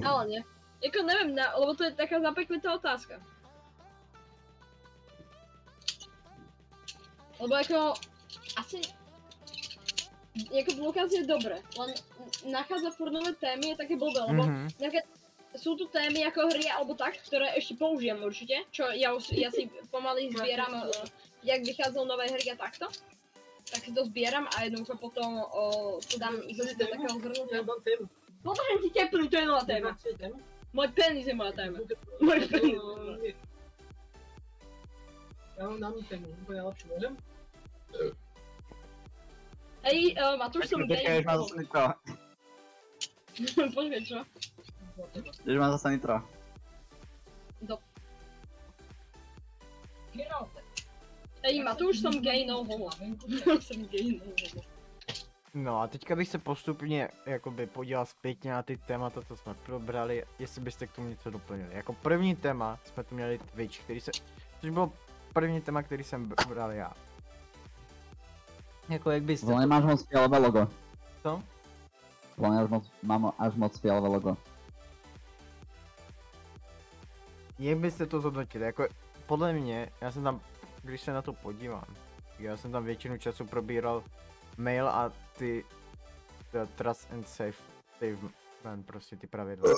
Ale 0.00 0.20
nie. 0.28 0.40
Jako 0.82 0.98
neviem, 1.04 1.30
na, 1.36 1.52
lebo 1.56 1.74
to 1.76 1.84
je 1.84 1.92
taká 1.94 2.18
zapeklitá 2.20 2.74
otázka. 2.74 3.20
Lebo 7.40 7.54
jako, 7.54 7.94
asi, 8.56 8.80
jako 10.52 10.74
blokaz 10.74 11.12
je 11.12 11.26
dobré, 11.26 11.62
len 11.78 11.90
nachádzať 12.50 12.92
furt 12.96 13.10
nové 13.12 13.32
témy 13.34 13.68
je 13.68 13.76
také 13.76 13.96
blbé, 13.96 14.20
lebo 14.32 14.42
Mhm. 14.42 14.68
nejaké, 14.80 15.00
sú 15.54 15.76
tu 15.76 15.84
témy 15.88 16.24
ako 16.28 16.48
hry 16.48 16.64
alebo 16.72 16.96
tak, 16.96 17.20
ktoré 17.20 17.52
ešte 17.56 17.76
použijem 17.76 18.20
určite, 18.24 18.64
čo 18.72 18.88
ja 18.92 19.12
už, 19.12 19.36
ja 19.36 19.52
si 19.52 19.68
pomaly 19.92 20.32
zbieram, 20.32 20.72
uh, 20.72 20.88
jak 21.44 21.60
vychádzal 21.60 22.04
nové 22.08 22.28
hry 22.32 22.44
a 22.52 22.56
takto. 22.56 22.88
Tak 23.72 23.80
si 23.84 23.92
to 23.94 24.04
zbieram 24.04 24.48
a 24.52 24.64
jednoducho 24.64 24.96
potom 24.96 25.44
uh, 25.44 25.96
to 26.08 26.18
dám 26.18 26.40
do 26.40 26.62
takého 26.86 27.16
zhrnutia. 27.20 27.56
Já 27.56 27.62
dám 27.62 27.80
tému. 27.84 28.04
Potřebuji 28.42 28.78
ti 28.82 28.90
teplý, 28.90 29.28
to 29.28 29.36
je 29.36 29.46
nová 29.46 29.64
téma. 29.64 29.98
Můj 30.72 30.88
penis 30.88 31.26
je 31.26 31.34
moja 31.34 31.52
téma. 31.52 31.78
Můj 32.20 32.40
penis. 32.48 32.80
Já 35.58 35.68
mám 35.68 35.80
námi 35.80 36.02
tému, 36.02 36.26
úplně 36.42 36.56
nejlepší, 36.56 36.88
můžem? 36.94 37.16
Hej, 39.82 40.14
uh, 40.14 40.36
Matuš, 40.38 40.68
som 40.68 40.86
gay. 40.86 41.24
Nitro. 43.40 43.70
Počkej, 43.74 44.02
čo? 44.06 44.18
Už 45.46 45.58
mám 45.58 45.72
zase 45.72 45.90
nitro. 45.90 46.22
Get 50.12 50.28
out. 50.40 50.48
Hej, 51.44 51.62
Matuš, 51.64 52.00
som 52.00 52.22
gay, 52.22 52.46
no 52.46 52.64
homo. 52.64 52.90
som 53.60 53.84
gay, 53.88 54.20
no 54.20 54.24
homo. 54.24 54.62
No 55.54 55.80
a 55.80 55.86
teďka 55.86 56.16
bych 56.16 56.28
se 56.28 56.38
postupně 56.38 57.08
jakoby 57.26 57.66
podíval 57.66 58.06
zpětně 58.06 58.52
na 58.52 58.62
ty 58.62 58.76
témata, 58.76 59.22
co 59.22 59.36
jsme 59.36 59.54
probrali, 59.54 60.24
jestli 60.38 60.60
byste 60.60 60.86
k 60.86 60.92
tomu 60.92 61.08
něco 61.08 61.30
doplnili. 61.30 61.74
Jako 61.74 61.92
první 61.92 62.36
téma 62.36 62.78
jsme 62.84 63.04
tu 63.04 63.14
měli 63.14 63.38
Twitch, 63.38 63.78
který 63.80 64.00
se, 64.00 64.10
což 64.60 64.70
bylo 64.70 64.92
první 65.32 65.60
téma, 65.60 65.82
který 65.82 66.04
jsem 66.04 66.28
br- 66.28 66.48
bral 66.48 66.70
já. 66.70 66.92
Jako 68.88 69.10
jak 69.10 69.22
byste... 69.22 69.46
Vole, 69.46 69.66
máš 69.66 69.84
moc 69.84 70.06
fialové 70.08 70.38
logo. 70.38 70.68
Co? 71.22 71.42
Vole, 72.36 72.62
až 72.62 72.70
moc, 72.70 72.90
mám 73.02 73.32
až 73.38 73.54
moc 73.54 73.78
fialové 73.78 74.08
logo. 74.08 74.36
Jak 77.62 77.78
byste 77.78 78.06
to 78.06 78.20
zhodnotili? 78.20 78.64
Jako, 78.64 78.88
podle 79.26 79.52
mě, 79.52 79.90
já 80.00 80.12
jsem 80.12 80.22
tam, 80.22 80.40
když 80.82 81.00
se 81.00 81.12
na 81.12 81.22
to 81.22 81.32
podívám, 81.32 81.84
já 82.38 82.56
jsem 82.56 82.72
tam 82.72 82.84
většinu 82.84 83.18
času 83.18 83.46
probíral 83.46 84.04
mail 84.56 84.88
a 84.88 85.12
ty, 85.38 85.64
trust 86.76 87.12
and 87.12 87.28
safe, 87.28 87.62
safe 87.98 88.34
man, 88.64 88.82
prostě 88.82 89.16
ty 89.16 89.26
pravidla. 89.26 89.70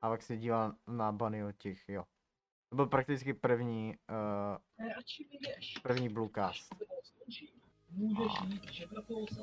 A 0.00 0.08
pak 0.08 0.22
se 0.22 0.36
díval 0.36 0.72
na 0.86 1.12
bany 1.12 1.44
od 1.44 1.56
těch, 1.56 1.88
jo. 1.88 2.04
To 2.68 2.76
byl 2.76 2.86
prakticky 2.86 3.34
první, 3.34 3.94
uh, 4.10 4.82
první 5.82 6.08
bluecast. 6.08 6.74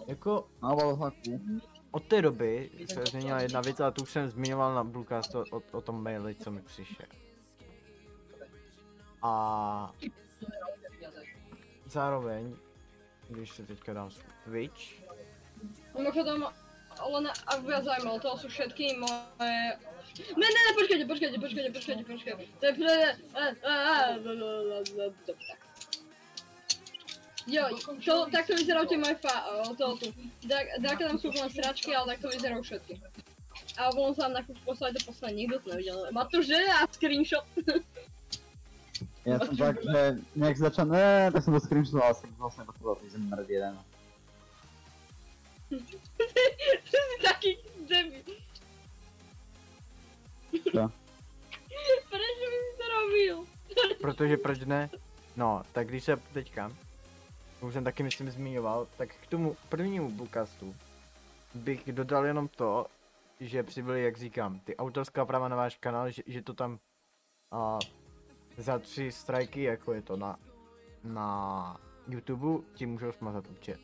Jako 0.07 0.49
od 1.91 2.07
té 2.07 2.21
doby 2.21 2.71
se 2.93 3.05
změnila 3.05 3.41
jedna 3.41 3.61
věc, 3.61 3.79
ale 3.79 3.91
tu 3.91 4.03
už 4.03 4.11
jsem 4.11 4.29
zmiňoval 4.29 4.75
na 4.75 4.83
Bluecast 4.83 5.35
o, 5.35 5.43
o, 5.51 5.61
o 5.71 5.81
tom 5.81 6.03
maili, 6.03 6.35
co 6.35 6.51
mi 6.51 6.61
přišel. 6.61 7.05
A 9.25 9.91
zároveň, 11.85 12.55
když 13.29 13.51
se 13.51 13.63
teďka 13.63 13.93
dám 13.93 14.11
svůj 14.11 14.33
Twitch, 14.43 15.05
Mimochodom, 15.97 16.45
len 17.09 17.25
ak 17.47 17.59
by 17.63 17.71
vás 17.71 17.83
zajímalo, 17.83 18.19
to 18.19 18.37
sú 18.37 18.47
všetky 18.47 18.99
moje... 18.99 19.57
Ne, 20.37 20.47
ne, 20.47 20.61
ne, 20.67 20.71
počkajte, 20.77 21.05
počkajte, 21.07 21.37
počkajte, 21.39 21.69
počkajte, 21.71 22.03
počkajte. 22.03 22.43
To 22.59 22.63
je 22.65 22.73
pre... 22.73 22.93
eh, 23.35 23.53
eh, 23.63 25.11
Tak. 25.25 25.59
Jo, 27.47 27.63
to, 28.05 28.53
vyzerajú 28.53 28.85
tie 28.89 28.99
moje 28.99 29.15
fa... 29.15 29.35
to 29.77 29.85
tu. 29.97 30.07
Dáka 30.79 31.09
tam 31.09 31.17
sú 31.17 31.33
len 31.33 31.49
sračky, 31.49 31.95
ale 31.95 32.15
takto 32.15 32.29
vyzerajú 32.29 32.61
všetky. 32.61 32.93
A 33.75 33.91
ono 33.91 34.15
sa 34.15 34.27
nám 34.27 34.39
na 34.39 34.41
chvíľu 34.45 34.61
poslať 34.63 34.91
do 34.99 35.01
poslední, 35.09 35.47
nikto 35.47 35.59
to 35.59 35.67
nevidel. 35.75 35.97
Matúš, 36.11 36.47
že? 36.47 36.59
A 36.59 36.87
screenshot. 36.87 37.43
Ja 39.25 39.41
som 39.41 39.57
tak, 39.57 39.81
že 39.81 40.21
nejak 40.37 40.57
začal, 40.57 40.85
ne, 40.85 41.33
tak 41.33 41.41
som 41.41 41.53
to 41.53 41.59
screenshotoval, 41.59 42.13
som 42.13 42.29
vlastne 42.37 42.63
potreboval 42.69 43.01
ten 43.01 43.09
zmrd 43.09 43.49
jeden. 43.49 43.73
Ty 46.85 46.97
si 47.01 47.17
taký 47.25 47.51
debil. 47.89 48.21
Čo? 50.53 50.83
Prečo 52.05 52.45
by 52.47 52.57
si 52.61 52.73
to 52.77 52.85
robil? 52.85 53.37
protože 54.01 54.37
proč 54.37 54.59
ne? 54.59 54.89
No, 55.35 55.63
tak 55.71 55.87
když 55.87 56.03
se 56.03 56.17
teďka, 56.33 56.71
už 57.61 57.73
jsem 57.73 57.83
taky 57.83 58.03
myslím 58.03 58.31
zmiňoval, 58.31 58.87
tak 58.97 59.09
k 59.09 59.27
tomu 59.27 59.57
prvnímu 59.69 60.11
Bluecastu 60.11 60.75
bych 61.53 61.91
dodal 61.91 62.25
jenom 62.25 62.47
to, 62.47 62.85
že 63.39 63.63
přibyly, 63.63 64.03
jak 64.03 64.17
říkám, 64.17 64.59
ty 64.59 64.75
autorská 64.77 65.25
práva 65.25 65.47
na 65.47 65.55
váš 65.55 65.77
kanál, 65.77 66.11
že, 66.11 66.23
že 66.27 66.41
to 66.41 66.53
tam 66.53 66.79
a, 67.51 67.79
za 68.57 68.79
tři 68.79 69.11
strajky, 69.11 69.63
jako 69.63 69.93
je 69.93 70.01
to 70.01 70.17
na, 70.17 70.35
na 71.03 71.77
YouTube, 72.07 72.65
ti 72.73 72.85
můžou 72.85 73.11
smazat 73.11 73.47
účet. 73.47 73.79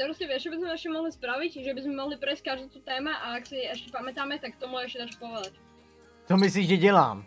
Vieš, 0.00 0.48
čo 0.48 0.50
by 0.54 0.56
sme 0.56 0.68
ešte 0.72 0.88
mohli 0.88 1.10
spraviť, 1.12 1.52
že 1.60 1.72
by 1.76 1.80
sme 1.84 1.92
mohli 1.92 2.16
prejsť 2.16 2.40
každú 2.40 2.66
tú 2.72 2.80
téma 2.80 3.20
a 3.20 3.36
ak 3.36 3.44
si 3.44 3.60
ešte 3.60 3.92
pamätáme, 3.92 4.40
tak 4.40 4.56
tomu 4.56 4.80
ešte 4.80 5.04
dáš 5.04 5.12
povedať. 5.20 5.52
To 6.24 6.40
myslíš, 6.40 6.66
že 6.72 6.76
dělám? 6.88 7.20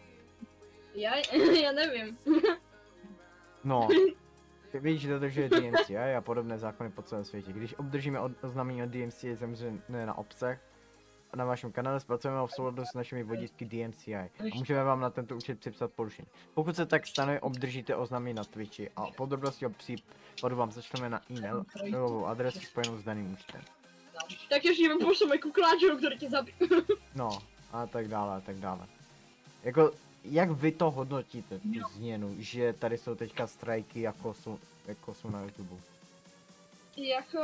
Ja, 0.97 1.21
ja 1.69 1.69
neviem. 1.69 2.17
No, 3.61 3.85
Twitch 4.71 5.05
dodržuje 5.05 5.49
DMCI 5.49 6.17
a 6.17 6.21
podobné 6.21 6.57
zákony 6.57 6.89
po 6.89 7.01
celém 7.01 7.25
světě. 7.25 7.53
Když 7.53 7.77
obdržíme 7.77 8.19
od- 8.19 8.43
oznámení 8.43 8.83
od 8.83 8.89
DMCI 8.89 9.35
zemřené 9.35 10.05
na 10.05 10.17
obsah, 10.17 10.57
na 11.35 11.45
vašem 11.45 11.71
kanále 11.71 11.99
zpracujeme 11.99 12.47
v 12.47 12.51
souladu 12.51 12.85
s 12.85 12.93
našimi 12.93 13.23
vodítky 13.23 13.65
DMCI 13.65 14.15
a 14.15 14.29
můžeme 14.55 14.83
vám 14.83 15.01
na 15.01 15.09
tento 15.09 15.35
účet 15.35 15.59
připsat 15.59 15.91
porušení. 15.91 16.27
Pokud 16.53 16.75
se 16.75 16.85
tak 16.85 17.07
stane, 17.07 17.39
obdržíte 17.39 17.95
oznámení 17.95 18.33
na 18.33 18.43
Twitchi 18.43 18.89
a 18.95 19.05
podrobnosti 19.17 19.65
o 19.65 19.69
případu 19.69 20.55
vám 20.55 20.71
zašleme 20.71 21.09
na 21.09 21.21
e-mail 21.31 21.65
mailovou 21.91 22.25
adresu 22.25 22.59
spojenou 22.59 22.97
s 22.97 23.03
daným 23.03 23.33
účtem. 23.33 23.61
Tak 24.49 24.65
ještě 24.65 24.89
mi 24.89 25.05
pošleme 25.05 25.37
kukláčů, 25.37 25.97
který 25.97 26.17
tě 26.17 26.29
zabije. 26.29 26.55
No, 27.15 27.39
a 27.71 27.87
tak 27.87 28.07
dále, 28.07 28.35
a 28.35 28.39
tak 28.39 28.55
dále. 28.55 28.87
Jako, 29.63 29.91
jak 30.23 30.51
vy 30.51 30.71
to 30.71 30.91
hodnotíte, 30.91 31.59
tu 31.59 31.79
změnu, 31.93 32.35
že 32.37 32.73
tady 32.73 32.97
jsou 32.97 33.15
teďka 33.15 33.47
strajky, 33.47 34.01
jako 34.01 34.33
jsou, 34.33 34.59
jako 34.87 35.13
jsou 35.13 35.29
na 35.29 35.41
YouTube? 35.41 35.77
Jako, 36.93 37.41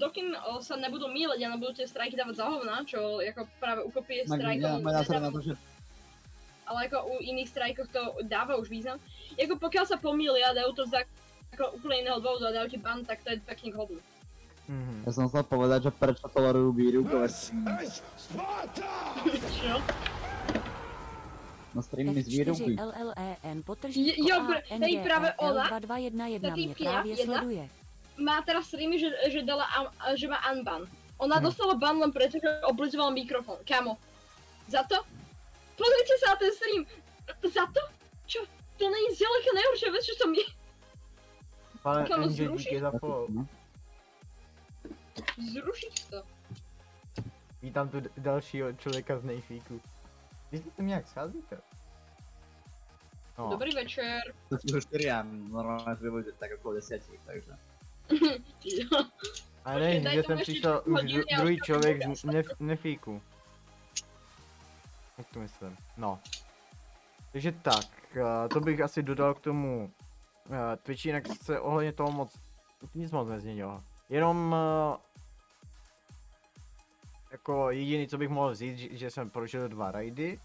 dokým 0.00 0.32
o, 0.48 0.64
sa 0.64 0.80
nebudú 0.80 1.04
míliť 1.04 1.44
a 1.44 1.52
nebudú 1.52 1.76
tie 1.76 1.84
strajky 1.84 2.16
dávať 2.16 2.40
za 2.40 2.48
hovna, 2.48 2.80
čo 2.88 3.20
ako 3.20 3.44
práve 3.60 3.84
u 3.84 3.92
kopie 3.92 4.24
Tak 4.24 4.40
strajkov 4.40 4.80
ja, 4.80 5.20
na 5.20 5.28
to, 5.28 5.44
že 5.44 5.52
ale 6.66 6.88
ako 6.88 6.98
u 7.04 7.20
iných 7.20 7.52
strajkoch 7.52 7.88
to 7.92 8.16
dáva 8.24 8.56
už 8.56 8.72
význam. 8.72 8.96
Jako 9.36 9.60
pokiaľ 9.60 9.84
sa 9.84 10.00
pomýlia, 10.00 10.56
dajú 10.56 10.72
to 10.72 10.88
za 10.88 11.04
ako 11.52 11.76
úplne 11.76 12.08
iného 12.08 12.16
dôvodu 12.16 12.48
a 12.48 12.64
dajú 12.64 12.72
ti 12.72 12.80
ban, 12.80 13.04
tak 13.04 13.20
to 13.20 13.36
je 13.36 13.44
pekne 13.44 13.68
k 13.72 13.76
hodnu. 13.76 14.00
Mhm. 14.72 15.04
ja 15.04 15.10
som 15.12 15.28
chcel 15.28 15.44
povedať, 15.44 15.84
že 15.84 15.90
prečo 15.92 16.24
tolerujú 16.32 16.72
výrukové 16.72 17.28
Čo? 17.28 17.52
na 21.74 21.82
streamy 21.82 22.22
z 22.22 22.28
výruky. 22.28 22.76
LLEN 22.76 23.62
Jo, 24.28 24.36
hej, 24.68 25.00
právě 25.02 25.34
ona, 25.34 25.68
ta 25.68 25.78
2211 25.78 26.40
mě 26.40 26.52
týpkyňa, 26.52 26.90
právě 26.90 27.18
jedna, 27.18 27.34
sleduje. 27.34 27.68
Má 28.16 28.42
teraz 28.42 28.66
streamy, 28.68 28.98
že, 28.98 29.08
že 29.30 29.40
dala, 29.42 29.64
že 30.14 30.28
má 30.28 30.38
unban. 30.52 30.84
Ona 31.18 31.36
Mhm. 31.38 31.44
dostala 31.44 31.74
ban 31.74 31.96
len 31.96 32.12
preto, 32.12 32.36
že 32.36 32.48
oblizovala 32.64 33.10
mikrofon. 33.10 33.56
Kámo, 33.64 33.96
za 34.68 34.82
to? 34.84 35.00
Pozrite 35.76 36.14
sa 36.20 36.34
na 36.34 36.36
ten 36.36 36.52
stream. 36.52 36.82
Za 37.46 37.64
to? 37.66 37.80
Čo? 38.26 38.40
To 38.76 38.84
není 38.86 39.14
zďaleka 39.14 39.50
nejhoršia 39.54 39.90
vec, 39.92 40.02
čo 40.04 40.14
som 40.18 40.30
je. 40.34 40.46
Pane 41.82 42.06
Kam 42.06 42.22
Angel, 42.22 42.46
zrušit? 42.50 42.70
díky 42.70 42.80
za 42.80 42.90
follow. 43.00 43.26
Zrušiť 45.38 45.94
to. 46.10 46.18
Vítám 47.62 47.88
tu 47.88 48.02
dalšího 48.16 48.72
člověka 48.72 49.18
z 49.18 49.24
nejfíku. 49.24 49.80
Vy 50.52 50.58
jste 50.58 50.70
to 50.70 50.82
nějak 50.82 51.08
scházíte? 51.08 51.58
No, 53.38 53.48
Dobrý 53.48 53.70
večer. 53.74 54.20
To 54.48 54.80
4 54.80 55.10
a 55.10 55.22
normálne 55.24 55.96
to 55.96 56.10
bude 56.10 56.32
tak 56.36 56.50
okolo 56.60 56.74
10, 56.74 57.00
takže. 57.26 57.56
Počkej, 59.62 60.00
ne, 60.00 60.14
že 60.14 60.22
jsem 60.22 60.38
ještě 60.38 60.52
přišel 60.52 60.82
už 60.86 61.00
dru- 61.00 61.24
a 61.34 61.40
druhý 61.40 61.54
už 61.60 61.66
člověk 61.66 62.02
z 62.16 62.24
nef- 62.24 62.54
nefíku. 62.60 63.22
Jak 65.18 65.26
to 65.28 65.40
myslím? 65.40 65.76
No. 65.96 66.20
Takže 67.32 67.52
tak, 67.52 68.16
eh, 68.16 68.48
to 68.48 68.60
bych 68.60 68.80
asi 68.80 69.02
dodal 69.02 69.34
k 69.34 69.40
tomu 69.40 69.90
uh, 70.48 70.56
Twitchi, 70.82 71.08
jinak 71.08 71.24
se 71.42 71.60
ohledně 71.60 71.92
toho 71.92 72.12
moc, 72.12 72.38
nic 72.94 73.10
moc 73.12 73.28
nezměnilo. 73.28 73.80
Jenom 74.08 74.52
uh, 74.92 74.96
jako 77.32 77.70
jediný, 77.70 78.08
co 78.08 78.18
bych 78.18 78.28
mohl 78.28 78.54
říct, 78.54 78.78
že, 78.78 78.96
že 78.96 79.10
jsem 79.10 79.30
prožil 79.30 79.68
dva 79.68 79.90
raidy 79.90 80.40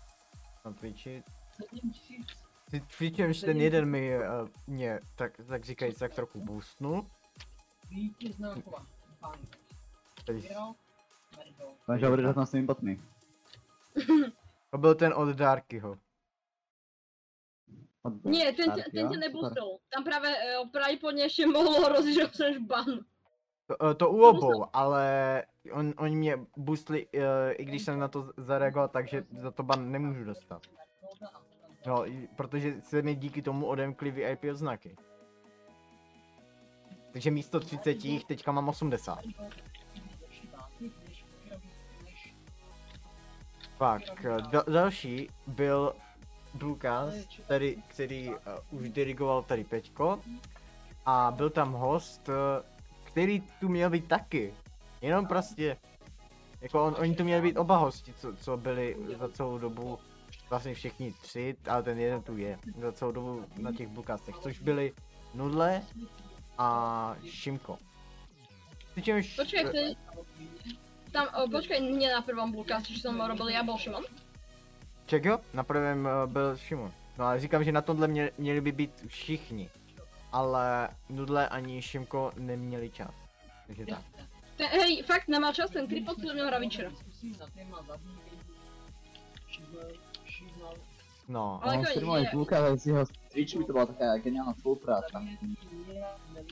na 0.66 0.72
Twitchi. 0.72 1.24
Ty- 2.72 2.80
Přičemž 2.82 3.40
ten 3.40 3.62
jeden 3.62 3.86
mi 3.86 4.18
uh, 4.18 4.24
mě, 4.68 5.00
tak, 5.16 5.32
tak 5.48 5.66
říkajíc, 5.66 5.98
tak 5.98 6.14
trochu 6.16 6.40
boostnul. 6.46 7.06
Vítězná 7.90 8.56
kova. 8.62 8.86
Bank. 9.22 9.58
Merdo. 10.28 11.66
Takže 11.88 12.06
hovoríš, 12.06 12.26
že 12.28 12.34
som 12.34 12.46
s 12.46 12.52
tými 12.52 12.66
botmi. 12.68 12.94
To 14.72 14.78
byl 14.78 14.96
ten 14.96 15.14
od 15.16 15.30
Darkyho. 15.36 15.96
Od- 18.04 18.26
Nie, 18.26 18.54
ten, 18.54 18.72
ten 18.72 19.08
Super. 19.08 19.20
neboostol. 19.20 19.80
Tam 19.96 20.04
práve 20.04 20.30
uh, 20.62 20.70
pravděpodobně 20.70 21.24
ještě 21.24 21.48
mohlo 21.48 21.82
hrozit, 21.86 22.14
že 22.14 22.22
dostaneš 22.28 22.58
ban. 22.58 22.86
To, 23.68 23.76
eh, 23.84 23.94
to 23.96 24.10
u 24.12 24.22
obou, 24.28 24.66
ale 24.74 25.44
on, 25.72 25.94
oni 25.98 26.16
mě 26.16 26.40
boostli, 26.58 27.08
eh, 27.14 27.52
i 27.54 27.66
když 27.66 27.82
jsem 27.86 28.00
na 28.00 28.08
to 28.08 28.34
zareagoval, 28.38 28.88
takže 28.88 29.26
za 29.40 29.52
to 29.52 29.64
ban 29.64 29.92
nemůžu 29.92 30.24
dostat. 30.24 30.62
No, 31.88 32.08
i- 32.08 32.28
protože 32.36 32.82
se 32.82 33.02
mi 33.02 33.16
díky 33.16 33.42
tomu 33.42 33.66
odemkly 33.66 34.12
VIP 34.12 34.52
odznaky. 34.52 34.96
Takže 37.12 37.32
místo 37.32 37.60
30 37.60 38.06
jich 38.06 38.26
teďka 38.26 38.52
mám 38.52 38.70
80. 38.70 39.20
Pak 43.78 44.26
eh, 44.26 44.38
da- 44.38 44.72
další 44.72 45.30
byl 45.48 45.94
Bluecast, 46.54 47.28
který, 47.46 47.84
který 47.88 48.30
uh, 48.30 48.36
už 48.72 48.90
dirigoval 48.90 49.44
tady 49.44 49.64
Peťko. 49.64 50.20
A 51.06 51.32
byl 51.36 51.50
tam 51.50 51.74
host, 51.74 52.30
eh, 52.30 52.64
který 53.04 53.42
tu 53.42 53.70
měl 53.70 53.90
být 53.90 54.08
taky. 54.08 54.54
Jenom 55.02 55.26
prostě, 55.28 55.78
jako 56.62 56.84
on, 56.84 56.96
oni 57.00 57.16
tu 57.16 57.24
měli 57.24 57.42
být 57.42 57.58
oba 57.58 57.78
hosti, 57.78 58.14
co, 58.14 58.36
co 58.36 58.58
byli 58.58 58.98
za 59.20 59.30
celou 59.30 59.58
dobu, 59.58 60.00
vlastně 60.50 60.74
všichni 60.74 61.14
tři, 61.14 61.56
ale 61.70 61.84
ten 61.84 62.00
jeden 62.00 62.22
tu 62.22 62.38
je, 62.38 62.60
za 62.78 62.92
celou 62.92 63.12
dobu 63.12 63.46
na 63.58 63.72
těch 63.72 63.88
Bluecastech, 63.88 64.36
což 64.38 64.60
byli 64.60 64.94
Nudle 65.34 65.82
a 66.58 67.16
Šimko. 67.26 67.78
Přičemž, 68.92 69.36
Počkej, 69.36 69.66
vtedy... 69.66 69.96
Tam, 71.12 71.28
o, 71.44 71.50
počkej, 71.50 71.82
nie 71.82 72.12
na 72.12 72.22
prvom 72.22 72.52
Bluecastu, 72.52 72.94
čo 72.94 73.00
som 73.00 73.16
robil 73.16 73.50
ja, 73.50 73.64
bol 73.64 73.80
Šimon. 73.80 74.04
Ček 75.08 75.26
jo? 75.26 75.40
Na 75.54 75.64
prvém 75.64 76.06
uh, 76.06 76.30
byl 76.30 76.58
Šimon. 76.58 76.92
No 77.18 77.26
ale 77.26 77.40
říkám, 77.40 77.64
že 77.64 77.72
na 77.72 77.82
tomhle 77.82 78.08
mě, 78.08 78.32
měli 78.38 78.62
by 78.62 78.72
být 78.72 78.94
všichni. 79.08 79.70
Ale 80.32 80.90
Nudle 81.10 81.50
ani 81.50 81.82
Šimko 81.82 82.32
neměli 82.38 82.90
čas. 82.90 83.16
Takže 83.68 83.86
tak. 83.86 84.02
Ten, 84.58 84.68
hej, 84.68 85.04
fakt 85.04 85.28
nemá 85.28 85.54
čas, 85.54 85.70
ten 85.70 85.88
kripot 85.88 86.16
to 86.22 86.34
měl 86.34 86.50
všiml. 86.70 86.92
No. 91.28 91.60
Ale 91.64 91.74
On 91.74 91.80
ako 91.80 91.90
streamoval 91.90 92.24
Luka, 92.34 92.58
ale 92.58 92.78
s 92.78 92.86
jeho 92.86 93.06
Twitchmi 93.32 93.66
to 93.66 93.74
bola 93.74 93.86
taká 93.86 94.18
geniálna 94.18 94.54
spolupráca. 94.54 95.24
To. 96.38 96.44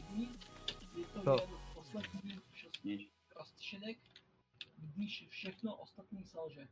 Je 0.99 1.05
to 1.23 1.31
jen 1.41 1.49
poslední 1.73 2.39
šestý 2.53 3.07
prostředek, 3.33 3.97
když 4.77 5.27
všechno 5.29 5.75
ostatní 5.75 6.23
selže. 6.23 6.67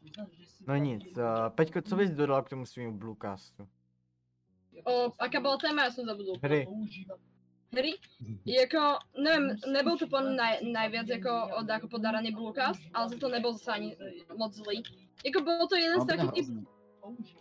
Přiznat, 0.00 0.28
si 0.44 0.64
No 0.66 0.76
nic, 0.76 1.16
uh, 1.16 1.48
Peťko, 1.48 1.82
co 1.82 1.96
bys 1.96 2.10
dodal 2.10 2.42
k 2.42 2.48
tomu 2.48 2.66
svým 2.66 2.98
Bluecastu? 2.98 3.68
O, 4.84 5.12
aká 5.18 5.40
bola 5.42 5.58
téma, 5.58 5.84
ja 5.84 5.90
som 5.90 6.06
zabudol. 6.06 6.38
Hry. 6.40 6.64
Hry? 7.74 7.92
Jako, 8.46 8.98
neviem, 9.18 9.58
nebol 9.66 9.98
to 9.98 10.06
mňa 10.06 10.34
naj, 10.34 10.54
najviac 10.62 11.08
jako 11.08 11.32
od 11.58 11.70
ako 11.70 11.86
podaraný 11.88 12.30
Bluecast, 12.32 12.82
ale 12.94 13.08
za 13.08 13.16
to 13.18 13.28
nebol 13.28 13.52
zase 13.52 13.70
ani 13.72 13.96
moc 14.38 14.54
zlý. 14.54 14.82
Jako 15.24 15.38
bolo 15.42 15.66
to 15.66 15.76
jeden 15.76 16.00
z 16.00 16.06
to 16.06 16.10
takých 16.16 16.32
typ, 16.32 16.46
hrozný. 16.46 16.79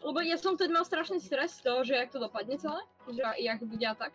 Lebo 0.04 0.20
ja 0.22 0.38
som 0.38 0.58
teď 0.58 0.70
mal 0.72 0.86
strašný 0.86 1.20
stres 1.20 1.58
z 1.58 1.66
toho, 1.66 1.84
že 1.84 1.96
jak 1.96 2.12
to 2.12 2.20
dopadne 2.20 2.58
celé, 2.58 2.82
že 3.10 3.22
jak 3.44 3.64
bude 3.64 3.88
a 3.88 3.96
tak. 3.96 4.14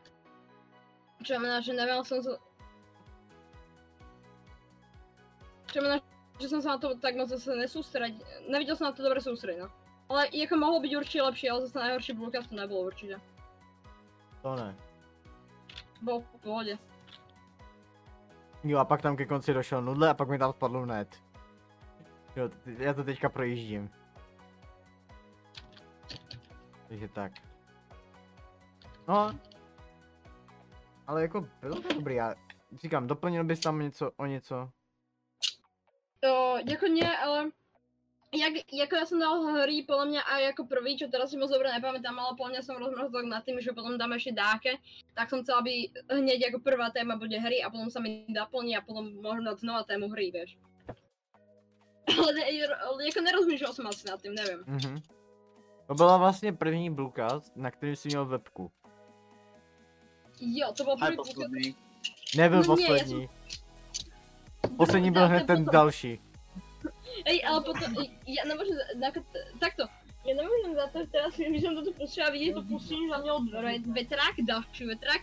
Čo 1.23 1.39
znamená, 1.39 1.61
že 1.61 1.73
nevedel 1.73 2.05
som 2.05 2.19
sa... 2.23 2.37
Čo 5.73 5.79
znamená, 5.81 5.99
že 6.41 6.47
som 6.51 6.61
sa 6.63 6.69
na 6.75 6.79
to 6.79 6.95
tak 6.99 7.17
moc 7.17 7.29
zase 7.31 7.51
nesústrediť, 7.57 8.49
nevidel 8.51 8.77
som 8.77 8.91
na 8.91 8.95
to 8.95 9.03
dobre 9.03 9.21
sústrediť, 9.23 9.65
no. 9.65 9.69
Ale 10.09 10.29
jako 10.33 10.57
mohlo 10.57 10.81
byť 10.85 10.93
určite 10.97 11.23
lepšie, 11.23 11.51
ale 11.51 11.65
zase 11.65 11.79
najhorší 11.79 12.13
Bluecast 12.13 12.49
to 12.53 12.57
nebolo 12.57 12.93
určite. 12.93 13.17
To 14.43 14.53
ne. 14.53 14.77
Bol 16.05 16.21
v 16.21 16.41
pohode. 16.45 16.75
Jo 18.65 18.79
a 18.79 18.85
pak 18.85 19.03
tam 19.03 19.17
ke 19.17 19.27
konci 19.27 19.55
došel 19.55 19.81
Nudle 19.83 20.11
a 20.11 20.15
pak 20.15 20.29
mi 20.29 20.39
tam 20.39 20.53
spadl 20.53 20.87
net. 20.87 21.09
Jo, 22.37 22.51
já 22.67 22.95
to 22.95 23.05
teďka 23.05 23.29
projíždím. 23.29 23.91
Takže 26.89 27.09
tak. 27.09 27.33
No. 29.09 29.39
Ale 31.07 31.23
jako 31.23 31.49
bylo 31.61 31.81
to 31.81 31.95
dobrý, 31.95 32.15
já 32.15 32.35
říkám, 32.83 33.07
doplnil 33.07 33.45
bys 33.45 33.61
tam 33.61 33.81
něco 33.81 34.11
o 34.17 34.27
něco? 34.27 34.71
To, 36.21 36.57
jako 36.71 36.87
nie, 36.87 37.19
ale 37.19 37.51
jak, 38.35 38.53
jako 38.73 38.95
ja 38.97 39.05
som 39.07 39.19
dal 39.23 39.39
hry 39.63 39.87
podľa 39.87 40.07
mňa 40.11 40.23
aj 40.27 40.43
ako 40.55 40.63
prvý, 40.67 40.99
čo 40.99 41.07
teraz 41.07 41.31
si 41.31 41.39
moc 41.39 41.51
dobre 41.51 41.71
nepamätám, 41.71 42.17
ale 42.19 42.35
podľa 42.35 42.51
mňa 42.51 42.63
som 42.67 42.81
rozmrzol 42.81 43.29
nad 43.31 43.45
tým, 43.47 43.63
že 43.63 43.77
potom 43.77 43.95
dám 43.95 44.17
ešte 44.19 44.35
dáke, 44.35 44.81
tak 45.15 45.31
som 45.31 45.47
chcela, 45.47 45.63
aby 45.63 45.93
hneď 46.11 46.51
ako 46.51 46.59
prvá 46.65 46.91
téma 46.91 47.15
bude 47.15 47.39
hry 47.39 47.63
a 47.63 47.71
potom 47.71 47.93
sa 47.93 48.03
mi 48.03 48.27
naplní 48.27 48.75
a 48.75 48.83
potom 48.83 49.07
môžem 49.23 49.47
dať 49.47 49.57
znova 49.63 49.87
tému 49.87 50.11
hry, 50.11 50.35
vieš. 50.35 50.59
Ale 52.11 52.31
ne, 52.37 52.45
jako 53.07 53.21
nerozmýšlel 53.21 53.73
som 53.73 53.87
asi 53.87 54.05
nad 54.09 54.19
tým, 54.21 54.35
neviem. 54.35 54.61
Mhm. 54.67 55.24
To 55.87 55.95
byla 55.95 56.17
vlastně 56.17 56.53
první 56.53 56.91
Bluecast, 56.91 57.57
na 57.57 57.71
kterým 57.71 57.97
si 57.97 58.09
měl 58.09 58.27
webku. 58.27 58.73
Jo, 60.41 60.73
to 60.77 60.85
byl 60.85 60.97
první 60.97 61.17
posledný. 61.17 61.77
Nebyl 62.37 62.63
No 62.69 62.77
nie, 62.77 62.87
já 62.87 62.93
poslední. 62.93 63.29
Poslední 64.77 65.11
byl 65.11 65.29
hned 65.29 65.39
jsem 65.39 65.47
ten 65.47 65.65
další. 65.65 66.21
Ej, 67.25 67.43
ale 67.49 67.61
potom, 67.61 67.95
já 68.27 68.45
nemůžu, 68.49 68.71
jako, 69.03 69.21
takto, 69.61 69.83
já 70.25 70.37
nemůžu 70.37 70.75
za 70.75 70.87
to, 70.87 71.07
teraz, 71.13 71.35
když 71.37 71.63
jsem 71.63 71.75
toto 71.75 71.93
pustila 71.93 72.31
vidět, 72.31 72.55
to 72.55 72.63
pustím, 72.63 72.99
že 73.09 73.23
měl 73.23 73.41
vetrák, 73.93 74.35
další 74.47 74.85
vetrák, 74.85 75.21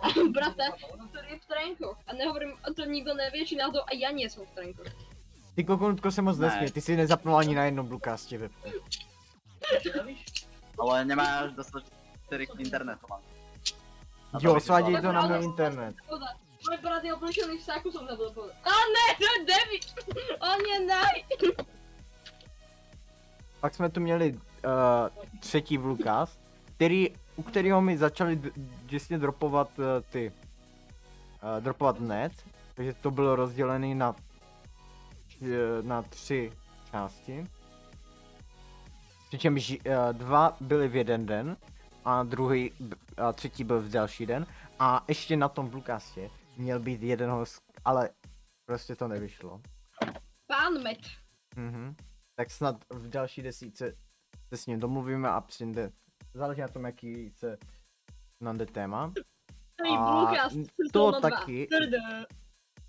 a 0.00 0.06
brata, 0.30 0.64
který 1.10 1.28
je 1.30 1.38
v 1.38 1.46
trénkoch. 1.46 1.98
A 2.06 2.12
nehovorím, 2.12 2.52
a 2.62 2.72
to 2.72 2.84
nikdo 2.84 3.14
neví, 3.14 3.46
či 3.46 3.56
náhodou 3.56 3.80
a 3.80 3.94
já 3.94 4.10
nie 4.10 4.30
jsem 4.30 4.46
v 4.46 4.50
trénkoch. 4.50 4.86
Ty 5.54 5.64
kokonutko 5.64 6.10
se 6.10 6.22
moc 6.22 6.38
Ne. 6.38 6.46
nesměj, 6.46 6.70
ty 6.70 6.80
si 6.80 6.96
nezapnul 6.96 7.36
ani 7.36 7.54
na 7.54 7.64
jednom 7.64 7.86
Bluecastě 7.88 8.38
webku. 8.38 8.68
Ale 10.78 11.04
nemáš 11.04 11.52
dostatečný 11.52 11.96
internet. 12.58 12.98
Na 14.32 14.40
Jo, 14.42 14.58
dal. 14.68 15.02
to 15.02 15.12
na 15.12 15.26
můj 15.26 15.44
internet. 15.44 15.96
Můj 16.68 16.78
brat 16.82 17.04
je 17.04 17.14
oblečený 17.14 17.58
v 17.58 17.62
sáku, 17.62 17.90
jsem 17.90 18.06
nebyl. 18.06 18.50
A 18.64 18.70
ne, 18.70 19.16
to 19.18 19.24
je 19.24 19.46
Devi! 19.46 19.80
O 20.40 20.62
nie, 20.62 20.80
ne! 20.80 21.02
Pak 23.60 23.74
jsme 23.74 23.90
tu 23.90 24.00
měli 24.00 24.32
uh, 24.32 24.40
třetí 25.40 25.78
Bluecast, 25.78 26.40
který, 26.76 27.10
u 27.36 27.42
kterého 27.42 27.80
mi 27.80 27.98
začali 27.98 28.40
děsně 28.86 29.18
dropovat 29.18 29.78
uh, 29.78 29.84
ty, 30.10 30.32
uh, 31.42 31.60
dropovat 31.60 32.00
net, 32.00 32.32
takže 32.74 32.94
to 32.94 33.10
bylo 33.10 33.36
rozdělené 33.36 33.94
na, 33.94 34.10
uh, 34.10 35.48
na 35.82 36.02
tři 36.02 36.52
části. 36.90 37.46
Přičemž 39.28 39.70
uh, 39.70 40.12
dva 40.12 40.56
byly 40.60 40.88
v 40.88 40.96
jeden 40.96 41.26
den 41.26 41.56
a 42.04 42.22
druhý 42.22 42.72
a 43.16 43.32
třetí 43.32 43.64
byl 43.64 43.80
v 43.80 43.88
další 43.88 44.26
den 44.26 44.46
a 44.78 45.04
ještě 45.08 45.36
na 45.36 45.48
tom 45.48 45.68
Bluecastě 45.68 46.30
měl 46.56 46.80
být 46.80 47.02
jeden 47.02 47.30
host, 47.30 47.62
ale 47.84 48.10
prostě 48.68 48.96
to 48.96 49.08
nevyšlo. 49.08 49.60
Pán 50.46 50.82
Met. 50.82 50.98
Mhm. 51.56 51.94
Tak 52.36 52.50
snad 52.50 52.84
v 52.90 53.08
další 53.08 53.42
desíce 53.42 53.94
se 54.48 54.56
s 54.56 54.66
ním 54.66 54.80
domluvíme 54.80 55.28
a 55.28 55.40
přijde. 55.40 55.92
Záleží 56.34 56.60
na 56.60 56.68
tom, 56.68 56.84
jaký 56.84 57.30
se 57.30 57.58
nám 58.40 58.58
jde 58.58 58.66
téma. 58.66 59.12
A 59.98 60.48
to 60.92 61.20
taky. 61.20 61.68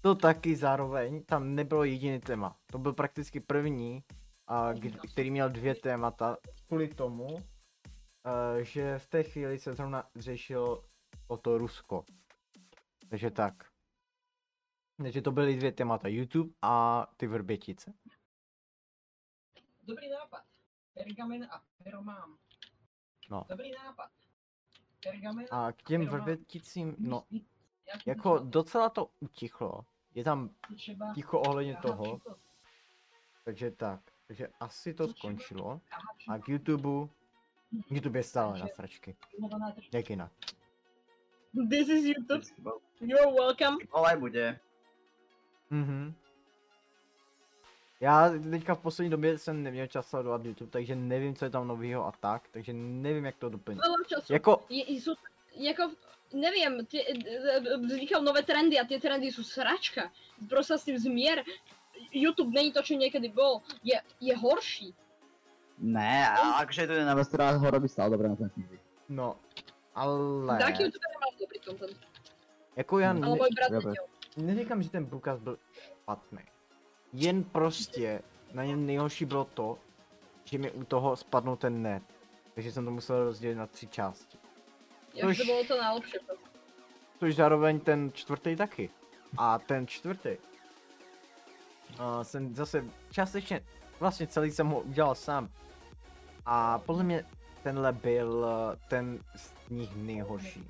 To 0.01 0.15
taky 0.15 0.55
zároveň, 0.55 1.23
tam 1.23 1.55
nebylo 1.55 1.83
jediný 1.83 2.19
téma. 2.19 2.55
To 2.71 2.77
byl 2.77 2.93
prakticky 2.93 3.39
první, 3.39 4.03
a, 4.49 4.73
který 5.11 5.31
měl 5.31 5.49
dvě 5.49 5.75
témata. 5.75 6.37
Kvůli 6.67 6.87
tomu, 6.87 7.27
a, 8.23 8.61
že 8.61 8.99
v 8.99 9.07
té 9.07 9.23
chvíli 9.23 9.59
se 9.59 9.73
zrovna 9.73 10.09
řešilo 10.15 10.83
o 11.27 11.37
to 11.37 11.57
Rusko. 11.57 12.05
Takže 13.09 13.31
tak. 13.31 13.53
Takže 14.97 15.21
to 15.21 15.31
byly 15.31 15.55
dvě 15.55 15.71
témata, 15.71 16.07
YouTube 16.07 16.53
a 16.61 17.05
ty 17.17 17.27
vrbětice. 17.27 17.93
Dobrý 19.83 20.09
nápad. 20.09 20.43
Pergamen 20.93 21.43
a 21.43 21.63
pero 21.83 22.03
mám. 22.03 22.37
No. 23.29 23.45
Dobrý 23.49 23.71
nápad. 23.71 24.11
Pergamen 25.03 25.45
A 25.51 25.71
k 25.71 25.83
těm 25.83 26.07
vrběticím, 26.07 26.95
no 26.99 27.23
Jako 28.05 28.39
docela 28.39 28.89
to 28.89 29.11
utichlo. 29.19 29.85
Je 30.13 30.23
tam 30.23 30.49
ticho 31.15 31.39
ohledně 31.39 31.77
toho, 31.77 32.21
takže 33.45 33.71
tak. 33.71 34.18
Takže 34.29 34.47
asi 34.59 34.93
to 34.93 35.07
skončilo. 35.07 35.81
A 36.29 36.37
k 36.37 36.49
YouTube, 36.49 37.09
YouTube 37.89 38.19
je 38.19 38.23
stále 38.23 38.59
na 38.59 38.67
sračky. 38.67 39.15
Jak 39.93 40.09
jinak. 40.09 40.31
This 41.69 41.89
is 41.89 42.05
YouTube. 42.05 42.45
You're 43.01 43.31
welcome. 43.31 43.77
Ale 43.91 44.17
bude. 44.17 44.59
Mhm. 45.69 46.13
Já 48.01 48.29
teďka 48.51 48.75
v 48.75 48.79
poslední 48.79 49.09
době 49.09 49.37
jsem 49.37 49.63
neměl 49.63 49.87
čas 49.87 50.09
sledovat 50.09 50.45
YouTube, 50.45 50.71
takže 50.71 50.95
nevím, 50.95 51.35
co 51.35 51.45
je 51.45 51.51
tam 51.51 51.67
novýho 51.67 52.05
a 52.05 52.11
tak, 52.11 52.47
takže 52.51 52.73
nevím, 52.73 53.25
jak 53.25 53.35
to 53.35 53.49
doplnit. 53.49 53.81
Jako, 54.29 54.65
Je, 54.69 54.89
jsou, 54.89 55.13
jako, 55.55 55.91
nevím, 56.33 56.85
ty, 56.85 57.05
vznikají 57.85 58.25
nové 58.25 58.43
trendy 58.43 58.79
a 58.79 58.85
ty 58.85 58.99
trendy 58.99 59.27
jsou 59.27 59.43
sračka. 59.43 60.11
Prostě 60.49 60.77
s 60.77 60.83
tím 60.83 60.97
změr. 60.97 61.43
YouTube 62.11 62.51
není 62.55 62.71
to, 62.73 62.81
čo 62.81 62.93
někdy 62.93 63.29
bylo. 63.29 63.61
Je, 63.83 64.01
je 64.19 64.37
horší. 64.37 64.95
Ne, 65.77 66.29
a 66.29 66.51
akože 66.51 66.87
to 66.87 66.93
je 66.93 67.05
na 67.05 67.15
vás, 67.15 67.57
ho 67.57 67.71
robí 67.71 67.87
stále 67.87 68.09
dobre 68.09 68.29
na 68.29 68.35
ten 68.35 68.49
knihy. 68.49 68.79
no, 69.09 69.35
ale, 69.95 70.57
Taký 70.59 70.83
YouTuber 70.83 71.09
má 71.21 71.37
dobrý 71.39 71.59
content. 71.59 71.97
jako 72.75 72.99
já 72.99 73.11
Ale 73.11 73.19
ne, 73.19 73.27
můj 73.27 73.39
brat 73.55 73.95
neříkám, 74.37 74.83
že 74.83 74.89
ten 74.89 75.05
Bluecast 75.05 75.41
byl 75.41 75.57
špatný. 75.71 76.39
Jen 77.13 77.43
prostě 77.43 78.21
na 78.53 78.63
něm 78.63 78.85
nejhorší 78.85 79.25
bylo 79.25 79.45
to, 79.45 79.77
že 80.43 80.57
mi 80.57 80.71
u 80.71 80.83
toho 80.83 81.15
spadnul 81.15 81.55
ten 81.55 81.81
net. 81.83 82.03
Takže 82.55 82.71
jsem 82.71 82.85
to 82.85 82.91
musel 82.91 83.23
rozdělit 83.23 83.55
na 83.55 83.67
tři 83.67 83.87
části. 83.87 84.37
Jak 85.13 85.25
to 85.25 85.29
Už- 85.29 85.45
bylo 85.45 85.63
to 85.63 85.77
najlepší. 85.81 86.17
Což 87.19 87.35
zároveň 87.35 87.79
ten 87.79 88.11
čtvrtý 88.13 88.55
taky. 88.55 88.89
A 89.37 89.59
ten 89.59 89.87
čtvrtý. 89.87 90.37
Uh, 91.99 92.21
jsem 92.21 92.55
zase 92.55 92.85
částečně, 93.11 93.61
vlastně 93.99 94.27
celý 94.27 94.51
jsem 94.51 94.67
ho 94.67 94.79
udělal 94.79 95.15
sám. 95.15 95.49
A 96.45 96.79
podle 96.79 97.03
mě 97.03 97.25
tenhle 97.63 97.93
byl 97.93 98.45
eh, 98.45 98.77
ten 98.87 99.19
z 99.35 99.69
nich 99.69 99.95
nejhorší. 99.95 100.69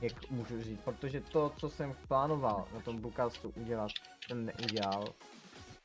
Jak 0.00 0.30
můžu 0.30 0.62
říct, 0.62 0.80
protože 0.84 1.20
to, 1.20 1.52
co 1.56 1.68
jsem 1.68 1.94
plánoval 2.08 2.66
na 2.74 2.80
tom 2.80 3.00
Bluecastu 3.00 3.52
udělat, 3.56 3.90
jsem 4.26 4.46
neudělal. 4.46 5.04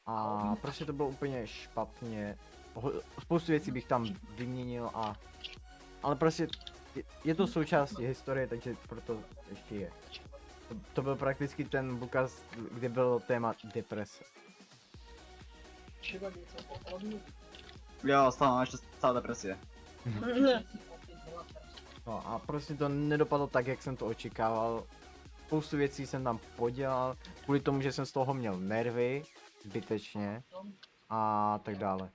A 0.05 0.55
prostě 0.61 0.85
to 0.85 0.93
bylo 0.93 1.09
úplně 1.09 1.47
špatně. 1.47 2.37
Spoustu 3.21 3.51
věcí 3.51 3.71
bych 3.71 3.85
tam 3.85 4.05
vyměnil 4.35 4.91
a... 4.93 5.15
Ale 6.03 6.15
prostě 6.15 6.47
je 7.23 7.35
to 7.35 7.47
součástí 7.47 8.05
historie, 8.05 8.47
takže 8.47 8.75
proto 8.89 9.19
ještě 9.49 9.75
je. 9.75 9.91
To, 10.93 11.01
byl 11.01 11.15
prakticky 11.15 11.65
ten 11.65 11.95
Bluecast, 11.95 12.45
kde 12.71 12.89
bylo 12.89 13.19
téma 13.19 13.53
deprese. 13.73 14.23
Jo, 18.03 18.31
stále 18.31 18.51
mám 18.51 18.63
ešte 18.63 18.77
stále 18.97 19.21
depresie. 19.21 19.57
No 22.07 22.27
a 22.27 22.39
prostě 22.39 22.73
to 22.73 22.89
nedopadlo 22.89 23.47
tak, 23.47 23.67
jak 23.67 23.81
jsem 23.81 23.97
to 23.97 24.05
očekával. 24.05 24.83
Spoustu 25.45 25.77
věcí 25.77 26.07
jsem 26.07 26.23
tam 26.23 26.39
podělal, 26.55 27.15
kvůli 27.43 27.59
tomu, 27.59 27.81
že 27.81 27.91
jsem 27.91 28.05
z 28.05 28.11
toho 28.11 28.33
měl 28.33 28.59
nervy, 28.59 29.23
zbytečně, 29.63 30.43
a 31.09 31.59
tak 31.63 31.77
dále. 31.77 32.09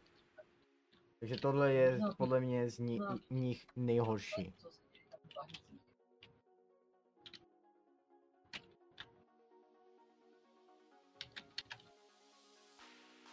Takže 1.20 1.36
tohle 1.36 1.72
je 1.72 1.98
podle 2.16 2.40
mě 2.40 2.70
z 2.70 2.78
ní, 2.78 3.00
nich 3.30 3.66
nejhorší. 3.76 4.52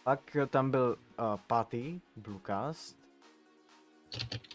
Pak 0.02 0.36
eh, 0.36 0.46
tam 0.46 0.70
byl 0.70 0.98
uh, 1.18 1.36
pátý 1.46 2.00
Bluecast, 2.16 2.98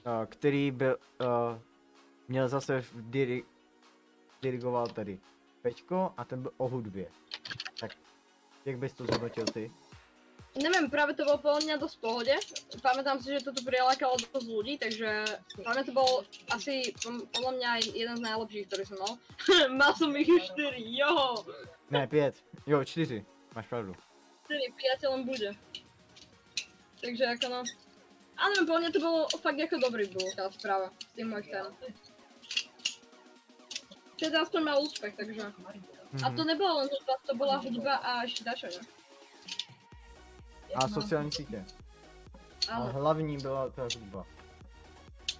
uh, 0.05 0.25
který 0.25 0.71
byl, 0.71 0.97
uh, 1.21 1.27
měl 2.27 2.49
zase 2.49 2.83
diri, 2.93 3.43
dirigoval 4.41 4.87
tady 4.87 5.19
Peťko 5.61 6.13
a 6.17 6.25
ten 6.25 6.41
byl 6.41 6.51
o 6.57 6.67
hudbě. 6.67 7.11
Tak, 7.79 7.91
jak 8.65 8.77
bys 8.77 8.93
to 8.93 9.05
zhodnotil 9.05 9.45
ty? 9.45 9.71
Nevím, 10.63 10.89
právě 10.89 11.15
to 11.15 11.23
bylo 11.23 11.37
podle 11.37 11.59
mě 11.59 11.77
dost 11.77 11.95
v 11.95 11.99
pohodě. 11.99 12.35
Pamätám 12.81 13.21
si, 13.21 13.33
že 13.33 13.45
to 13.45 13.53
tu 13.53 13.63
prilákalo 13.63 14.15
dost 14.33 14.47
lidí, 14.47 14.77
takže 14.77 15.25
právě 15.63 15.83
to 15.83 15.91
byl 15.91 16.03
asi 16.51 16.93
podle 17.33 17.51
mě 17.51 17.67
jeden 17.93 18.17
z 18.17 18.19
nejlepších, 18.19 18.67
který 18.67 18.85
jsem 18.85 18.97
mal. 18.99 19.17
mal 19.77 19.93
jsem 19.93 20.15
jich 20.15 20.29
už 20.29 20.41
čtyři, 20.41 20.83
jo! 20.85 21.35
Ne, 21.91 22.07
pět. 22.07 22.35
Jo, 22.67 22.83
čtyři. 22.83 23.25
Máš 23.55 23.67
pravdu. 23.67 23.95
Čtyři, 24.47 24.71
priateľom 24.79 25.27
bude. 25.27 25.49
Takže 27.03 27.23
jako 27.23 27.47
no. 27.49 27.63
A 28.37 28.49
nevím, 28.49 28.65
podle 28.65 28.79
mě 28.79 28.91
to 28.91 28.99
bylo 28.99 29.27
fakt 29.41 29.57
jako 29.57 29.77
dobrý 29.77 30.07
byl 30.07 30.21
ta 30.35 30.51
zpráva 30.51 30.89
s 31.09 31.11
tím 31.15 31.29
mojich 31.29 31.51
tém. 31.51 31.75
Teda 34.19 34.41
aspoň 34.41 34.63
mal 34.63 34.81
úspěch, 34.83 35.15
takže. 35.15 35.41
A 36.25 36.29
to 36.29 36.41
Mhm. 36.41 36.47
nebylo 36.47 36.77
len 36.77 36.87
hudba, 36.91 37.13
to 37.27 37.35
byla 37.35 37.55
hudba 37.57 37.95
a 37.95 38.23
ještě 38.23 38.43
dačo, 38.43 38.67
ne? 38.67 38.87
A 40.75 40.87
sociální 40.87 41.31
sítě. 41.31 41.65
A 42.69 42.75
Ano. 42.75 42.91
hlavní 42.93 43.37
byla 43.37 43.69
ta 43.69 43.83
hudba. 43.83 44.25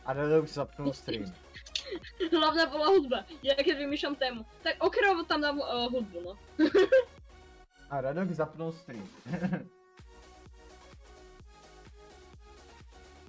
A 0.05 0.13
Redux 0.13 0.51
zapnul 0.53 0.93
stream. 0.93 1.33
Hlavná 2.39 2.65
byla 2.65 2.87
hudba, 2.87 3.25
já 3.43 3.55
keď 3.55 3.77
vymýšlám 3.77 4.15
tému. 4.15 4.45
Tak 4.63 4.75
okrajovo 4.83 5.23
tam 5.23 5.41
dám 5.41 5.59
uh, 5.59 5.91
hudbu, 5.91 6.21
no. 6.21 6.37
A 7.89 8.01
Redux 8.01 8.35
zapnul 8.35 8.71
stream. 8.71 9.07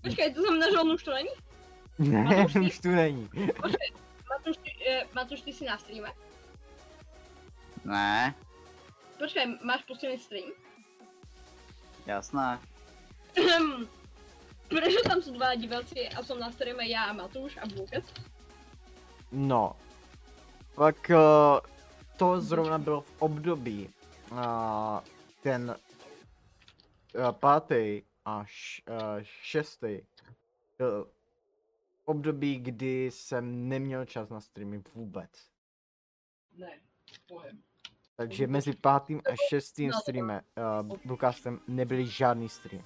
Počkej, 0.02 0.34
to 0.34 0.40
znamená, 0.42 0.70
že 0.70 0.78
on 0.78 0.92
už 0.92 1.02
to 1.04 1.14
není? 1.14 1.30
ne, 1.98 2.46
už 2.66 2.78
tu 2.78 2.88
není. 2.88 3.28
Matúš, 4.30 4.56
ty, 4.62 4.70
eh, 4.88 5.06
Matúš, 5.14 5.40
ty 5.40 5.52
si 5.52 5.64
na 5.64 5.78
streame? 5.78 6.12
Ne, 7.84 8.34
Počkaj, 9.18 9.46
máš 9.66 9.82
pustený 9.82 10.18
stream? 10.18 10.54
jasné. 12.06 12.59
Prečo 14.72 15.00
tam 15.04 15.20
sú 15.20 15.36
dva 15.36 15.52
diváci 15.59 16.09
a 16.09 16.22
som 16.24 16.40
na 16.40 16.48
streame 16.54 16.88
ja 16.88 17.11
a 17.11 17.16
Matúš 17.16 17.59
a 17.61 17.68
Bluket? 17.68 18.04
No, 19.32 19.76
pak 20.72 20.96
uh, 21.12 21.61
to 22.16 22.40
zrovna 22.40 22.78
bylo 22.78 23.00
v 23.00 23.12
období 23.18 23.78
uh, 24.33 25.01
ten 25.43 25.76
uh, 27.14 27.33
pátý 27.33 28.03
až 28.24 28.83
uh, 28.89 28.97
šestý 29.22 30.01
byl 30.79 31.11
období, 32.05 32.59
kdy 32.59 33.11
jsem 33.11 33.68
neměl 33.68 34.05
čas 34.05 34.29
na 34.29 34.41
streamy 34.41 34.83
vůbec. 34.95 35.31
Ne, 36.57 36.81
pohem. 37.29 37.62
Takže 38.16 38.47
mezi 38.47 38.72
pátým 38.76 39.22
a 39.33 39.37
šestým 39.49 39.93
streamem 39.93 40.41
uh, 40.83 40.99
Broadcastem 41.05 41.61
nebyly 41.68 42.07
žádný 42.07 42.49
stream. 42.49 42.85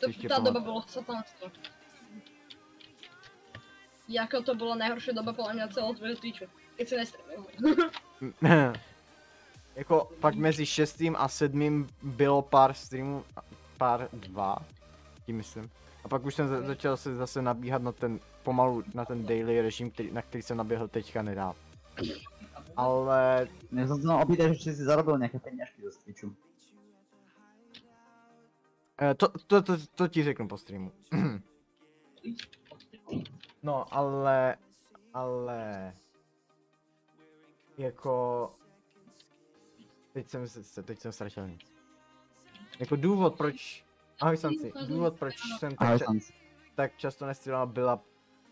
To, 0.00 0.06
pamatuju. 0.06 0.44
doba 0.44 0.60
bolo 0.60 0.82
satanstvo. 0.82 1.50
Jako 4.08 4.42
to 4.42 4.54
bola 4.54 4.74
najhoršia 4.74 5.12
doba 5.12 5.32
podľa 5.36 5.52
mňa 5.54 5.66
celého 5.74 6.16
Twitchu. 6.16 6.46
Si 6.86 6.96
nestreamoval. 6.96 7.46
jako 9.76 10.08
pak 10.20 10.34
mezi 10.34 10.66
šestým 10.66 11.16
a 11.18 11.28
sedmým 11.28 11.88
bylo 12.02 12.42
pár 12.42 12.74
streamů, 12.74 13.24
pár 13.78 14.08
dva, 14.12 14.56
tím 15.26 15.36
myslím. 15.36 15.70
A 16.04 16.08
pak 16.08 16.24
už 16.26 16.34
jsem 16.34 16.48
za- 16.48 16.62
začal 16.62 16.96
se 16.96 17.16
zase 17.16 17.42
nabíhat 17.42 17.82
na 17.82 17.92
ten 17.92 18.20
pomalu, 18.42 18.84
na 18.94 19.04
ten 19.04 19.26
daily 19.26 19.60
režim, 19.60 19.90
který, 19.90 20.10
na 20.12 20.22
který 20.22 20.42
jsem 20.42 20.56
naběhl 20.56 20.88
teďka 20.88 21.22
nedávno. 21.22 21.60
Ale 22.78 23.50
som 23.74 23.98
sa 23.98 24.06
mal 24.06 24.22
opýtať, 24.22 24.54
že 24.54 24.58
či 24.62 24.70
si 24.70 24.82
zarobil 24.86 25.18
nejaké 25.18 25.42
peniažky 25.42 25.82
zo 25.82 25.90
Twitchu. 25.98 26.30
eh, 29.02 29.14
to, 29.18 29.28
to, 29.50 29.62
to, 29.62 29.72
to 29.94 30.08
ti 30.08 30.22
řeknu 30.24 30.48
po 30.48 30.58
streamu. 30.58 30.92
No, 33.62 33.94
ale, 33.94 34.56
ale, 35.14 35.92
jako, 37.78 38.50
teď 40.12 40.28
jsem 40.28 40.48
se, 40.48 40.82
teď 40.82 40.98
jsem 40.98 41.12
ztratil 41.12 41.48
nic. 41.48 41.60
Jako 42.78 42.96
důvod, 42.96 43.36
proč, 43.36 43.84
ahoj 44.20 44.36
Sanci, 44.36 44.72
důvod, 44.88 45.18
proč 45.18 45.34
jsem 45.58 45.76
tak, 45.76 45.88
Ahoj, 45.88 45.98
ča- 45.98 46.32
tak 46.74 46.96
často 46.96 47.26
nestreamoval, 47.26 47.66
byla 47.66 48.00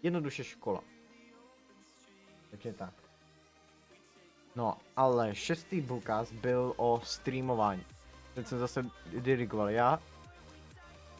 jednoduše 0.02 0.44
škola. 0.44 0.82
Takže 2.50 2.72
tak. 2.72 2.94
No, 4.56 4.78
ale 4.96 5.34
šestý 5.34 5.80
bulkaz 5.80 6.32
byl 6.32 6.74
o 6.76 7.00
streamování. 7.04 7.84
Teď 8.34 8.46
jsem 8.46 8.58
zase 8.58 8.86
dirigoval 9.18 9.70
já. 9.70 10.02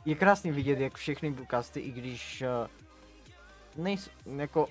Je 0.05 0.15
krásný 0.15 0.53
vidět, 0.53 0.79
jak 0.79 0.95
všechny 0.95 1.31
bulkasty, 1.31 1.81
i 1.81 1.91
když 1.91 2.43
uh, 2.43 3.85
nejs, 3.85 4.11
jako, 4.37 4.69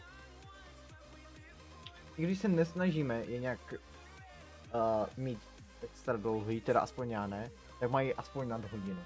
i 2.18 2.24
když 2.24 2.40
se 2.40 2.48
nesnažíme 2.48 3.24
je 3.28 3.40
nějak 3.40 3.60
uh, 3.74 5.08
mít 5.18 5.40
extra 5.84 6.18
dlouhý, 6.18 6.62
teda 6.62 6.80
aspoň 6.80 7.10
já 7.10 7.28
ne, 7.28 7.52
tak 7.80 7.92
mají 7.92 8.14
aspoň 8.14 8.48
nad 8.48 8.72
hodinu. 8.72 9.02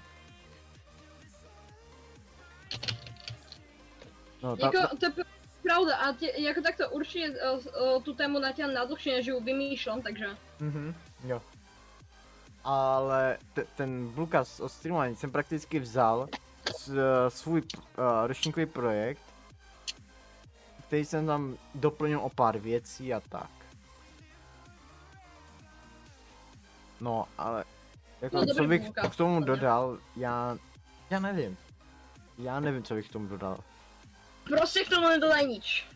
No, 4.42 4.56
ta, 4.56 4.66
Jako, 4.66 4.96
to 4.96 5.06
je 5.06 5.24
pravda 5.62 5.96
a 5.96 6.12
tě, 6.12 6.32
jako 6.36 6.60
takto 6.60 6.90
určite 6.90 7.36
uh, 7.52 7.58
uh, 7.58 8.02
tú 8.02 8.14
tému 8.14 8.38
natiaľ 8.38 8.72
na 8.72 8.84
dlhšie, 8.84 9.20
než 9.20 9.26
ju 9.26 9.40
vymýšľam, 9.40 10.02
takže... 10.02 10.36
Mhm, 10.60 10.94
jo. 11.24 11.42
Ale 12.64 13.38
te, 13.52 13.64
ten 13.76 14.08
Blukas 14.08 14.60
o 14.60 14.68
streamování 14.68 15.16
jsem 15.16 15.30
prakticky 15.30 15.78
vzal 15.78 16.28
s, 16.76 16.88
eh, 16.88 17.30
svůj 17.30 17.60
uh, 17.60 18.26
ročníkový 18.26 18.66
projekt, 18.66 19.22
který 20.90 21.04
jsem 21.04 21.26
tam 21.26 21.56
doplnil 21.74 22.20
o 22.20 22.28
pár 22.30 22.58
věcí 22.58 23.14
a 23.14 23.20
tak. 23.20 23.50
No, 27.00 27.28
ale 27.38 27.64
jako 28.20 28.36
No, 28.36 28.46
co 28.46 28.64
bych 28.64 28.82
k 29.10 29.16
tomu 29.16 29.40
dodal, 29.40 29.98
já, 30.16 30.58
já 31.10 31.20
nevím. 31.20 31.56
Já 32.38 32.60
nevím, 32.60 32.82
co 32.82 32.94
bych 32.94 33.08
k 33.08 33.12
tomu 33.12 33.26
dodal. 33.26 33.58
Proste 34.44 34.84
k 34.84 34.88
tomu 34.88 35.08
nedodaj 35.08 35.46
nič. 35.46 35.86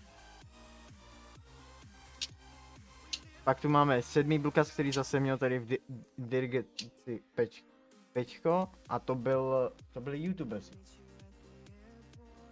Pak 3.44 3.60
tu 3.60 3.68
máme 3.68 4.02
sedmý 4.02 4.38
Blukas, 4.38 4.70
který 4.70 4.92
zase 4.92 5.20
měl 5.20 5.38
tady 5.38 5.58
v 5.58 5.66
di- 5.66 5.78
dirigenci 6.18 6.90
peč, 7.34 7.64
Pečko 8.12 8.68
a 8.88 8.98
to 8.98 9.14
byl, 9.14 9.72
to 9.92 10.00
byli 10.00 10.22
youtubers. 10.22 10.70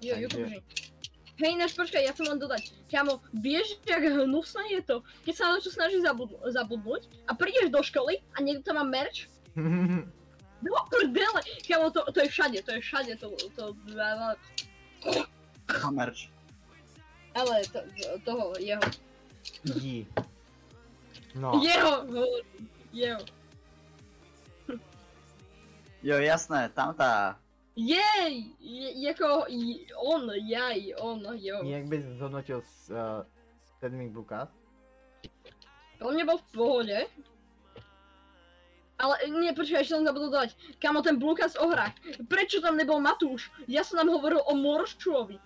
Jo, 0.01 0.15
Takže- 0.15 0.39
YouTube 0.39 0.57
Hej, 1.41 1.53
než 1.57 1.73
počkaj, 1.73 2.05
ja 2.05 2.13
chcem 2.13 2.29
len 2.29 2.37
dodať. 2.37 2.77
Kámo, 2.93 3.25
vieš, 3.33 3.81
jak 3.89 4.05
hnusné 4.05 4.79
je 4.79 4.83
to, 4.85 4.97
keď 5.25 5.35
sa 5.35 5.45
na 5.49 5.59
snažíš 5.65 6.05
zabud- 6.05 6.37
zabudnúť 6.45 7.09
a 7.25 7.33
prídeš 7.33 7.73
do 7.73 7.81
školy 7.81 8.21
a 8.37 8.45
niekto 8.45 8.73
tam 8.73 8.81
má 8.81 8.85
merch? 8.85 9.29
No 10.63 10.79
prdele! 10.87 11.43
Kámo, 11.67 11.91
to, 11.91 12.07
to 12.15 12.23
je 12.23 12.31
všade, 12.31 12.63
to 12.63 12.71
je 12.79 12.81
všade, 12.87 13.19
to, 13.19 13.35
to, 13.59 13.75
ale, 13.99 14.39
Merch. 15.91 16.31
ale 17.35 17.67
to, 17.67 17.83
toho, 18.23 18.55
jeho, 18.63 18.79
Jí. 19.65 20.07
No, 21.35 21.61
jeho, 21.65 22.07
hovorím, 22.07 22.69
jeho. 22.93 23.21
Jo, 26.03 26.19
jasné, 26.19 26.69
tam 26.69 26.95
tá. 26.95 27.39
Jej, 27.77 28.53
je, 28.61 29.09
jako 29.09 29.45
j- 29.49 29.87
on, 29.97 30.31
jaj, 30.35 30.95
on, 31.01 31.23
jo. 31.33 31.65
jak 31.65 31.85
bys 31.85 32.05
zhodnotil 32.05 32.63
s, 32.63 32.91
uh, 32.91 33.25
sedmý 33.81 34.09
Blukas? 34.09 34.49
On 36.03 36.15
mě 36.15 36.25
byl 36.25 36.39
v 36.39 36.53
pohodě. 36.53 37.07
Ale 39.03 39.19
nie, 39.35 39.51
počkaj, 39.51 39.83
ešte 39.83 39.99
som 39.99 40.07
zabudol 40.07 40.31
dodať. 40.31 40.55
Kamo, 40.79 41.03
ten 41.03 41.19
Blukas 41.19 41.59
o 41.59 41.67
hrách. 41.67 41.91
Prečo 42.31 42.63
tam 42.63 42.79
nebol 42.79 43.03
Matúš? 43.03 43.51
Ja 43.67 43.83
som 43.83 43.99
tam 43.99 44.15
hovoril 44.15 44.39
o 44.47 44.55
Morščovi. 44.55 45.43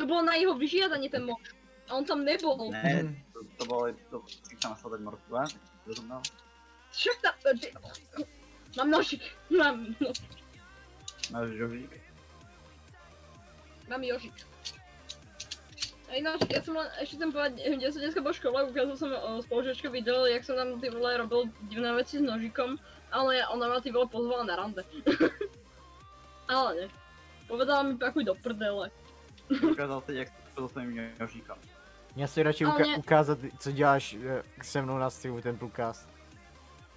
To 0.00 0.02
bolo 0.08 0.24
na 0.24 0.40
jeho 0.40 0.56
vyžiadanie 0.56 1.12
ten 1.12 1.28
Morš. 1.28 1.52
A 1.92 2.00
on 2.00 2.08
tam 2.08 2.24
nebol. 2.24 2.72
Ne, 2.72 3.20
to, 3.36 3.44
to 3.60 3.62
bolo, 3.68 3.92
to, 4.08 4.24
si 4.28 4.56
chcem 4.56 4.72
sledať 4.80 5.00
Morkva, 5.04 5.44
rozumel? 5.84 6.24
Však 6.96 7.16
tam... 7.20 7.34
Mám 8.78 8.90
nožik. 8.90 9.22
Mám, 9.50 9.86
no, 10.00 10.10
Máš 11.32 11.48
žožík? 11.50 11.90
mám 13.88 14.02
jožik. 14.04 14.34
A 16.08 16.12
ináč, 16.16 16.40
ja 16.48 16.62
som 16.64 16.72
len, 16.72 16.88
ešte 17.04 17.20
chcem 17.20 17.28
povedať, 17.32 17.52
kde 17.58 17.92
som 17.92 18.00
dneska 18.00 18.20
po 18.24 18.32
škole, 18.32 18.64
ukázal 18.64 18.96
som 18.96 19.10
o, 19.12 19.44
spolužiačke 19.44 19.92
video, 19.92 20.24
jak 20.24 20.40
som 20.40 20.56
tam 20.56 20.80
ty 20.80 20.88
vole 20.88 21.20
robil 21.20 21.52
divné 21.68 21.92
veci 21.92 22.16
s 22.16 22.24
nožikom, 22.24 22.80
ale 23.12 23.44
ona 23.52 23.68
ma 23.68 23.80
ty 23.84 23.92
vole 23.92 24.08
pozvala 24.08 24.44
na 24.44 24.56
rande. 24.56 24.84
ale 26.48 26.70
ne. 26.74 26.86
Povedala 27.48 27.82
mi 27.82 27.96
pakuj 28.00 28.24
do 28.24 28.34
prdele. 28.40 28.88
Ukázal 29.52 30.00
teď, 30.00 30.16
jak 30.16 30.28
to 30.54 30.60
so 30.64 30.68
svým 30.68 31.12
žožíkom. 31.20 31.56
Já 32.16 32.26
si 32.26 32.42
radši 32.42 32.64
uka- 32.64 32.84
mě- 32.86 32.96
ukázat, 32.96 33.38
co 33.58 33.72
děláš 33.72 34.14
uh, 34.14 34.22
se 34.62 34.82
mnou 34.82 34.98
na 34.98 35.10
streamu, 35.10 35.40
ten 35.40 35.56
Blukas. 35.56 36.08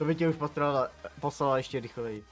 To 0.01 0.05
by 0.05 0.15
tě 0.15 0.29
už 0.29 0.35
poslala, 0.35 0.89
poslala 1.19 1.57
ještě 1.57 1.79
rychleji. 1.79 2.23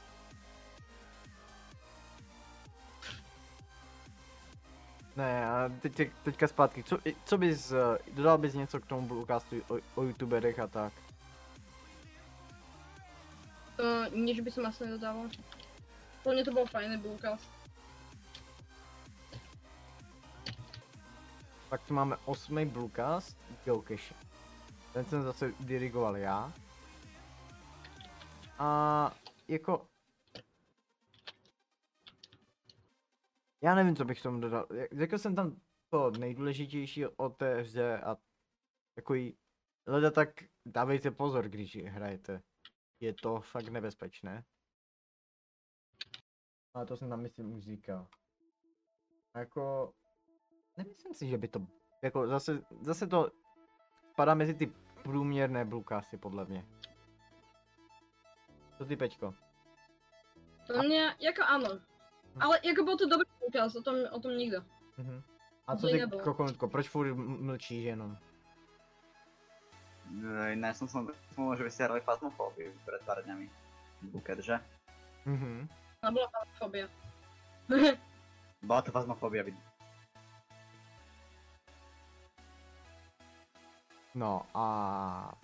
Ne, 5.16 5.50
a 5.50 5.72
teď, 5.82 5.96
teď, 5.96 6.12
teďka 6.24 6.48
zpátky, 6.48 6.84
co, 6.84 6.98
co 7.26 7.38
bys, 7.38 7.72
uh, 7.72 7.78
dodal 8.14 8.38
bys 8.38 8.54
něco 8.54 8.80
k 8.80 8.86
tomu 8.86 9.08
Bluecastu 9.08 9.56
o, 9.68 9.78
o 9.96 10.04
youtuberech 10.04 10.60
a 10.60 10.68
tak? 10.68 10.94
Uh, 13.80 14.18
nič 14.18 14.42
by 14.42 14.52
som 14.52 14.66
asi 14.66 14.90
nedodával. 14.90 15.30
Mňa 16.26 16.44
to 16.46 16.52
bol 16.52 16.66
fajný 16.66 16.98
bulkas. 16.98 17.40
Pak 21.70 21.86
tu 21.86 21.94
máme 21.94 22.18
osmý 22.26 22.66
Bluecast, 22.66 23.38
Geocache. 23.66 24.16
Ten 24.94 25.06
jsem 25.06 25.24
zase 25.24 25.54
dirigoval 25.60 26.18
já. 26.18 26.54
A 28.60 29.12
jako... 29.48 29.88
Já 33.62 33.76
nevím, 33.76 33.96
co 33.96 34.06
bych 34.06 34.22
tomu 34.22 34.40
dodal. 34.40 34.68
Řekl 34.92 35.18
jsem 35.18 35.36
tam 35.36 35.62
to 35.90 36.12
nejdůležitější 36.12 37.06
o 37.06 37.30
té 37.30 37.62
hře 37.62 38.00
a 38.00 38.18
takový... 38.96 39.38
Leda 39.88 40.12
tak 40.12 40.30
dávejte 40.66 41.12
pozor, 41.12 41.50
když 41.50 41.78
hrajete. 41.86 42.42
Je 43.00 43.14
to 43.14 43.42
fakt 43.42 43.68
nebezpečné. 43.68 44.46
A 46.74 46.86
to 46.86 46.98
jsem 46.98 47.10
tam 47.10 47.22
myslím 47.22 47.54
už 47.54 47.64
říkal. 47.64 48.08
Jako, 49.36 49.94
nemyslím 50.78 51.14
si, 51.14 51.28
že 51.28 51.38
by 51.38 51.48
to, 51.48 51.68
jako 52.02 52.28
zase, 52.28 52.62
zase 52.82 53.08
to 53.08 53.32
spadá 54.10 54.34
mezi 54.34 54.54
ty 54.54 54.74
průměrné 55.04 55.66
blukásy, 55.66 56.18
podle 56.18 56.46
mě. 56.46 56.79
Co 58.80 58.86
ty, 58.86 58.96
Peťko? 58.96 59.34
To 60.68 60.84
mě, 60.84 61.16
jako 61.20 61.44
ano. 61.44 61.80
Ale 62.40 62.60
jako 62.64 62.84
byl 62.84 62.98
to 62.98 63.10
dobrý 63.10 63.28
úkaz, 63.48 63.76
o 63.76 63.82
tom, 63.82 63.96
o 64.12 64.20
tom 64.20 64.38
nikdo. 64.38 64.64
Mhm. 64.98 65.24
A 65.68 65.76
co 65.76 65.88
ty. 65.88 66.04
Kokonutko, 66.24 66.68
proč 66.68 66.90
furt 66.90 67.14
mlčíš 67.16 67.84
jenom? 67.84 68.18
Ne 70.56 70.74
som 70.74 70.88
som 70.88 71.06
smol, 71.36 71.60
že 71.60 71.64
by 71.64 71.72
ste 71.72 71.84
hrali 71.84 72.02
Phasmophobia 72.02 72.72
pred 72.82 73.02
pár 73.04 73.22
dňami. 73.22 73.46
Buket, 74.02 74.40
že? 74.40 74.58
Mhm. 75.28 75.68
Nebyla 76.04 76.28
fobia. 76.56 76.88
Bola 78.64 78.82
to 78.82 78.92
Phasmophobia, 78.92 79.44
vidím. 79.44 79.62
No 84.16 84.48
a 84.56 84.66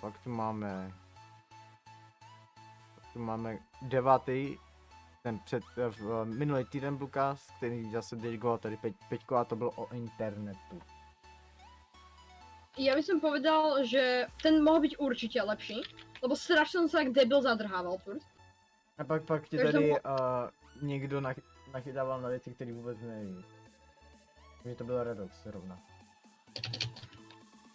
pak 0.02 0.18
tu 0.24 0.30
máme... 0.30 1.05
Tu 3.16 3.20
máme 3.24 3.58
devátý, 3.82 4.58
ten 5.24 5.40
před, 5.40 5.64
eh, 5.78 5.90
v, 5.90 6.22
eh, 6.22 6.26
minulý 6.26 6.66
týden 6.66 6.98
Lukas, 7.02 7.48
který 7.58 7.92
zase 7.92 8.16
dirigoval 8.16 8.58
tady 8.58 8.76
Pe- 8.76 8.94
Peťko 9.10 9.36
a 9.36 9.46
to 9.46 9.56
bylo 9.56 9.72
o 9.72 9.94
internetu. 9.94 10.82
Ja 12.76 12.92
by 12.92 13.04
som 13.08 13.24
povedal, 13.24 13.88
že 13.88 14.28
ten 14.44 14.60
mohol 14.60 14.84
byť 14.84 15.00
určite 15.00 15.40
lepší, 15.40 15.80
lebo 16.20 16.36
strašne 16.36 16.84
som 16.84 16.88
sa 16.92 17.08
jak 17.08 17.16
debil 17.16 17.40
zadrhával 17.40 17.96
furt. 18.04 18.20
A 19.00 19.04
pak, 19.08 19.24
pak 19.24 19.48
ti 19.48 19.56
tady 19.58 19.96
uh, 19.96 20.52
někdo 20.84 21.22
nach, 21.24 21.40
nachytával 21.72 22.22
na 22.22 22.30
věci, 22.30 22.52
které 22.52 22.74
vůbec 22.74 23.00
neví. 23.00 23.46
Že 24.66 24.76
to 24.76 24.84
byl 24.84 25.04
Redox 25.04 25.32
zrovna. 25.44 25.80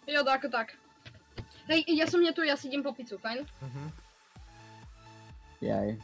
Jo, 0.07 0.23
tak 0.23 0.45
tak. 0.51 0.67
Hej, 1.65 1.81
ja 1.97 2.05
som 2.05 2.21
nie 2.21 2.29
tu, 2.29 2.45
ja 2.45 2.53
si 2.53 2.69
idem 2.69 2.85
po 2.85 2.93
pizzu, 2.93 3.17
fajn? 3.17 3.41
Mhm. 3.61 4.10
Jaj. 5.61 5.97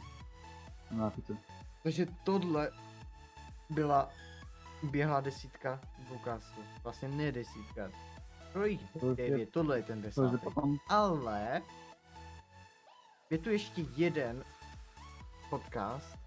No 0.90 1.06
a 1.06 1.10
tu. 1.10 1.38
Takže 1.82 2.06
tohle 2.24 2.70
byla 3.70 4.08
běhlá 4.82 5.20
desítka 5.20 5.80
Lukasu. 6.10 6.60
Vlastně 6.82 7.08
ne 7.08 7.32
desítka. 7.32 7.90
To 8.52 8.64
je 8.64 8.78
To 8.78 9.06
už 9.06 9.18
je- 9.18 9.30
devět, 9.30 9.50
tohle 9.52 9.78
je 9.78 9.82
ten 9.82 10.00
To 10.00 10.06
je 10.06 10.10
desátý. 10.30 10.38
potom 10.44 10.76
Ale 10.88 11.62
je 13.30 13.38
tu 13.38 13.50
ještě 13.50 13.84
jeden 13.96 14.44
podcast. 15.50 16.18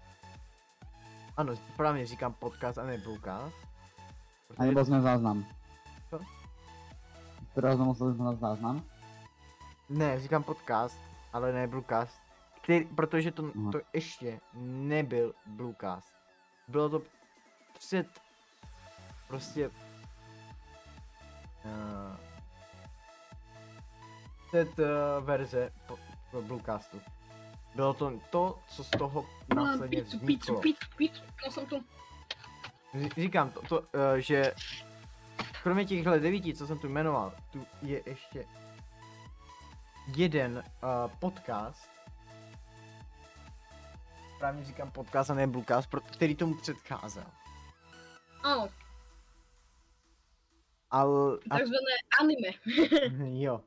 Ano, 1.36 1.56
správně 1.56 2.06
říkám 2.06 2.32
podcast 2.32 2.78
a 2.78 2.84
ne 2.84 2.98
Bluecast. 2.98 3.56
A 4.58 4.68
nebol 4.68 4.84
sme 4.84 5.00
záznam. 5.00 5.48
Co? 6.12 6.20
Ktorého 7.56 7.72
sme 7.80 7.86
museli 7.88 8.10
znamenať 8.20 8.38
záznam? 8.44 8.76
Ne, 9.88 10.20
říkám 10.20 10.44
podcast, 10.44 11.00
ale 11.32 11.52
ne 11.56 11.64
Bluecast. 11.66 12.20
Který, 12.62 12.84
protože 12.84 13.30
to, 13.30 13.50
Aha. 13.58 13.72
to 13.72 13.80
ještě 13.92 14.40
nebyl 14.62 15.34
Bluecast. 15.46 16.14
Bylo 16.68 16.88
to 16.88 17.02
před 17.78 18.06
prostě 19.28 19.68
uh, 19.68 19.74
před 24.46 24.78
uh, 24.78 24.86
verze 25.24 25.72
po, 25.86 25.98
po 26.30 26.42
Bluecastu. 26.42 27.00
Bylo 27.74 27.94
to 27.94 28.12
to, 28.30 28.58
co 28.68 28.84
z 28.84 28.90
toho 28.90 29.26
následně 29.54 30.02
vzniklo. 30.02 30.60
pizzu, 30.60 30.76
pizzu, 30.96 31.22
Říkám 33.16 33.50
to, 33.50 33.62
to 33.62 33.80
uh, 33.80 33.86
že 34.18 34.54
kromě 35.62 35.84
těchhle 35.84 36.20
devíti, 36.20 36.54
co 36.54 36.66
jsem 36.66 36.78
tu 36.78 36.88
jmenoval, 36.88 37.32
tu 37.50 37.66
je 37.82 38.02
ještě 38.06 38.44
jeden 40.16 40.56
uh, 40.56 40.62
podcast. 41.18 41.90
Správně 44.42 44.64
říkám 44.64 44.90
podcast 44.90 45.30
a 45.30 45.34
ne 45.34 45.46
Bluecast, 45.46 45.90
pro- 45.90 46.00
který 46.00 46.34
tomu 46.34 46.54
předcházel. 46.54 47.24
Áno, 48.42 48.68
Ale, 50.90 51.38
a, 51.50 51.58
takzvané 51.58 51.94
anime. 52.20 52.50
jo. 53.40 53.60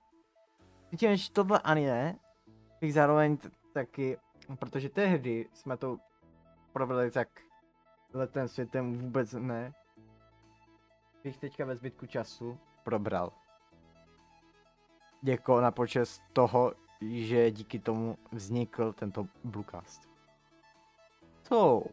Přičemž 0.88 1.30
tohle 1.30 1.60
anime 1.60 2.16
bych 2.82 2.94
zároveň 2.94 3.38
taky, 3.74 4.18
protože 4.60 4.90
tehdy 4.90 5.50
jsme 5.54 5.78
to 5.78 5.98
provedli 6.74 7.12
tak 7.12 7.28
letem 8.14 8.48
světem 8.48 8.98
vůbec 8.98 9.34
ne, 9.34 9.74
bych 11.24 11.38
teďka 11.38 11.66
ve 11.66 11.76
zbytku 11.76 12.06
času 12.06 12.60
probral. 12.84 13.32
Jako 15.24 15.62
na 15.62 15.72
počest 15.72 16.22
toho, 16.34 16.74
že 17.02 17.52
díky 17.52 17.80
tomu 17.80 18.18
vznikl 18.32 18.94
tento 18.94 19.28
Bluecast. 19.44 20.15
So, 21.46 21.86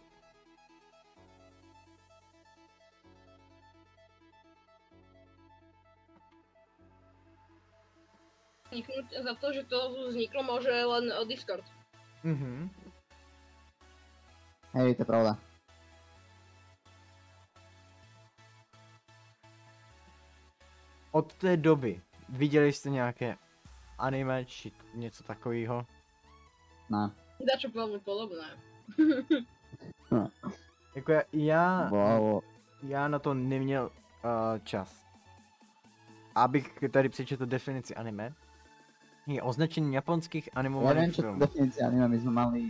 Vzniknúť 8.72 9.06
za 9.20 9.32
to, 9.36 9.52
že 9.52 9.62
to 9.68 9.78
vzniklo 10.08 10.40
môže 10.48 10.72
len 10.72 11.04
eh, 11.12 11.24
Discord. 11.28 11.64
mhm. 12.24 12.72
Hej, 14.72 14.96
to 14.96 15.04
je 15.04 15.08
pravda. 15.12 15.36
Od 21.12 21.34
té 21.34 21.56
doby 21.56 22.02
viděli 22.28 22.72
jste 22.72 22.90
nějaké 22.90 23.36
anime 23.98 24.44
či 24.44 24.72
něco 24.94 25.22
takového? 25.24 25.86
Ne. 26.90 27.10
Dačo 27.42 27.68
veľmi 27.68 27.98
podobné. 28.00 28.71
Jako 30.94 31.12
já, 31.12 31.22
já, 31.32 31.86
Bolo, 31.90 32.42
já 32.82 33.08
na 33.08 33.18
to 33.18 33.34
neměl 33.34 33.84
uh, 33.84 34.58
čas. 34.64 35.06
Abych 36.34 36.78
tady 36.90 37.08
přečetl 37.08 37.46
definici 37.46 37.94
anime. 37.94 38.32
Je 39.26 39.42
označení 39.42 39.94
japonských 39.94 40.48
animovaných 40.54 41.14
čo 41.14 41.22
to 41.22 41.22
filmů. 41.22 41.38
definícia 41.38 41.86
anime, 41.86 42.08
my 42.08 42.18
sme 42.18 42.32
mali 42.34 42.60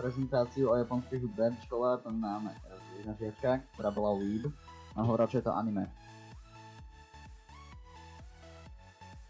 prezentáciu 0.00 0.72
o 0.72 0.74
japonskej 0.80 1.20
hudbe 1.20 1.52
v 1.52 1.62
škole, 1.68 2.00
tam 2.00 2.16
máme 2.16 2.56
jedna 2.96 3.12
žiačka, 3.20 3.60
ktorá 3.76 3.92
bola 3.92 4.16
Weeb, 4.16 4.48
a 4.96 5.04
hovorila, 5.04 5.28
čo 5.28 5.38
je 5.38 5.44
to 5.44 5.52
anime. 5.52 5.84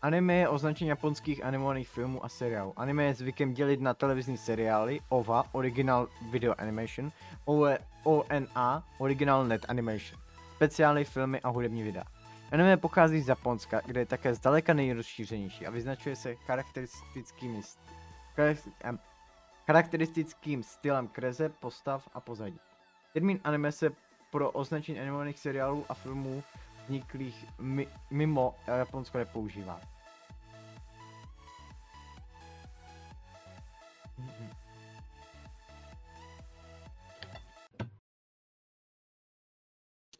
Anime 0.02 0.34
je 0.34 0.48
označení 0.48 0.88
japonských 0.88 1.44
animovaných 1.44 1.88
filmů 1.88 2.24
a 2.24 2.28
seriálů. 2.28 2.72
Anime 2.76 3.04
je 3.04 3.14
zvykem 3.14 3.54
dělit 3.54 3.80
na 3.80 3.94
televizní 3.94 4.36
seriály, 4.36 5.00
OVA, 5.08 5.44
Original 5.52 6.08
Video 6.30 6.54
Animation, 6.58 7.12
ONA, 8.04 8.84
Original 8.98 9.44
Net 9.44 9.66
Animation, 9.68 10.20
speciální 10.56 11.04
filmy 11.04 11.40
a 11.40 11.48
hudební 11.48 11.82
videa. 11.82 12.04
Anime 12.52 12.76
pochází 12.76 13.20
z 13.20 13.28
Japonska, 13.28 13.80
kde 13.86 14.00
je 14.00 14.06
také 14.06 14.34
zdaleka 14.34 14.74
nejrozšířenější 14.74 15.66
a 15.66 15.70
vyznačuje 15.70 16.16
se 16.16 16.34
charakteristickými 16.34 17.60
charakteristickým 19.66 20.62
stylem 20.62 21.08
kreze, 21.08 21.48
postav 21.48 22.08
a 22.14 22.20
pozadí. 22.20 22.60
Termín 23.12 23.40
anime 23.44 23.72
se 23.72 23.90
pro 24.30 24.50
označení 24.50 25.00
animovaných 25.00 25.38
seriálů 25.38 25.84
a 25.88 25.94
filmů 25.94 26.42
vzniklých 26.90 27.38
mi, 27.62 27.86
mimo 28.10 28.58
Japonsko 28.66 29.18
nepoužívá. 29.18 29.80
Mhm. 34.18 34.50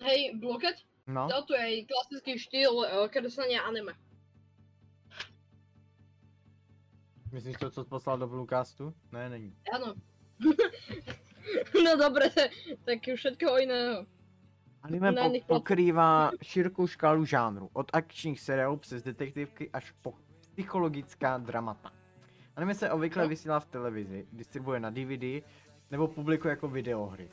Hej, 0.01 0.39
Bloket, 0.39 0.79
No, 1.11 1.27
toto 1.27 1.59
je 1.59 1.83
klasický 1.91 2.39
štýl 2.39 2.87
eh, 2.87 3.09
kreslenia 3.11 3.67
anime. 3.67 3.99
myslíš 7.33 7.57
to, 7.57 7.71
co 7.71 7.85
jsi 7.85 7.91
poslal 7.91 8.19
do 8.19 8.27
Bluecastu? 8.27 8.95
Ne, 9.13 9.29
není. 9.29 9.55
Áno. 9.75 9.95
no 11.85 11.97
dobre, 11.97 12.31
tak 12.83 13.07
všetko 13.07 13.59
iného. 13.59 14.07
Anime 14.83 15.13
Na 15.13 15.23
po- 15.29 15.55
pokrývá 15.55 16.31
širokou 16.43 16.87
škálu 16.87 17.25
žánrů, 17.25 17.71
od 17.73 17.91
akčních 17.93 18.41
seriálů 18.41 18.77
přes 18.77 19.03
detektivky 19.03 19.71
až 19.71 19.91
po 20.03 20.15
psychologická 20.41 21.39
dramata. 21.39 21.91
Anime 22.57 22.75
se 22.75 22.91
obvykle 22.91 23.23
No. 23.23 23.29
vysílá 23.29 23.61
v 23.61 23.67
televizi, 23.67 24.27
distribuje 24.33 24.81
na 24.81 24.91
DVD 24.91 25.43
nebo 25.91 26.09
publikuje 26.09 26.51
jako 26.51 26.69
videohry. 26.69 27.29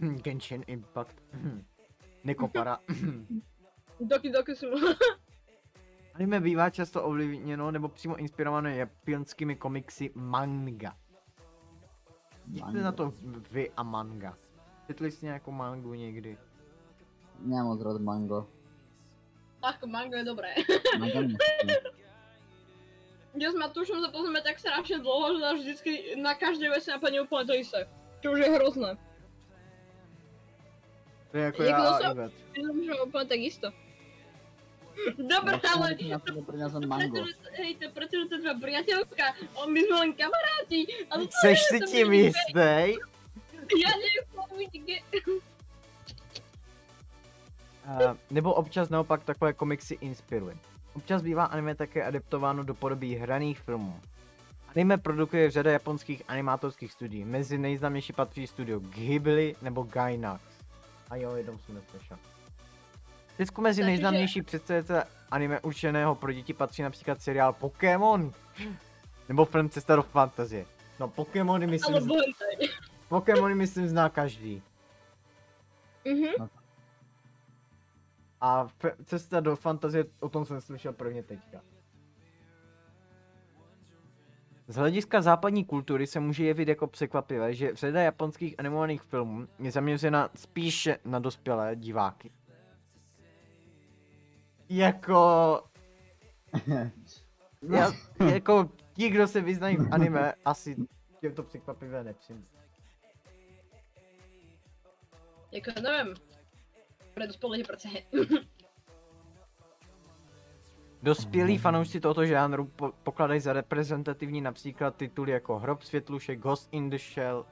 Genshin 0.22 0.64
Impact. 0.66 1.16
Nekopara. 2.24 2.78
Doki 4.00 4.30
Doki 4.30 4.54
Sumo. 4.56 4.76
Anime 6.14 6.40
bývá 6.40 6.70
často 6.70 7.02
ovlivněno 7.04 7.70
nebo 7.70 7.88
přímo 7.88 8.16
inspirované 8.16 8.76
japonskými 8.76 9.56
komiksy 9.56 10.10
manga. 10.14 10.96
Manga. 12.60 12.82
na 12.82 12.92
to 12.92 13.12
vy 13.50 13.70
a 13.76 13.82
manga. 13.82 14.36
Četli 14.86 15.10
jste 15.10 15.26
nějakou 15.26 15.50
mangu 15.50 15.94
někdy? 15.94 16.38
Nemám 17.38 17.66
moc 17.66 17.80
rád 17.82 18.00
mango. 18.00 18.40
Ach, 19.62 19.78
mango 19.86 20.16
je 20.16 20.24
dobré. 20.24 20.54
Mango 20.98 21.18
mi 21.22 21.34
nechutí. 21.34 21.74
Ja 23.38 23.54
sme 23.54 23.70
tu, 23.70 23.86
že 23.86 23.94
sa 23.94 24.10
pozrieme 24.10 24.42
tak 24.42 24.58
strašne 24.58 24.98
dlho, 24.98 25.36
že 25.36 25.38
nás 25.38 25.56
vždycky 25.58 25.92
na 26.18 26.34
každej 26.34 26.74
veci 26.74 26.90
napadne 26.90 27.22
úplne 27.22 27.46
to 27.46 27.54
isté. 27.54 27.86
Čo 28.18 28.34
už 28.34 28.38
je 28.42 28.50
hrozné. 28.50 28.90
To 31.30 31.34
je 31.38 31.44
jako 31.44 31.62
Jak 31.62 31.70
já 31.70 31.78
to 31.78 31.88
a 31.94 31.98
se- 31.98 32.10
Ivet. 32.10 32.32
Myslím, 32.56 32.84
že 32.84 32.92
úplne 33.04 33.26
tak 33.28 33.38
isto. 33.38 33.68
Dobre, 35.14 35.54
ale... 35.62 35.86
Ja 36.02 36.18
som 36.18 36.42
priniesol 36.42 36.82
mango. 36.82 37.22
Pretože, 37.22 37.34
hej, 37.54 37.70
to 37.78 37.86
pretože 37.94 38.24
to 38.26 38.34
je 38.34 38.40
tvoja 38.42 38.56
priateľka, 38.58 39.26
on 39.54 39.70
my 39.70 39.80
sme 39.86 39.96
len 40.02 40.10
kamaráti. 40.18 40.80
Ale 41.06 41.30
to 41.30 41.34
Seš 41.38 41.58
je, 41.62 41.68
si 41.70 41.78
to 41.78 41.86
tím 41.86 42.06
bude- 42.10 42.18
jistý? 42.34 42.78
Ja 43.78 43.90
neviem, 43.94 44.26
kde... 44.74 44.96
Uh, 47.88 48.16
nebo 48.30 48.54
občas 48.54 48.88
naopak 48.88 49.24
takové 49.24 49.52
komiksy 49.52 49.94
inspiruje. 49.94 50.56
Občas 50.94 51.22
bývá 51.22 51.44
anime 51.44 51.74
také 51.74 52.04
adaptováno 52.04 52.64
do 52.64 52.74
podoby 52.74 53.14
hraných 53.14 53.60
filmů. 53.60 54.00
Anime 54.68 54.98
produkuje 54.98 55.50
řada 55.50 55.70
japonských 55.70 56.22
animátorských 56.28 56.92
studií, 56.92 57.24
mezi 57.24 57.58
nejznámější 57.58 58.12
patří 58.12 58.46
studio 58.46 58.80
Ghibli 58.80 59.54
nebo 59.62 59.82
Gainax. 59.82 60.42
A 61.10 61.16
jo, 61.16 61.36
jednou 61.36 61.58
jsem 61.58 61.74
neslyšel. 61.74 62.16
V 63.34 63.36
Česku 63.36 63.60
mezi 63.60 63.84
nejznámější 63.84 64.42
představitele 64.42 65.04
anime 65.30 65.60
určeného 65.60 66.14
pro 66.14 66.32
děti 66.32 66.54
patří 66.54 66.82
například 66.82 67.22
seriál 67.22 67.52
Pokémon. 67.52 68.32
Nebo 69.28 69.44
film 69.44 69.70
Cesta 69.70 69.96
do 69.96 70.02
fantazie. 70.02 70.66
No 71.00 71.08
Pokémony 71.08 71.66
myslím, 71.66 71.94
hentai. 71.94 72.68
Pokémony 73.08 73.54
myslím 73.54 73.88
zná 73.88 74.08
každý. 74.08 74.62
Mhm. 76.04 76.48
A 78.40 78.68
cesta 79.04 79.40
do 79.40 79.56
fantazie, 79.56 80.04
o 80.20 80.28
tom 80.28 80.44
jsem 80.44 80.60
slyšel 80.60 80.92
prvně 80.92 81.22
teďka. 81.22 81.60
Z 84.68 84.76
hlediska 84.76 85.22
západní 85.22 85.64
kultury 85.64 86.06
se 86.06 86.20
může 86.20 86.44
jevit 86.44 86.68
jako 86.68 86.86
překvapivé, 86.86 87.54
že 87.54 87.74
řada 87.74 88.02
japonských 88.02 88.54
animovaných 88.58 89.02
filmů 89.02 89.48
je 89.58 89.70
zaměřena 89.70 90.30
spíše 90.34 90.98
na 91.04 91.18
dospělé 91.18 91.76
diváky. 91.76 92.30
Jako... 94.68 95.62
Já, 97.62 97.92
jako 98.32 98.70
ti, 98.92 99.08
kdo 99.08 99.26
se 99.28 99.40
vyznají 99.40 99.76
v 99.76 99.88
anime, 99.90 100.34
asi 100.44 100.76
těm 101.20 101.34
to 101.34 101.42
překvapivé 101.42 102.04
nepřijde. 102.04 102.42
Jako 105.52 105.70
neviem. 105.80 106.14
Je 107.56 107.64
prece 107.64 107.88
he- 107.88 108.02
Dospělí 111.02 111.58
fanoušci 111.58 112.00
tohoto 112.00 112.26
žánru 112.26 112.64
po- 112.64 112.92
pokladají 113.02 113.40
za 113.40 113.52
reprezentativní 113.52 114.40
například 114.40 114.96
tituly 114.96 115.32
jako 115.32 115.58
Hrob 115.58 115.82
světlušek, 115.82 116.38
Ghost 116.38 116.68
in 116.72 116.90
the 116.90 116.98
Shell, 116.98 117.46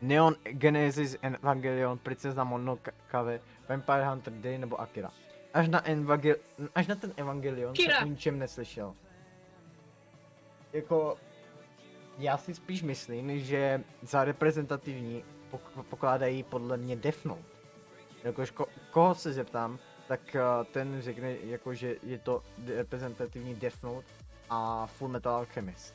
Neon 0.00 0.34
Genesis 0.44 1.16
Evangelion, 1.22 1.98
Princezna 1.98 2.44
Mononoke, 2.44 2.92
Vampire 3.68 4.04
Hunter 4.06 4.32
D 4.32 4.58
nebo 4.58 4.80
Akira. 4.80 5.10
Až 5.54 5.68
na, 5.68 5.80
Evangel- 5.84 6.36
až 6.74 6.86
na 6.86 6.94
ten 6.94 7.12
Evangelion 7.16 7.74
Kira. 7.74 7.98
jsem 7.98 8.08
o 8.08 8.10
ničem 8.10 8.38
neslyšel. 8.38 8.94
Jako, 10.72 11.16
já 12.18 12.36
si 12.36 12.54
spíš 12.54 12.82
myslím, 12.82 13.38
že 13.40 13.84
za 14.02 14.24
reprezentativní 14.24 15.24
pok- 15.50 15.82
pokládají 15.82 16.42
podle 16.42 16.76
mě 16.76 16.96
Death 16.96 17.24
Note. 17.24 17.51
Jakož 18.24 18.50
ko- 18.52 18.68
koho 18.90 19.14
se 19.14 19.32
zeptám, 19.32 19.78
tak 20.08 20.20
uh, 20.34 20.64
ten 20.72 21.02
řekne, 21.02 21.36
jako, 21.42 21.74
že 21.74 21.96
je 22.02 22.18
to 22.18 22.42
reprezentativní 22.66 23.54
Death 23.54 23.82
Note 23.82 24.06
a 24.50 24.86
Full 24.86 25.10
Metal 25.10 25.34
Alchemist. 25.34 25.94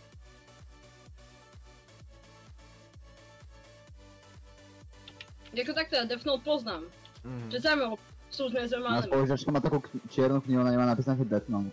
Jako 5.54 5.74
takto, 5.74 5.96
ja 5.96 6.06
Death 6.06 6.26
Note 6.26 6.44
poznám. 6.44 6.84
Mm. 7.24 7.50
Že 7.52 7.58
zaujímavé, 7.60 7.96
sú 8.30 8.44
sme 8.52 8.60
Moja 8.62 8.70
zaujímavé. 8.70 9.08
spolužiačka 9.08 9.50
má 9.50 9.60
takú 9.64 9.80
kni- 9.82 10.04
čiernu 10.12 10.40
knihu, 10.44 10.62
na 10.62 10.70
nej 10.70 10.80
má 10.80 10.86
napísané 10.86 11.24
Death 11.26 11.50
Note. 11.50 11.72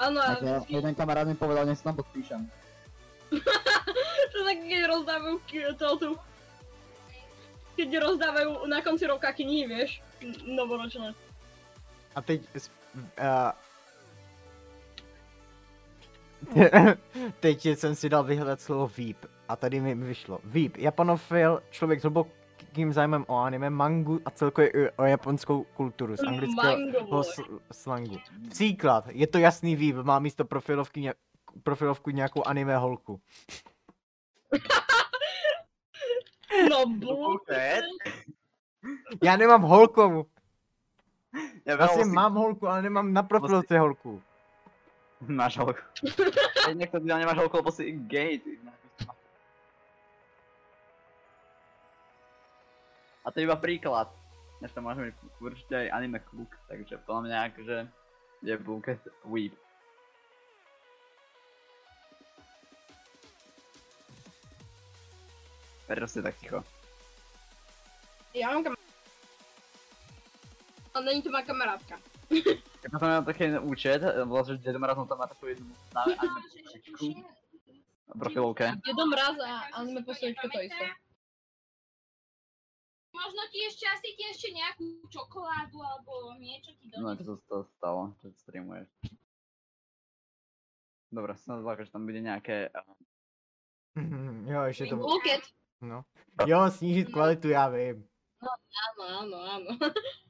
Áno, 0.00 0.18
a 0.18 0.34
Tak 0.34 0.42
ja, 0.42 0.56
jeden 0.66 0.92
kamarát 0.96 1.28
mi 1.28 1.36
povedal, 1.36 1.68
nech 1.68 1.78
si 1.78 1.84
tam 1.84 1.94
podpíšem. 1.94 2.40
to 4.32 4.38
tak 4.42 4.56
keď 4.58 4.82
rozdávajú 4.88 5.36
ki- 5.46 5.76
to 5.76 5.86
tu. 5.96 6.10
Keď 7.80 7.96
rozdávajú 7.96 8.68
na 8.68 8.84
konci 8.84 9.08
roka 9.08 9.32
knihy, 9.32 9.64
vieš, 9.64 10.04
novoročné. 10.44 11.16
A 12.12 12.20
teď... 12.20 12.44
Uh, 13.16 13.56
teď 17.40 17.66
jsem 17.66 17.94
si 17.94 18.08
dal 18.08 18.24
vyhledat 18.24 18.60
slovo 18.60 18.90
Veep 18.98 19.16
a 19.48 19.56
tady 19.56 19.80
mi 19.80 19.94
vyšlo. 19.94 20.38
Veep, 20.44 20.76
japanofil, 20.76 21.62
člověk 21.70 22.00
s 22.00 22.02
hlubokým 22.02 22.92
zájmem 22.92 23.24
o 23.28 23.38
anime, 23.38 23.70
mangu 23.70 24.20
a 24.24 24.30
celkově 24.30 24.90
o 24.96 25.04
japonskou 25.04 25.64
kulturu 25.64 26.16
z 26.16 26.20
anglického 26.20 26.76
Mango, 26.76 27.32
slangu. 27.72 28.16
Příklad, 28.48 29.04
je 29.08 29.26
to 29.26 29.38
jasný 29.38 29.76
Veep, 29.76 30.06
má 30.06 30.18
místo 30.18 30.44
profilovky 30.44 31.00
ně- 31.00 31.14
profilovku 31.62 32.10
nějakou 32.10 32.42
anime 32.44 32.76
holku. 32.76 33.20
No. 36.70 36.86
Bullshit. 36.86 37.84
Já 39.22 39.36
nemám 39.36 39.62
holku, 39.62 40.26
já 41.64 41.88
si 41.88 41.98
veľmi- 41.98 42.12
mám 42.14 42.34
holku, 42.34 42.68
ale 42.68 42.82
nemám 42.82 43.12
na 43.12 43.22
profilovce 43.22 43.78
holku. 43.78 44.22
Máš 45.20 45.56
holku. 45.56 45.80
Niekto 46.74 47.00
ty 47.00 47.06
nemáš 47.06 47.36
holku, 47.38 47.56
lebo 47.56 47.70
si 47.72 47.92
gay, 47.92 48.38
ty. 48.38 48.58
A 53.24 53.30
to 53.30 53.40
je 53.40 53.44
iba 53.44 53.56
príklad. 53.56 54.08
Dnes 54.60 54.72
to 54.72 54.80
môžeme 54.80 55.12
určite 55.40 55.72
aj 55.76 55.92
anime 55.92 56.20
kluk, 56.20 56.52
takže 56.68 56.98
podľa 57.04 57.22
mňa 57.22 57.38
akože 57.52 57.76
je 58.42 58.54
Buket 58.58 59.00
weep. 59.24 59.52
Prečo 65.90 66.06
ste 66.06 66.22
tak 66.22 66.38
ticho? 66.38 66.62
Ja 68.30 68.54
mám 68.54 68.62
kamarátku. 68.62 68.94
A 70.94 70.96
není 71.02 71.18
to 71.18 71.34
má 71.34 71.42
kamarátka. 71.42 71.98
Ja 72.80 72.96
som 72.96 73.12
mal 73.12 73.20
taký 73.20 73.60
účet, 73.60 74.00
vlastne, 74.24 74.56
že 74.56 74.64
Dedo 74.64 74.80
Mraz 74.80 74.96
tam 74.96 75.20
má 75.20 75.28
takú 75.28 75.52
jednu 75.52 75.68
profilovke. 78.08 78.72
Jedno 78.80 79.04
mraz 79.06 79.36
a 79.36 79.68
anime 79.76 80.00
postavička 80.00 80.48
to 80.48 80.64
isté. 80.64 80.88
Možno 83.12 83.42
ti 83.52 83.60
ešte 83.68 83.84
asi 83.84 84.08
ti 84.16 84.24
ešte 84.24 84.48
nejakú 84.50 84.86
čokoládu 85.12 85.76
alebo 85.76 86.40
niečo 86.40 86.72
ti 86.72 86.88
No, 86.96 87.12
donesú. 87.12 87.20
čo 87.20 87.24
sa 87.26 87.36
z 87.36 87.44
toho 87.46 87.62
stalo, 87.68 88.00
čo 88.16 88.26
streamuješ? 88.40 88.88
Dobre, 91.12 91.36
som 91.36 91.60
zláka, 91.60 91.84
že 91.84 91.92
tam 91.92 92.08
bude 92.08 92.24
nejaké... 92.24 92.70
eh, 92.72 94.44
jo, 94.48 94.60
ještě 94.62 94.86
to... 94.86 94.96
Loket. 94.96 95.44
No. 95.80 96.04
Jo, 96.46 96.70
snížit 96.70 97.12
kvalitu, 97.12 97.48
já 97.48 97.68
vím. 97.68 98.08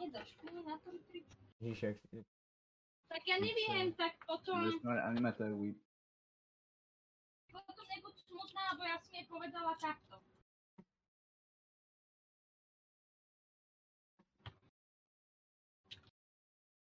Mi 0.00 0.62
na 0.64 0.78
tom 0.78 0.98
tri... 0.98 1.24
Ježiš, 1.60 1.82
jak... 1.82 1.96
Tak 3.08 3.22
ja 3.28 3.36
neviem, 3.42 3.92
tak 3.92 4.16
potom, 4.24 4.70
sme 4.80 5.02
anime 5.02 5.32
to 5.34 5.44
je 5.44 5.52
weep. 5.52 5.78
potom 7.52 7.84
nebuď 7.96 8.14
smutná, 8.22 8.62
lebo 8.72 8.82
ja 8.86 8.96
som 9.02 9.12
jej 9.12 9.26
povedala 9.26 9.74
takto. 9.76 10.16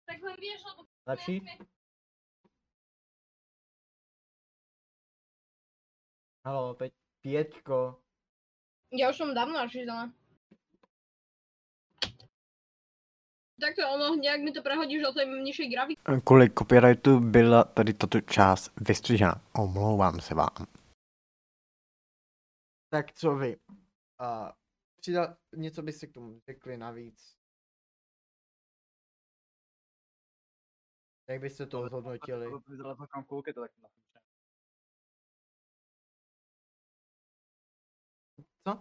Tak 0.08 0.18
len 0.24 0.38
vieš, 0.40 0.62
lebo... 0.64 0.82
Lepší? 1.06 1.36
ja 1.44 1.73
Halo, 6.46 6.74
teď 6.74 6.94
pětko. 7.22 8.04
Ja 8.92 9.10
už 9.10 9.18
som 9.18 9.32
dávno 9.32 9.56
načítaná. 9.56 10.12
Takto 13.60 13.82
ono, 13.90 14.16
nějak 14.16 14.42
mi 14.42 14.52
to 14.52 14.62
prehodíš 14.62 15.02
do 15.02 15.14
tej 15.14 15.26
nižšej 15.26 15.70
grafiky. 15.70 16.02
Kvůli 16.26 16.50
copyrightu 16.50 17.20
byla 17.20 17.64
tady 17.64 17.94
tato 17.94 18.22
část 18.22 18.72
vystřižena. 18.88 19.42
Omlouvám 19.56 20.20
se 20.20 20.36
vám. 20.36 20.68
Tak 22.90 23.14
co 23.14 23.36
vy? 23.36 23.58
Uh, 23.58 24.52
přidal, 25.00 25.36
něco 25.56 25.82
byste 25.82 26.08
k 26.08 26.14
tomu 26.14 26.40
řekli 26.40 26.78
navíc? 26.78 27.36
Jak 31.30 31.42
byste 31.42 31.66
to 31.66 31.88
zhodnotili? 31.90 32.50
To 32.52 32.60
vyzerá 32.60 32.96
to 32.96 33.62
tak. 33.62 33.72
Co? 38.64 38.72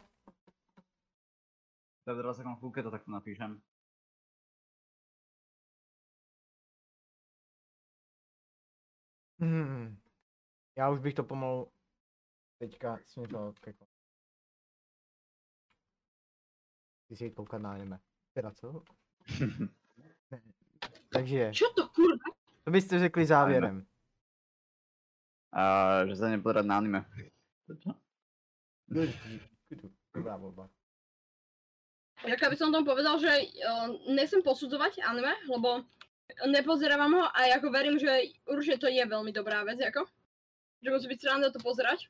Tak 2.05 2.14
teraz 2.18 2.39
ako 2.39 2.49
mám 2.49 2.59
kúke, 2.62 2.83
to 2.83 2.91
takto 2.91 3.11
napíšem. 3.11 3.62
Hmm. 9.41 9.99
Já 10.78 10.91
už 10.91 11.01
bych 11.01 11.14
to 11.14 11.24
pomalu 11.24 11.72
teďka 12.59 12.99
směřoval 13.07 13.53
ke 13.53 13.72
konci. 13.72 13.93
Ty 17.09 17.16
si 17.16 17.24
jít 17.24 17.35
koukat 17.35 17.62
na 17.62 17.72
anime. 17.72 18.01
Teda 18.33 18.51
co? 18.51 18.85
Ne. 20.30 20.43
Takže, 21.12 21.53
Čo 21.53 21.72
to 21.76 21.89
kurva? 21.89 22.24
to 22.64 22.70
byste 22.70 22.99
řekli 22.99 23.26
závěrem. 23.26 23.87
A 25.53 25.62
že 26.09 26.16
sa 26.16 26.33
nepozerať 26.33 26.64
na 26.64 26.80
anime. 26.80 27.05
To? 27.68 27.93
Dobrá 30.14 30.37
volba. 30.37 30.68
Ja 32.23 32.39
by 32.39 32.55
som 32.55 32.70
tomu 32.70 32.87
povedal, 32.87 33.18
že 33.18 33.33
uh, 33.33 33.91
nechcem 34.14 34.45
posudzovať 34.47 35.03
anime, 35.03 35.35
lebo 35.51 35.83
nepozerávam 36.47 37.11
ho 37.18 37.25
a 37.27 37.41
ako 37.59 37.68
verím, 37.75 37.99
že 37.99 38.31
určite 38.47 38.87
to 38.87 38.89
je 38.89 39.03
veľmi 39.03 39.35
dobrá 39.35 39.66
vec, 39.66 39.83
ako. 39.83 40.07
Že 40.83 40.89
musí 40.95 41.07
byť 41.11 41.18
sranda 41.18 41.51
to 41.51 41.59
pozerať. 41.59 42.07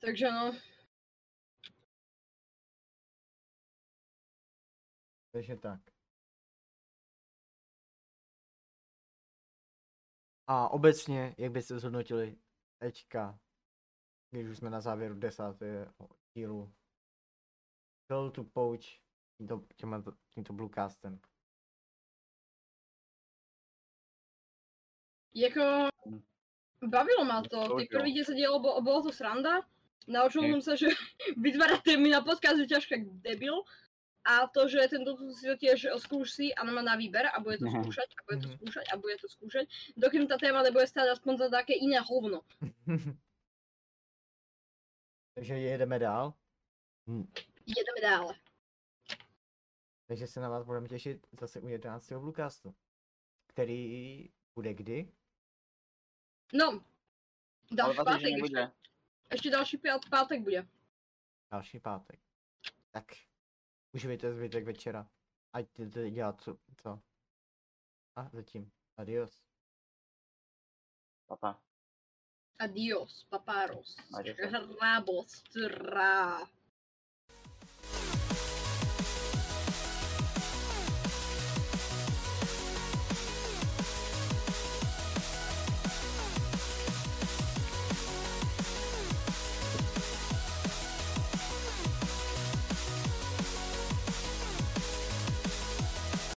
Takže 0.00 0.28
no, 0.32 0.54
Takže 5.36 5.56
tak. 5.56 5.80
A 10.46 10.68
obecně, 10.68 11.34
jak 11.38 11.52
byste 11.52 11.78
zhodnotili 11.78 12.38
teďka, 12.78 13.38
když 14.40 14.50
už 14.50 14.58
jsme 14.58 14.70
na 14.70 14.80
závěru 14.80 15.14
desátého 15.14 15.92
dílu, 16.36 16.72
celou 18.06 18.30
tu 18.30 18.44
pouč 18.44 19.00
tímto, 19.38 19.64
těma, 19.76 20.02
tímto 20.34 20.52
Bluecastem. 20.52 21.20
Jako, 25.34 25.88
bavilo 26.88 27.24
ma 27.24 27.42
to. 27.42 27.68
To 27.68 27.76
Tých 27.76 27.88
jo. 27.92 27.98
prvých 27.98 28.14
10 28.24 28.34
dielov 28.34 28.62
bolo, 28.62 28.80
bolo 28.82 29.02
to 29.02 29.12
sranda. 29.12 29.60
Naučil 30.08 30.42
Hej. 30.42 30.50
som 30.52 30.60
sa, 30.62 30.72
že 30.78 30.86
vytvárať 31.44 31.82
témy 31.82 32.08
na 32.14 32.20
podcast 32.24 32.56
je 32.58 32.66
ťažké 32.66 32.94
jak 32.94 33.04
debil. 33.20 33.60
A 34.26 34.46
to, 34.50 34.66
že 34.68 34.88
tento 34.90 35.14
si 35.34 35.46
to 35.46 35.54
tiež 35.54 35.86
skúsi 36.02 36.50
a 36.54 36.64
má 36.66 36.82
na 36.82 36.96
výber 36.98 37.30
a 37.30 37.38
bude 37.38 37.58
to 37.58 37.66
Mhm. 37.70 37.82
skúšať 37.84 38.08
a 38.10 38.20
bude 38.26 38.38
to 38.42 38.48
Mhm. 38.48 38.56
skúšať 38.58 38.84
a 38.92 38.94
bude 38.96 39.16
to 39.22 39.28
skúšať. 39.28 39.64
Dokým 39.96 40.26
tá 40.26 40.34
téma 40.38 40.62
nebude 40.66 40.86
stáť 40.86 41.14
aspoň 41.14 41.32
za 41.38 41.48
také 41.50 41.74
iné 41.78 41.98
hovno. 42.02 42.42
Takže 45.36 45.54
jedeme 45.54 45.98
dál. 45.98 46.34
Hm. 47.10 47.32
Jedeme 47.66 48.00
dále. 48.02 48.34
Takže 50.06 50.26
se 50.26 50.40
na 50.40 50.48
vás 50.48 50.64
budeme 50.64 50.88
těšit 50.88 51.26
zase 51.40 51.60
u 51.60 51.68
11. 51.68 52.12
Bluecastu. 52.12 52.74
Který 53.46 54.28
bude 54.54 54.74
kdy? 54.74 55.12
No, 56.54 56.84
další 57.72 57.96
pátek 58.04 58.22
nebude. 58.32 58.72
Ešte 59.30 59.50
další 59.50 59.78
pát- 59.78 60.08
pátek 60.10 60.42
bude. 60.42 60.68
Další 61.52 61.80
pátek. 61.80 62.20
Tak, 62.90 63.04
uživejte 63.92 64.34
zbytek 64.34 64.64
večera. 64.64 65.10
Ať 65.52 65.66
jdete 65.78 66.10
dělat 66.10 66.40
co, 66.40 66.58
co. 66.76 67.02
A 68.16 68.28
zatím. 68.32 68.72
Adios. 68.96 69.44
Papa. 71.26 71.65
Adios, 72.58 73.26
paparos. 73.28 73.96
Adios. 74.12 74.36
Hrabos, 74.38 75.44
trá. 75.52 76.48